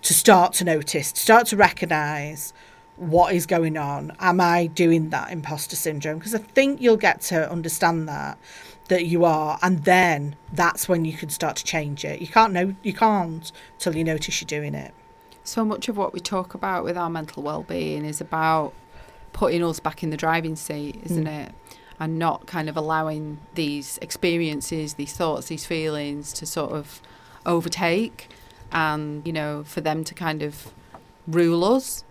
to 0.02 0.14
start 0.14 0.52
to 0.54 0.64
notice 0.64 1.12
to 1.12 1.20
start 1.20 1.46
to 1.46 1.56
recognize 1.56 2.52
what 2.96 3.34
is 3.34 3.46
going 3.46 3.76
on. 3.76 4.12
Am 4.20 4.40
i 4.40 4.66
doing 4.66 5.10
that 5.10 5.32
imposter 5.32 5.76
syndrome? 5.76 6.18
Because 6.18 6.34
i 6.34 6.38
think 6.38 6.80
you'll 6.80 6.96
get 6.96 7.20
to 7.22 7.50
understand 7.50 8.08
that 8.08 8.38
that 8.88 9.06
you 9.06 9.24
are 9.24 9.58
and 9.62 9.84
then 9.84 10.36
that's 10.52 10.88
when 10.88 11.04
you 11.04 11.14
can 11.14 11.30
start 11.30 11.56
to 11.56 11.64
change 11.64 12.04
it. 12.04 12.20
You 12.20 12.28
can't 12.28 12.52
know 12.52 12.74
you 12.82 12.92
can't 12.92 13.50
till 13.78 13.96
you 13.96 14.04
notice 14.04 14.40
you're 14.40 14.60
doing 14.60 14.74
it. 14.74 14.92
So 15.44 15.64
much 15.64 15.88
of 15.88 15.96
what 15.96 16.12
we 16.12 16.20
talk 16.20 16.54
about 16.54 16.84
with 16.84 16.96
our 16.96 17.10
mental 17.10 17.42
well-being 17.42 18.04
is 18.04 18.20
about 18.20 18.72
putting 19.32 19.64
us 19.64 19.80
back 19.80 20.02
in 20.02 20.10
the 20.10 20.16
driving 20.16 20.54
seat, 20.56 21.00
isn't 21.04 21.24
mm. 21.24 21.46
it? 21.46 21.54
And 21.98 22.18
not 22.18 22.46
kind 22.46 22.68
of 22.68 22.76
allowing 22.76 23.38
these 23.54 23.98
experiences, 24.02 24.94
these 24.94 25.12
thoughts, 25.14 25.48
these 25.48 25.64
feelings 25.64 26.32
to 26.34 26.46
sort 26.46 26.72
of 26.72 27.00
overtake 27.46 28.28
and, 28.72 29.26
you 29.26 29.32
know, 29.32 29.64
for 29.64 29.80
them 29.80 30.04
to 30.04 30.14
kind 30.14 30.42
of 30.42 30.72
rule 31.26 31.64
us. 31.64 32.04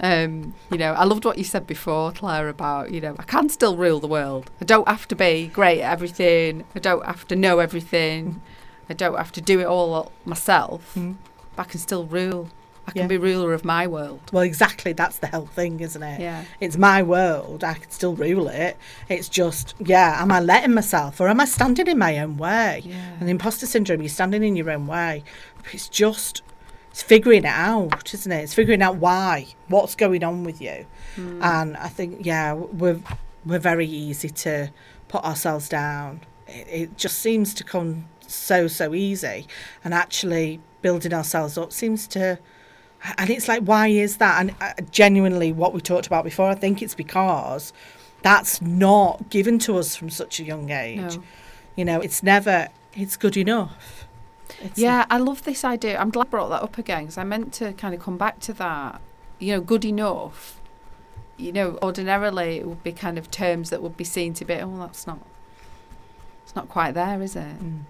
Um, 0.00 0.54
you 0.70 0.78
know, 0.78 0.92
I 0.92 1.04
loved 1.04 1.24
what 1.24 1.38
you 1.38 1.44
said 1.44 1.66
before, 1.66 2.12
Claire, 2.12 2.48
about, 2.48 2.90
you 2.90 3.00
know, 3.00 3.14
I 3.18 3.22
can 3.22 3.48
still 3.48 3.76
rule 3.76 4.00
the 4.00 4.08
world. 4.08 4.50
I 4.60 4.64
don't 4.64 4.88
have 4.88 5.06
to 5.08 5.16
be 5.16 5.46
great 5.46 5.80
at 5.80 5.92
everything. 5.92 6.64
I 6.74 6.80
don't 6.80 7.04
have 7.06 7.26
to 7.28 7.36
know 7.36 7.60
everything. 7.60 8.42
I 8.88 8.94
don't 8.94 9.16
have 9.16 9.32
to 9.32 9.40
do 9.40 9.60
it 9.60 9.66
all 9.66 10.12
myself. 10.24 10.92
But 11.56 11.62
I 11.62 11.64
can 11.64 11.80
still 11.80 12.04
rule. 12.04 12.50
I 12.86 12.90
can 12.90 13.02
Yeah. 13.02 13.06
be 13.08 13.16
ruler 13.16 13.54
of 13.54 13.64
my 13.64 13.86
world. 13.86 14.20
well 14.32 14.42
exactly 14.42 14.92
that's 14.92 15.18
the 15.18 15.26
whole 15.28 15.46
thing 15.46 15.80
isn't 15.80 16.02
it? 16.02 16.20
Yeah. 16.20 16.44
it's 16.60 16.76
my 16.76 17.02
world 17.02 17.64
i 17.64 17.74
can 17.74 17.90
still 17.90 18.14
rule 18.14 18.48
it. 18.48 18.76
It's 19.08 19.28
just 19.28 19.74
yeah 19.78 20.20
am 20.22 20.30
i 20.32 20.40
letting 20.40 20.74
myself 20.74 21.20
or 21.20 21.28
am 21.28 21.40
i 21.40 21.44
standing 21.46 21.86
in 21.86 21.98
my 21.98 22.18
own 22.18 22.36
way? 22.36 22.82
Yeah. 22.84 23.16
and 23.20 23.28
imposter 23.30 23.66
syndrome 23.66 24.00
you're 24.02 24.08
standing 24.08 24.42
in 24.44 24.56
your 24.56 24.70
own 24.70 24.86
way. 24.86 25.24
It's 25.72 25.88
just 25.88 26.42
it's 26.90 27.02
figuring 27.02 27.44
it 27.44 27.46
out 27.46 28.12
isn't 28.14 28.30
it? 28.30 28.42
It's 28.44 28.54
figuring 28.54 28.82
out 28.82 28.96
why 28.96 29.46
what's 29.68 29.94
going 29.94 30.22
on 30.22 30.44
with 30.44 30.60
you. 30.60 30.86
Hmm. 31.16 31.40
And 31.42 31.76
i 31.78 31.88
think 31.88 32.24
yeah 32.26 32.52
we're 32.52 33.00
we're 33.46 33.58
very 33.58 33.86
easy 33.86 34.30
to 34.30 34.70
put 35.08 35.22
ourselves 35.24 35.68
down. 35.68 36.20
It, 36.46 36.66
it 36.80 36.96
just 36.98 37.18
seems 37.18 37.52
to 37.54 37.64
come 37.64 38.06
so 38.26 38.68
so 38.68 38.94
easy. 38.94 39.46
And 39.84 39.92
actually 39.94 40.60
building 40.82 41.12
ourselves 41.14 41.56
up 41.58 41.72
seems 41.72 42.06
to 42.08 42.38
and 43.18 43.30
it's 43.30 43.48
like 43.48 43.62
why 43.62 43.88
is 43.88 44.16
that 44.18 44.40
and 44.40 44.54
uh, 44.60 44.72
genuinely 44.90 45.52
what 45.52 45.72
we 45.72 45.80
talked 45.80 46.06
about 46.06 46.24
before 46.24 46.48
i 46.48 46.54
think 46.54 46.80
it's 46.82 46.94
because 46.94 47.72
that's 48.22 48.62
not 48.62 49.28
given 49.30 49.58
to 49.58 49.76
us 49.76 49.94
from 49.94 50.08
such 50.10 50.40
a 50.40 50.44
young 50.44 50.70
age 50.70 51.16
No. 51.16 51.22
you 51.76 51.84
know 51.84 52.00
it's 52.00 52.22
never 52.22 52.68
it's 52.94 53.16
good 53.16 53.36
enough 53.36 54.06
it's 54.60 54.78
Yeah, 54.78 55.06
I 55.10 55.18
love 55.18 55.42
this 55.44 55.64
idea. 55.64 55.98
I'm 55.98 56.10
glad 56.10 56.26
I 56.26 56.30
brought 56.30 56.48
that 56.50 56.62
up 56.62 56.78
again 56.78 57.04
because 57.04 57.18
I 57.18 57.24
meant 57.24 57.52
to 57.54 57.72
kind 57.72 57.94
of 57.94 58.00
come 58.00 58.16
back 58.18 58.40
to 58.40 58.52
that. 58.54 59.00
You 59.38 59.54
know, 59.54 59.60
good 59.60 59.84
enough. 59.84 60.60
You 61.36 61.50
know, 61.50 61.78
ordinarily 61.82 62.58
it 62.58 62.66
would 62.66 62.82
be 62.84 62.92
kind 62.92 63.18
of 63.18 63.30
terms 63.30 63.70
that 63.70 63.82
would 63.82 63.96
be 63.96 64.04
seen 64.04 64.32
to 64.34 64.44
be, 64.44 64.54
oh, 64.54 64.76
that's 64.78 65.06
not, 65.06 65.18
it's 66.44 66.54
not 66.54 66.68
quite 66.68 66.92
there, 66.92 67.20
is 67.22 67.34
it? 67.34 67.58
Mm. 67.58 67.80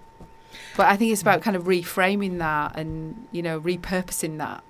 But 0.77 0.87
I 0.87 0.97
think 0.97 1.12
it's 1.12 1.23
about 1.23 1.43
kind 1.43 1.57
of 1.57 1.65
reframing 1.65 2.39
that 2.39 2.77
and 2.77 3.27
you 3.33 3.43
know 3.43 3.61
repurposing 3.61 4.39
that. 4.39 4.62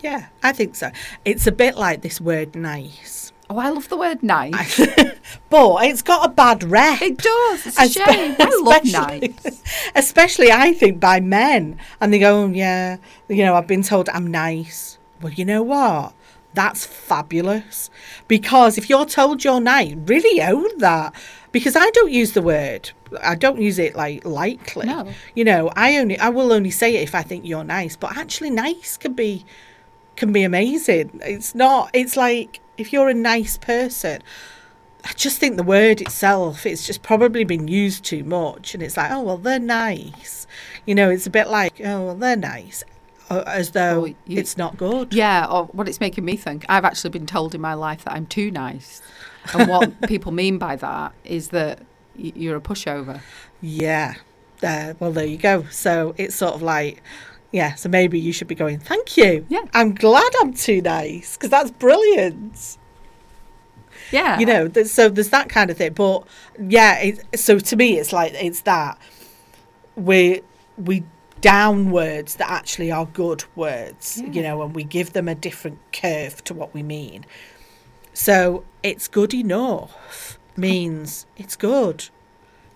Yeah 0.00 0.26
i 0.42 0.52
think 0.52 0.74
so 0.74 0.90
it's 1.24 1.46
a 1.46 1.52
bit 1.52 1.76
like 1.76 2.02
this 2.02 2.20
word 2.20 2.54
nice 2.54 3.32
Oh, 3.48 3.58
I 3.58 3.70
love 3.70 3.88
the 3.88 3.96
word 3.96 4.24
nice. 4.24 4.76
but 5.50 5.84
it's 5.84 6.02
got 6.02 6.26
a 6.26 6.32
bad 6.32 6.64
rep 6.64 7.00
it 7.00 7.18
does. 7.18 7.64
It's 7.64 7.78
a 7.78 7.82
Espe- 7.82 8.04
shame. 8.12 8.36
I 8.40 8.60
love 8.60 8.84
nice. 9.40 9.62
especially 9.94 10.50
I 10.50 10.72
think 10.72 10.98
by 10.98 11.20
men, 11.20 11.78
and 12.00 12.12
they 12.12 12.18
go, 12.18 12.42
oh, 12.42 12.48
"Yeah, 12.48 12.96
you 13.28 13.44
know, 13.44 13.54
I've 13.54 13.68
been 13.68 13.84
told 13.84 14.08
I'm 14.08 14.26
nice." 14.32 14.98
Well, 15.22 15.32
you 15.32 15.44
know 15.44 15.62
what? 15.62 16.12
That's 16.54 16.84
fabulous 16.84 17.90
because 18.28 18.78
if 18.78 18.90
you're 18.90 19.04
told 19.06 19.44
you're 19.44 19.60
nice, 19.60 19.94
really 19.94 20.42
own 20.42 20.78
that. 20.78 21.14
Because 21.52 21.76
I 21.76 21.88
don't 21.90 22.10
use 22.10 22.32
the 22.32 22.42
word, 22.42 22.90
I 23.22 23.34
don't 23.34 23.60
use 23.60 23.78
it 23.78 23.94
like 23.94 24.24
lightly. 24.24 24.86
No. 24.86 25.08
You 25.34 25.44
know, 25.44 25.70
I 25.76 25.96
only, 25.98 26.18
I 26.18 26.28
will 26.28 26.52
only 26.52 26.70
say 26.70 26.96
it 26.96 27.02
if 27.02 27.14
I 27.14 27.22
think 27.22 27.46
you're 27.46 27.64
nice. 27.64 27.96
But 27.96 28.16
actually, 28.16 28.50
nice 28.50 28.96
can 28.96 29.14
be, 29.14 29.46
can 30.16 30.32
be 30.32 30.42
amazing. 30.42 31.20
It's 31.24 31.54
not. 31.54 31.90
It's 31.92 32.16
like 32.16 32.60
if 32.76 32.92
you're 32.92 33.08
a 33.08 33.14
nice 33.14 33.56
person. 33.58 34.22
I 35.04 35.12
just 35.12 35.38
think 35.38 35.56
the 35.56 35.62
word 35.62 36.00
itself, 36.00 36.66
it's 36.66 36.84
just 36.84 37.02
probably 37.04 37.44
been 37.44 37.68
used 37.68 38.04
too 38.04 38.24
much. 38.24 38.74
And 38.74 38.82
it's 38.82 38.96
like, 38.96 39.12
oh, 39.12 39.22
well, 39.22 39.36
they're 39.38 39.60
nice. 39.60 40.48
You 40.84 40.96
know, 40.96 41.08
it's 41.10 41.28
a 41.28 41.30
bit 41.30 41.46
like, 41.46 41.80
oh, 41.84 42.06
well, 42.06 42.14
they're 42.16 42.34
nice. 42.36 42.82
uh, 43.30 43.44
As 43.46 43.70
though 43.70 44.00
Well, 44.00 44.06
you- 44.26 44.38
it's 44.40 44.56
not 44.56 44.76
good. 44.76 45.14
Yeah, 45.14 45.46
or 45.48 45.66
what 45.66 45.88
it's 45.88 46.00
making 46.00 46.24
me 46.24 46.36
think. 46.36 46.66
I've 46.68 46.84
actually 46.84 47.10
been 47.10 47.26
told 47.26 47.54
in 47.54 47.60
my 47.60 47.74
life 47.74 48.02
that 48.02 48.14
I'm 48.14 48.26
too 48.26 48.50
nice. 48.50 49.00
And 49.54 49.68
what 49.70 50.00
people 50.08 50.32
mean 50.32 50.58
by 50.58 50.74
that 50.74 51.12
is 51.24 51.48
that 51.50 51.82
you're 52.16 52.56
a 52.56 52.60
pushover. 52.60 53.20
Yeah. 53.60 54.14
There. 54.58 54.96
Well, 54.98 55.12
there 55.12 55.24
you 55.26 55.36
go. 55.38 55.66
So 55.70 56.16
it's 56.18 56.34
sort 56.34 56.54
of 56.54 56.62
like, 56.62 57.00
yeah, 57.56 57.74
so 57.74 57.88
maybe 57.88 58.20
you 58.20 58.34
should 58.34 58.48
be 58.48 58.54
going, 58.54 58.78
thank 58.78 59.16
you. 59.16 59.46
Yeah. 59.48 59.64
I'm 59.72 59.94
glad 59.94 60.30
I'm 60.40 60.52
too 60.52 60.82
nice 60.82 61.36
because 61.36 61.48
that's 61.48 61.70
brilliant. 61.70 62.76
Yeah. 64.12 64.38
you 64.38 64.46
know 64.46 64.68
there's, 64.68 64.92
so 64.92 65.08
there's 65.08 65.30
that 65.30 65.48
kind 65.48 65.68
of 65.68 65.78
thing 65.78 65.92
but 65.92 66.22
yeah 66.60 66.96
it, 67.00 67.24
so 67.36 67.58
to 67.58 67.74
me 67.74 67.98
it's 67.98 68.12
like 68.12 68.34
it's 68.34 68.60
that 68.60 69.00
we 69.96 70.42
we 70.78 71.02
down 71.40 71.90
words 71.90 72.36
that 72.36 72.48
actually 72.48 72.92
are 72.92 73.06
good 73.06 73.42
words 73.56 74.22
you 74.24 74.42
know 74.42 74.62
and 74.62 74.76
we 74.76 74.84
give 74.84 75.12
them 75.12 75.26
a 75.26 75.34
different 75.34 75.80
curve 75.92 76.44
to 76.44 76.54
what 76.54 76.72
we 76.72 76.84
mean 76.84 77.26
so 78.12 78.62
it's 78.84 79.08
good 79.08 79.34
enough 79.34 80.38
means 80.56 81.26
it's 81.36 81.56
good 81.56 82.08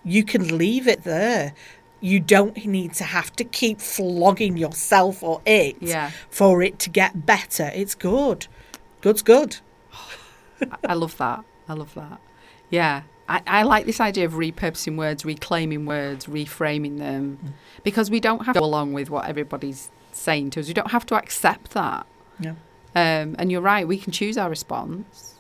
you 0.02 0.24
can 0.24 0.58
leave 0.58 0.88
it 0.88 1.04
there 1.04 1.54
you 2.01 2.18
don't 2.20 2.64
need 2.66 2.94
to 2.94 3.05
have 3.05 3.30
to 3.36 3.44
keep 3.44 3.80
flogging 3.80 4.57
yourself 4.57 5.22
or 5.22 5.40
it 5.44 5.76
Yeah. 5.80 6.11
for 6.30 6.62
it 6.62 6.78
to 6.80 6.90
get 6.90 7.26
better 7.26 7.70
it's 7.74 7.94
good 7.94 8.46
good's 9.01 9.22
good 9.22 9.59
I 10.84 10.94
love 10.94 11.16
that. 11.16 11.44
I 11.68 11.72
love 11.74 11.94
that. 11.94 12.20
Yeah. 12.68 13.03
I, 13.28 13.40
I 13.46 13.62
like 13.62 13.86
this 13.86 14.01
idea 14.01 14.26
of 14.26 14.32
repurposing 14.32 14.96
words, 14.96 15.24
reclaiming 15.24 15.86
words, 15.86 16.26
reframing 16.26 16.98
them, 16.98 17.55
because 17.84 18.11
we 18.11 18.20
don't 18.20 18.44
have 18.44 18.55
to 18.55 18.61
go 18.61 18.66
along 18.66 18.92
with 18.92 19.09
what 19.09 19.26
everybody's 19.26 19.90
saying 20.12 20.51
to 20.51 20.61
us. 20.61 20.66
We 20.68 20.74
don't 20.74 20.90
have 20.90 21.07
to 21.07 21.14
accept 21.14 21.70
that. 21.70 22.07
Yeah. 22.40 22.55
Um, 22.94 23.36
and 23.38 23.51
you're 23.53 23.61
right, 23.62 23.86
we 23.88 23.96
can 23.98 24.12
choose 24.12 24.36
our 24.36 24.51
response. 24.51 25.36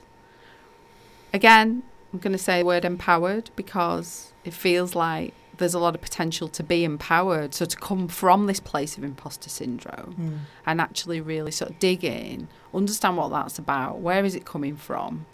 Again, 1.32 1.82
I'm 2.12 2.18
going 2.18 2.32
to 2.32 2.38
say 2.38 2.60
the 2.60 2.66
word 2.66 2.84
empowered 2.84 3.50
because 3.56 4.32
it 4.44 4.54
feels 4.54 4.94
like 4.94 5.34
there's 5.60 5.74
a 5.74 5.78
lot 5.78 5.94
of 5.94 6.00
potential 6.00 6.48
to 6.48 6.62
be 6.64 6.82
empowered. 6.82 7.54
So 7.54 7.64
to 7.64 7.76
come 7.76 8.08
from 8.08 8.46
this 8.46 8.58
place 8.58 8.98
of 8.98 9.04
imposter 9.04 9.48
syndrome 9.48 10.14
hmm. 10.14 10.36
and 10.66 10.80
actually 10.80 11.20
really 11.20 11.52
sort 11.52 11.70
of 11.70 11.78
dig 11.78 12.02
in, 12.02 12.48
understand 12.74 13.16
what 13.16 13.28
that's 13.28 13.58
about, 13.58 14.00
where 14.00 14.24
is 14.24 14.34
it 14.34 14.44
coming 14.44 14.76
from, 14.76 15.26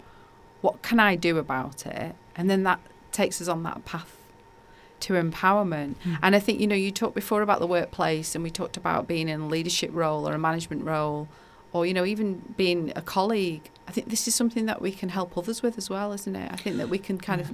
what 0.61 0.83
can 0.83 0.99
I 0.99 1.15
do 1.15 1.37
about 1.39 1.85
it, 1.87 2.15
and 2.35 2.49
then 2.49 2.63
that 2.63 2.79
takes 3.11 3.41
us 3.41 3.47
on 3.47 3.63
that 3.63 3.85
path 3.85 4.15
to 4.99 5.13
empowerment. 5.13 5.95
Hmm. 6.03 6.15
And 6.21 6.35
I 6.35 6.39
think 6.39 6.59
you 6.59 6.67
know 6.67 6.75
you 6.75 6.91
talked 6.91 7.15
before 7.15 7.41
about 7.41 7.59
the 7.59 7.67
workplace, 7.67 8.35
and 8.35 8.43
we 8.43 8.51
talked 8.51 8.77
about 8.77 9.07
being 9.07 9.29
in 9.29 9.41
a 9.41 9.47
leadership 9.47 9.89
role 9.93 10.27
or 10.27 10.33
a 10.33 10.39
management 10.39 10.83
role, 10.83 11.27
or 11.73 11.85
you 11.85 11.93
know 11.93 12.05
even 12.05 12.53
being 12.57 12.91
a 12.95 13.01
colleague. 13.01 13.69
I 13.87 13.91
think 13.91 14.09
this 14.09 14.27
is 14.27 14.35
something 14.35 14.65
that 14.65 14.81
we 14.81 14.91
can 14.91 15.09
help 15.09 15.37
others 15.37 15.63
with 15.63 15.77
as 15.77 15.89
well, 15.89 16.11
isn't 16.11 16.35
it? 16.35 16.51
I 16.51 16.57
think 16.57 16.77
that 16.77 16.89
we 16.89 16.97
can 16.97 17.17
kind 17.17 17.39
of 17.39 17.53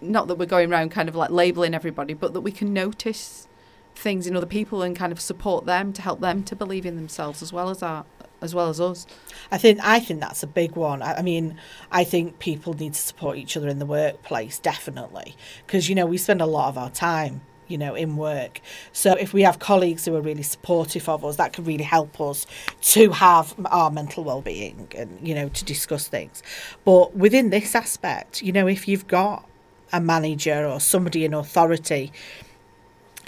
not 0.00 0.28
that 0.28 0.36
we're 0.36 0.46
going 0.46 0.70
around 0.70 0.90
kind 0.90 1.08
of 1.08 1.14
like 1.14 1.30
labeling 1.30 1.74
everybody, 1.74 2.14
but 2.14 2.32
that 2.34 2.40
we 2.40 2.52
can 2.52 2.72
notice 2.72 3.48
things 3.94 4.26
in 4.26 4.36
other 4.36 4.46
people 4.46 4.82
and 4.82 4.96
kind 4.96 5.12
of 5.12 5.20
support 5.20 5.66
them 5.66 5.92
to 5.92 6.02
help 6.02 6.20
them 6.20 6.42
to 6.44 6.56
believe 6.56 6.86
in 6.86 6.96
themselves 6.96 7.42
as 7.42 7.52
well 7.52 7.70
as 7.70 7.82
our 7.82 8.04
as 8.42 8.54
well 8.54 8.70
as 8.70 8.80
us. 8.80 9.06
I 9.50 9.58
think 9.58 9.80
I 9.82 10.00
think 10.00 10.20
that's 10.20 10.42
a 10.42 10.46
big 10.46 10.76
one. 10.76 11.02
I, 11.02 11.16
I 11.16 11.22
mean, 11.22 11.58
I 11.90 12.04
think 12.04 12.38
people 12.38 12.72
need 12.74 12.94
to 12.94 13.00
support 13.00 13.36
each 13.36 13.56
other 13.56 13.68
in 13.68 13.78
the 13.78 13.86
workplace 13.86 14.58
definitely 14.58 15.36
because 15.66 15.88
you 15.88 15.94
know 15.94 16.06
we 16.06 16.16
spend 16.16 16.40
a 16.40 16.46
lot 16.46 16.68
of 16.68 16.78
our 16.78 16.90
time 16.90 17.42
you 17.68 17.78
know 17.78 17.94
in 17.94 18.16
work. 18.16 18.60
So 18.92 19.12
if 19.12 19.32
we 19.32 19.42
have 19.42 19.58
colleagues 19.58 20.04
who 20.04 20.16
are 20.16 20.20
really 20.20 20.42
supportive 20.42 21.08
of 21.08 21.24
us, 21.24 21.36
that 21.36 21.52
can 21.52 21.64
really 21.64 21.84
help 21.84 22.20
us 22.20 22.46
to 22.82 23.10
have 23.12 23.54
our 23.66 23.90
mental 23.90 24.24
well-being 24.24 24.88
and 24.96 25.18
you 25.26 25.34
know 25.34 25.48
to 25.50 25.64
discuss 25.64 26.08
things. 26.08 26.42
But 26.84 27.14
within 27.14 27.50
this 27.50 27.74
aspect, 27.74 28.42
you 28.42 28.52
know, 28.52 28.66
if 28.66 28.88
you've 28.88 29.06
got 29.06 29.46
a 29.92 30.00
manager 30.00 30.66
or 30.66 30.80
somebody 30.80 31.24
in 31.24 31.34
authority 31.34 32.12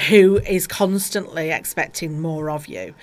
who 0.08 0.38
is 0.38 0.66
constantly 0.66 1.50
expecting 1.50 2.20
more 2.20 2.50
of 2.50 2.66
you, 2.66 2.94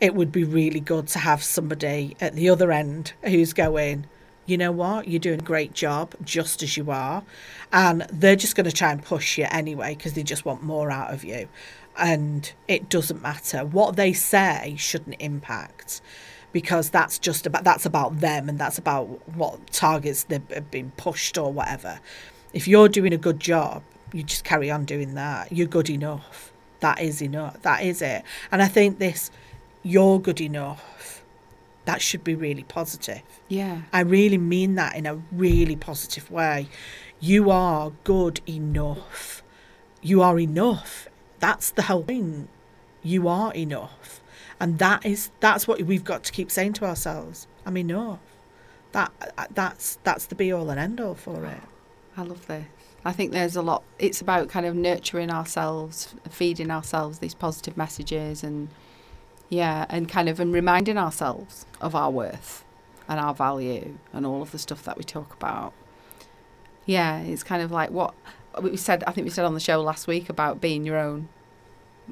it 0.00 0.14
would 0.14 0.32
be 0.32 0.44
really 0.44 0.80
good 0.80 1.06
to 1.08 1.18
have 1.18 1.42
somebody 1.42 2.16
at 2.20 2.34
the 2.34 2.48
other 2.48 2.72
end 2.72 3.12
who's 3.22 3.52
going, 3.52 4.06
you 4.46 4.56
know 4.56 4.72
what, 4.72 5.08
you're 5.08 5.20
doing 5.20 5.40
a 5.40 5.44
great 5.44 5.74
job 5.74 6.14
just 6.24 6.62
as 6.62 6.76
you 6.76 6.90
are. 6.90 7.22
And 7.72 8.06
they're 8.12 8.36
just 8.36 8.56
going 8.56 8.64
to 8.64 8.72
try 8.72 8.92
and 8.92 9.02
push 9.02 9.36
you 9.36 9.46
anyway 9.50 9.94
because 9.94 10.14
they 10.14 10.22
just 10.22 10.44
want 10.44 10.62
more 10.62 10.90
out 10.90 11.12
of 11.12 11.24
you. 11.24 11.48
And 11.98 12.50
it 12.66 12.88
doesn't 12.88 13.20
matter. 13.20 13.64
What 13.64 13.96
they 13.96 14.12
say 14.12 14.76
shouldn't 14.78 15.16
impact 15.18 16.00
because 16.52 16.90
that's 16.90 17.18
just 17.18 17.46
about 17.46 17.64
that's 17.64 17.84
about 17.84 18.20
them 18.20 18.48
and 18.48 18.58
that's 18.58 18.78
about 18.78 19.04
what 19.36 19.70
targets 19.70 20.24
they've 20.24 20.70
been 20.70 20.92
pushed 20.96 21.36
or 21.36 21.52
whatever. 21.52 22.00
If 22.52 22.66
you're 22.66 22.88
doing 22.88 23.12
a 23.12 23.18
good 23.18 23.40
job, 23.40 23.82
you 24.12 24.22
just 24.22 24.44
carry 24.44 24.70
on 24.70 24.84
doing 24.84 25.14
that. 25.14 25.52
You're 25.52 25.66
good 25.66 25.90
enough. 25.90 26.52
That 26.80 27.00
is 27.00 27.20
enough. 27.20 27.60
That 27.62 27.82
is 27.82 28.00
it. 28.00 28.22
And 28.50 28.62
I 28.62 28.68
think 28.68 28.98
this, 28.98 29.30
you're 29.82 30.18
good 30.18 30.40
enough, 30.40 31.22
that 31.84 32.02
should 32.02 32.22
be 32.22 32.34
really 32.34 32.64
positive. 32.64 33.22
Yeah. 33.48 33.82
I 33.92 34.00
really 34.00 34.38
mean 34.38 34.74
that 34.74 34.94
in 34.94 35.06
a 35.06 35.20
really 35.32 35.76
positive 35.76 36.30
way. 36.30 36.68
You 37.20 37.50
are 37.50 37.92
good 38.04 38.40
enough. 38.46 39.42
You 40.02 40.22
are 40.22 40.38
enough. 40.38 41.08
That's 41.40 41.70
the 41.70 41.82
whole 41.82 42.02
thing. 42.02 42.48
You 43.02 43.26
are 43.28 43.52
enough. 43.54 44.20
And 44.60 44.78
that 44.78 45.06
is 45.06 45.30
that's 45.40 45.66
what 45.66 45.80
we've 45.82 46.04
got 46.04 46.24
to 46.24 46.32
keep 46.32 46.50
saying 46.50 46.74
to 46.74 46.84
ourselves. 46.84 47.46
I'm 47.64 47.76
enough. 47.76 48.18
That 48.92 49.12
uh, 49.36 49.46
that's 49.50 49.98
that's 50.04 50.26
the 50.26 50.34
be 50.34 50.52
all 50.52 50.70
and 50.70 50.78
end 50.78 51.00
all 51.00 51.14
for 51.14 51.44
it. 51.46 51.60
I 52.18 52.22
love 52.22 52.48
this. 52.48 52.66
I 53.04 53.12
think 53.12 53.30
there's 53.30 53.54
a 53.54 53.62
lot. 53.62 53.84
It's 54.00 54.20
about 54.20 54.48
kind 54.48 54.66
of 54.66 54.74
nurturing 54.74 55.30
ourselves, 55.30 56.16
feeding 56.28 56.68
ourselves 56.68 57.20
these 57.20 57.32
positive 57.32 57.76
messages, 57.76 58.42
and 58.42 58.68
yeah, 59.48 59.86
and 59.88 60.08
kind 60.08 60.28
of 60.28 60.40
and 60.40 60.52
reminding 60.52 60.98
ourselves 60.98 61.64
of 61.80 61.94
our 61.94 62.10
worth 62.10 62.64
and 63.06 63.20
our 63.20 63.32
value 63.32 63.98
and 64.12 64.26
all 64.26 64.42
of 64.42 64.50
the 64.50 64.58
stuff 64.58 64.82
that 64.82 64.98
we 64.98 65.04
talk 65.04 65.32
about. 65.32 65.72
Yeah, 66.86 67.20
it's 67.20 67.44
kind 67.44 67.62
of 67.62 67.70
like 67.70 67.90
what 67.90 68.14
we 68.60 68.76
said. 68.76 69.04
I 69.06 69.12
think 69.12 69.24
we 69.24 69.30
said 69.30 69.44
on 69.44 69.54
the 69.54 69.60
show 69.60 69.80
last 69.80 70.08
week 70.08 70.28
about 70.28 70.60
being 70.60 70.84
your 70.84 70.98
own 70.98 71.28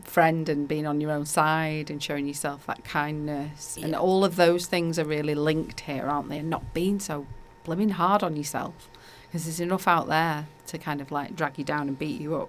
friend 0.05 0.49
and 0.49 0.69
being 0.69 0.87
on 0.87 1.01
your 1.01 1.11
own 1.11 1.27
side 1.27 1.91
and 1.91 2.01
showing 2.01 2.29
yourself 2.29 2.65
that 2.67 2.85
kindness, 2.85 3.77
and 3.83 3.97
all 3.97 4.25
of 4.25 4.37
those 4.37 4.67
things 4.67 5.01
are 5.01 5.05
really 5.05 5.35
linked 5.35 5.81
here, 5.81 6.07
aren't 6.07 6.29
they? 6.29 6.39
And 6.39 6.49
not 6.49 6.73
being 6.73 7.01
so 7.01 7.27
blimmin' 7.65 7.91
hard 7.93 8.23
on 8.23 8.37
yourself 8.37 8.89
because 9.37 9.45
there's 9.45 9.61
enough 9.61 9.87
out 9.87 10.07
there 10.07 10.47
to 10.67 10.79
kind 10.79 11.03
of 11.03 11.13
like 11.13 11.37
drag 11.37 11.59
you 11.59 11.65
down 11.65 11.89
and 11.89 11.99
beat 11.99 12.19
you 12.19 12.37
up. 12.37 12.49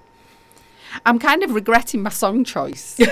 I'm 1.05 1.19
kind 1.19 1.43
of 1.43 1.53
regretting 1.53 2.01
my 2.01 2.11
song 2.11 2.45
choice. 2.45 2.97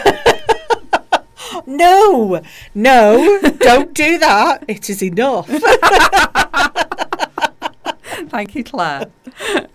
No, 1.67 2.41
no, 2.73 3.39
don't 3.59 3.93
do 3.93 4.17
that. 4.17 4.65
It 4.67 4.89
is 4.89 5.01
enough. 5.01 5.47
Thank 8.29 8.55
you, 8.55 8.63
Claire. 8.63 9.09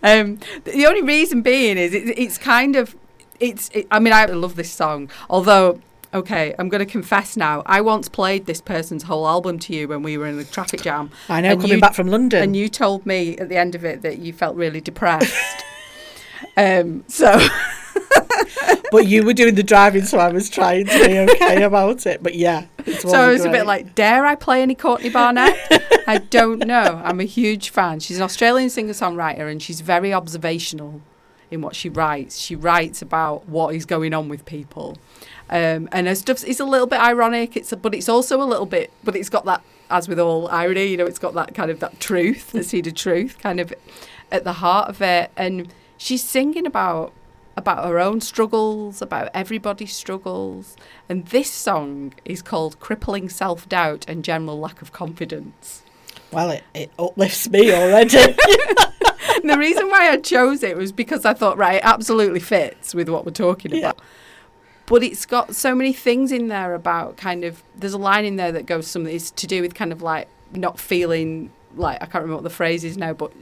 Um, 0.03 0.41
the 0.65 0.87
only 0.87 1.03
reason 1.03 1.43
being 1.43 1.79
is 1.79 1.95
it, 1.95 2.19
it's 2.19 2.39
kind 2.39 2.77
of 2.77 2.97
it's. 3.39 3.71
It, 3.73 3.87
I 3.91 3.99
mean, 3.99 4.13
I 4.13 4.27
love 4.27 4.57
this 4.57 4.71
song, 4.71 5.11
although. 5.29 5.81
Okay, 6.13 6.55
I'm 6.59 6.69
going 6.69 6.81
to 6.85 6.91
confess 6.91 7.37
now. 7.37 7.63
I 7.67 7.81
once 7.81 8.09
played 8.09 8.47
this 8.47 8.61
person's 8.61 9.05
whole 9.05 9.29
album 9.29 9.61
to 9.61 9.75
you 9.75 9.87
when 9.87 10.03
we 10.03 10.19
were 10.19 10.27
in 10.27 10.37
the 10.37 10.45
traffic 10.45 10.83
jam. 10.83 11.11
I 11.29 11.41
know, 11.41 11.55
coming 11.57 11.73
you- 11.73 11.81
back 11.81 11.95
from 11.95 12.09
London. 12.09 12.43
And 12.43 12.57
you 12.57 12.69
told 12.69 13.07
me 13.07 13.37
at 13.37 13.49
the 13.49 13.57
end 13.57 13.75
of 13.77 13.85
it 13.85 14.03
that 14.03 14.19
you 14.19 14.33
felt 14.33 14.57
really 14.57 14.81
depressed. 14.81 15.65
um, 16.57 17.05
so 17.07 17.39
but 18.91 19.07
you 19.07 19.25
were 19.25 19.33
doing 19.33 19.55
the 19.55 19.63
driving, 19.63 20.05
so 20.05 20.19
I 20.19 20.31
was 20.33 20.51
trying 20.51 20.87
to 20.87 21.07
be 21.07 21.19
okay 21.19 21.63
about 21.63 22.07
it. 22.07 22.23
But 22.23 22.35
yeah, 22.35 22.67
So 22.87 23.11
I 23.13 23.29
was 23.29 23.39
wasn't 23.39 23.55
a 23.55 23.59
bit 23.59 23.67
like, 23.67 23.95
dare 23.95 24.27
I 24.27 24.35
play 24.35 24.63
any 24.63 24.75
Courtney 24.75 25.11
Barnett? 25.11 25.57
I 26.09 26.19
don't 26.19 26.67
know. 26.67 27.01
I'm 27.05 27.21
a 27.21 27.25
huge 27.25 27.71
fan. 27.71 28.01
She's 28.01 28.17
an 28.17 28.23
Australian 28.25 28.71
singer 28.71 28.93
songwriter 28.95 29.51
and 29.51 29.63
she's 29.63 29.81
very 29.81 30.13
observational 30.13 31.03
in 31.51 31.61
what 31.61 31.75
she 31.77 31.89
writes. 31.89 32.39
She 32.39 32.55
writes 32.57 33.03
about 33.03 33.49
what 33.49 33.75
is 33.75 33.87
going 33.87 34.15
on 34.15 34.29
with 34.29 34.45
people. 34.45 34.97
Um, 35.51 35.89
and 35.93 36.07
her 36.07 36.15
stuff 36.15 36.45
is 36.45 36.61
a 36.61 36.65
little 36.65 36.87
bit 36.87 37.01
ironic, 37.01 37.57
it's 37.57 37.73
a, 37.73 37.77
but 37.77 37.95
it's 37.95 38.09
also 38.09 38.41
a 38.41 38.45
little 38.45 38.67
bit, 38.67 38.93
but 39.03 39.17
it's 39.17 39.29
got 39.29 39.45
that, 39.47 39.63
as 39.91 40.09
with 40.09 40.21
all 40.21 40.47
irony, 40.49 40.87
you 40.87 40.97
know, 40.97 41.07
it's 41.07 41.19
got 41.19 41.35
that 41.35 41.55
kind 41.55 41.71
of 41.71 41.81
that 41.81 41.99
truth, 41.99 42.53
the 42.53 42.63
seed 42.63 42.87
of 42.87 42.95
truth 42.95 43.37
kind 43.41 43.59
of 43.59 43.75
at 44.31 44.45
the 44.45 44.53
heart 44.55 44.89
of 44.89 45.03
it. 45.03 45.33
And 45.37 45.75
she's 45.99 46.23
singing 46.23 46.67
about 46.67 47.13
about 47.57 47.85
her 47.85 47.99
own 47.99 48.21
struggles, 48.21 49.03
about 49.03 49.29
everybody's 49.35 49.93
struggles. 49.93 50.77
And 51.09 51.27
this 51.27 51.51
song 51.51 52.15
is 52.25 52.41
called 52.43 52.79
Crippling 52.79 53.29
Self 53.29 53.69
Doubt 53.69 54.05
and 54.09 54.25
General 54.25 54.59
Lack 54.59 54.81
of 54.81 54.93
Confidence. 54.93 55.83
well, 56.31 56.51
it, 56.51 56.63
it 56.75 56.91
uplifts 56.97 57.51
me 57.51 57.73
already. 57.75 58.17
the 59.43 59.57
reason 59.59 59.89
why 59.91 60.11
I 60.11 60.19
chose 60.19 60.63
it 60.63 60.77
was 60.77 60.93
because 60.93 61.25
I 61.25 61.35
thought, 61.35 61.59
right, 61.59 61.77
it 61.77 61.85
absolutely 61.85 62.41
fits 62.41 62.95
with 62.95 63.09
what 63.09 63.25
we're 63.27 63.33
talking 63.33 63.73
Yeah. 63.73 63.79
about. 63.91 64.01
But 64.91 65.05
it's 65.05 65.25
got 65.25 65.55
so 65.55 65.73
many 65.73 65.93
things 65.93 66.33
in 66.33 66.49
there 66.49 66.75
about 66.75 67.17
kind 67.17 67.45
of, 67.45 67.63
there's 67.77 67.93
a 67.93 67.99
line 67.99 68.25
in 68.25 68.35
there 68.35 68.51
that 68.51 68.67
goes 68.67 68.89
something, 68.89 69.15
it's 69.15 69.31
to 69.31 69.47
do 69.47 69.63
with 69.63 69.73
kind 69.73 69.93
of 69.93 70.03
like 70.03 70.27
not 70.53 70.81
feeling 70.81 71.53
like, 71.77 71.99
I 72.03 72.07
can't 72.07 72.25
remember 72.25 72.35
what 72.35 72.43
the 72.43 72.51
phrase 72.51 72.83
is 72.83 72.97
now, 72.97 73.13
but 73.13 73.33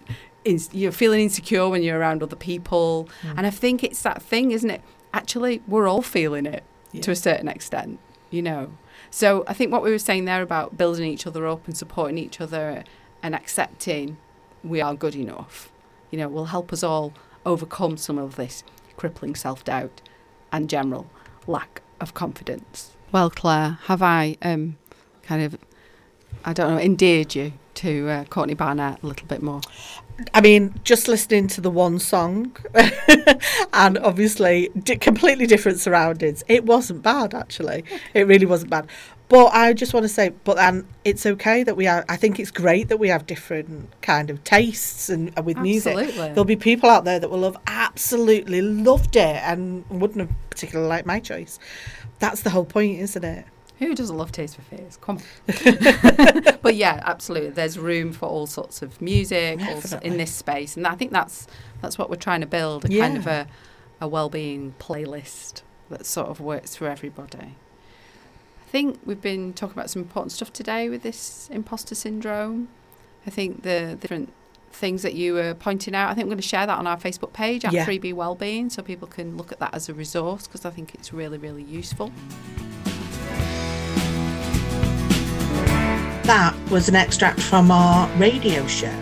in, 0.45 0.61
you're 0.73 0.93
feeling 0.93 1.23
insecure 1.23 1.67
when 1.71 1.83
you're 1.83 1.99
around 1.99 2.23
other 2.23 2.37
people. 2.37 3.09
Mm. 3.23 3.39
And 3.39 3.47
I 3.47 3.51
think 3.51 3.83
it's 3.83 4.03
that 4.03 4.21
thing, 4.21 4.51
isn't 4.51 4.69
it? 4.69 4.83
Actually, 5.15 5.63
we're 5.67 5.89
all 5.89 6.03
feeling 6.03 6.45
it 6.45 6.65
to 7.01 7.13
a 7.13 7.17
certain 7.17 7.49
extent, 7.49 7.99
you 8.29 8.43
know. 8.43 8.71
So 9.11 9.43
I 9.47 9.55
think 9.55 9.73
what 9.73 9.83
we 9.83 9.91
were 9.91 9.99
saying 9.99 10.27
there 10.27 10.43
about 10.43 10.77
building 10.77 11.11
each 11.11 11.27
other 11.27 11.47
up 11.47 11.67
and 11.67 11.75
supporting 11.75 12.19
each 12.19 12.43
other 12.43 12.85
and 13.23 13.35
accepting 13.35 14.19
we 14.63 14.83
are 14.83 14.95
good 14.95 15.17
enough, 15.17 15.73
you 16.11 16.19
know, 16.19 16.29
will 16.29 16.47
help 16.47 16.75
us 16.75 16.83
all 16.83 17.15
overcome 17.47 17.97
some 17.97 18.19
of 18.19 18.37
this 18.37 18.65
crippling 18.99 19.35
self 19.35 19.65
doubt 19.65 20.03
and 20.53 20.69
general 20.69 21.09
lack 21.49 21.83
of 22.01 22.15
confidence. 22.15 22.93
Well, 23.11 23.31
Claire, 23.31 23.79
have 23.85 24.03
I 24.03 24.37
um, 24.43 24.77
kind 25.23 25.43
of, 25.43 25.59
I 26.45 26.53
don't 26.53 26.75
know, 26.75 26.81
endeared 26.81 27.35
you 27.35 27.53
to 27.75 28.09
uh, 28.09 28.25
Courtney 28.25 28.55
Barnett 28.55 29.03
a 29.03 29.07
little 29.07 29.27
bit 29.27 29.43
more? 29.43 29.61
I 30.35 30.41
mean, 30.41 30.75
just 30.83 31.07
listening 31.07 31.47
to 31.49 31.61
the 31.61 31.71
one 31.71 32.01
song 32.01 32.57
and 33.73 33.99
obviously 33.99 34.69
di- 34.83 34.97
completely 34.97 35.47
different 35.47 35.79
surroundings, 35.79 36.43
it 36.49 36.65
wasn't 36.65 37.03
bad 37.03 37.35
actually. 37.35 37.85
It 38.15 38.27
really 38.27 38.47
wasn't 38.47 38.71
bad. 38.71 38.89
But 39.29 39.53
I 39.53 39.75
just 39.75 39.93
want 39.93 40.05
to 40.05 40.09
say, 40.09 40.31
but 40.45 40.57
then 40.57 40.87
it's 41.05 41.27
okay 41.27 41.63
that 41.63 41.77
we 41.77 41.87
are. 41.87 42.05
I 42.09 42.17
think 42.17 42.41
it's 42.41 42.51
great 42.51 42.89
that 42.89 42.97
we 42.97 43.09
have 43.09 43.27
different 43.27 43.91
kind 44.01 44.31
of 44.31 44.43
tastes 44.43 45.11
and 45.11 45.39
uh, 45.39 45.43
with 45.43 45.59
music. 45.59 45.97
Absolutely. 45.97 46.29
There'll 46.29 46.45
be 46.45 46.57
people 46.57 46.89
out 46.89 47.05
there 47.05 47.19
that 47.19 47.31
will 47.31 47.45
have 47.45 47.59
absolutely 47.67 48.63
loved 48.63 49.17
it 49.17 49.37
and 49.45 49.85
wouldn't 49.91 50.21
have 50.21 50.31
particularly 50.49 50.89
liked 50.89 51.07
my 51.07 51.21
choice. 51.21 51.59
That's 52.21 52.41
the 52.41 52.51
whole 52.51 52.65
point, 52.65 53.01
isn't 53.01 53.25
it? 53.25 53.45
Who 53.79 53.95
doesn't 53.95 54.17
love 54.17 54.33
Tears 54.33 54.55
for 54.55 54.63
Fears? 54.63 54.99
Come 55.01 55.19
on. 55.19 56.57
but 56.63 56.75
yeah, 56.75 57.01
absolutely. 57.05 57.51
There's 57.51 57.79
room 57.79 58.13
for 58.13 58.27
all 58.27 58.47
sorts 58.47 58.83
of 58.83 59.01
music 59.01 59.61
in 60.03 60.17
this 60.17 60.35
space, 60.35 60.77
and 60.77 60.87
I 60.87 60.95
think 60.95 61.13
that's 61.13 61.47
that's 61.81 61.99
what 61.99 62.09
we're 62.11 62.17
trying 62.17 62.41
to 62.41 62.47
build 62.47 62.87
a 62.87 62.89
kind 62.89 63.17
of 63.17 63.27
a, 63.27 63.47
a 64.01 64.09
well-being 64.09 64.75
playlist 64.81 65.63
that 65.91 66.07
sort 66.07 66.29
of 66.29 66.41
works 66.41 66.75
for 66.75 66.89
everybody. 66.89 67.57
I 68.69 68.71
think 68.71 69.01
we've 69.07 69.23
been 69.23 69.55
talking 69.55 69.79
about 69.79 69.89
some 69.89 70.03
important 70.03 70.31
stuff 70.31 70.53
today 70.53 70.91
with 70.91 71.03
this 71.03 71.49
imposter 71.51 71.95
syndrome. 71.95 72.69
I 73.27 73.31
think 73.31 73.63
the, 73.63 73.87
the 73.89 73.97
different 73.97 74.31
things 74.73 75.01
that 75.01 75.15
you 75.15 75.33
were 75.33 75.55
pointing 75.55 75.95
out. 75.95 76.11
I 76.11 76.15
think 76.15 76.27
we're 76.27 76.33
going 76.33 76.43
to 76.43 76.49
share 76.49 76.67
that 76.67 76.79
on 76.79 76.87
our 76.87 76.99
Facebook 76.99 77.33
page 77.33 77.65
at 77.65 77.73
Yeah. 77.73 77.87
3B 77.87 78.13
Wellbeing, 78.13 78.69
so 78.69 78.83
people 78.83 79.09
can 79.09 79.39
look 79.39 79.53
at 79.53 79.59
that 79.61 79.73
as 79.73 79.89
a 79.89 79.95
resource 79.95 80.47
because 80.47 80.67
I 80.67 80.71
think 80.71 80.95
it's 80.95 81.15
really, 81.15 81.39
really 81.39 81.63
useful. 81.63 82.13
That 86.25 86.55
was 86.71 86.91
an 86.91 86.95
extract 86.95 87.41
from 87.41 87.71
our 87.71 88.07
radio 88.19 88.67
show, 88.67 88.95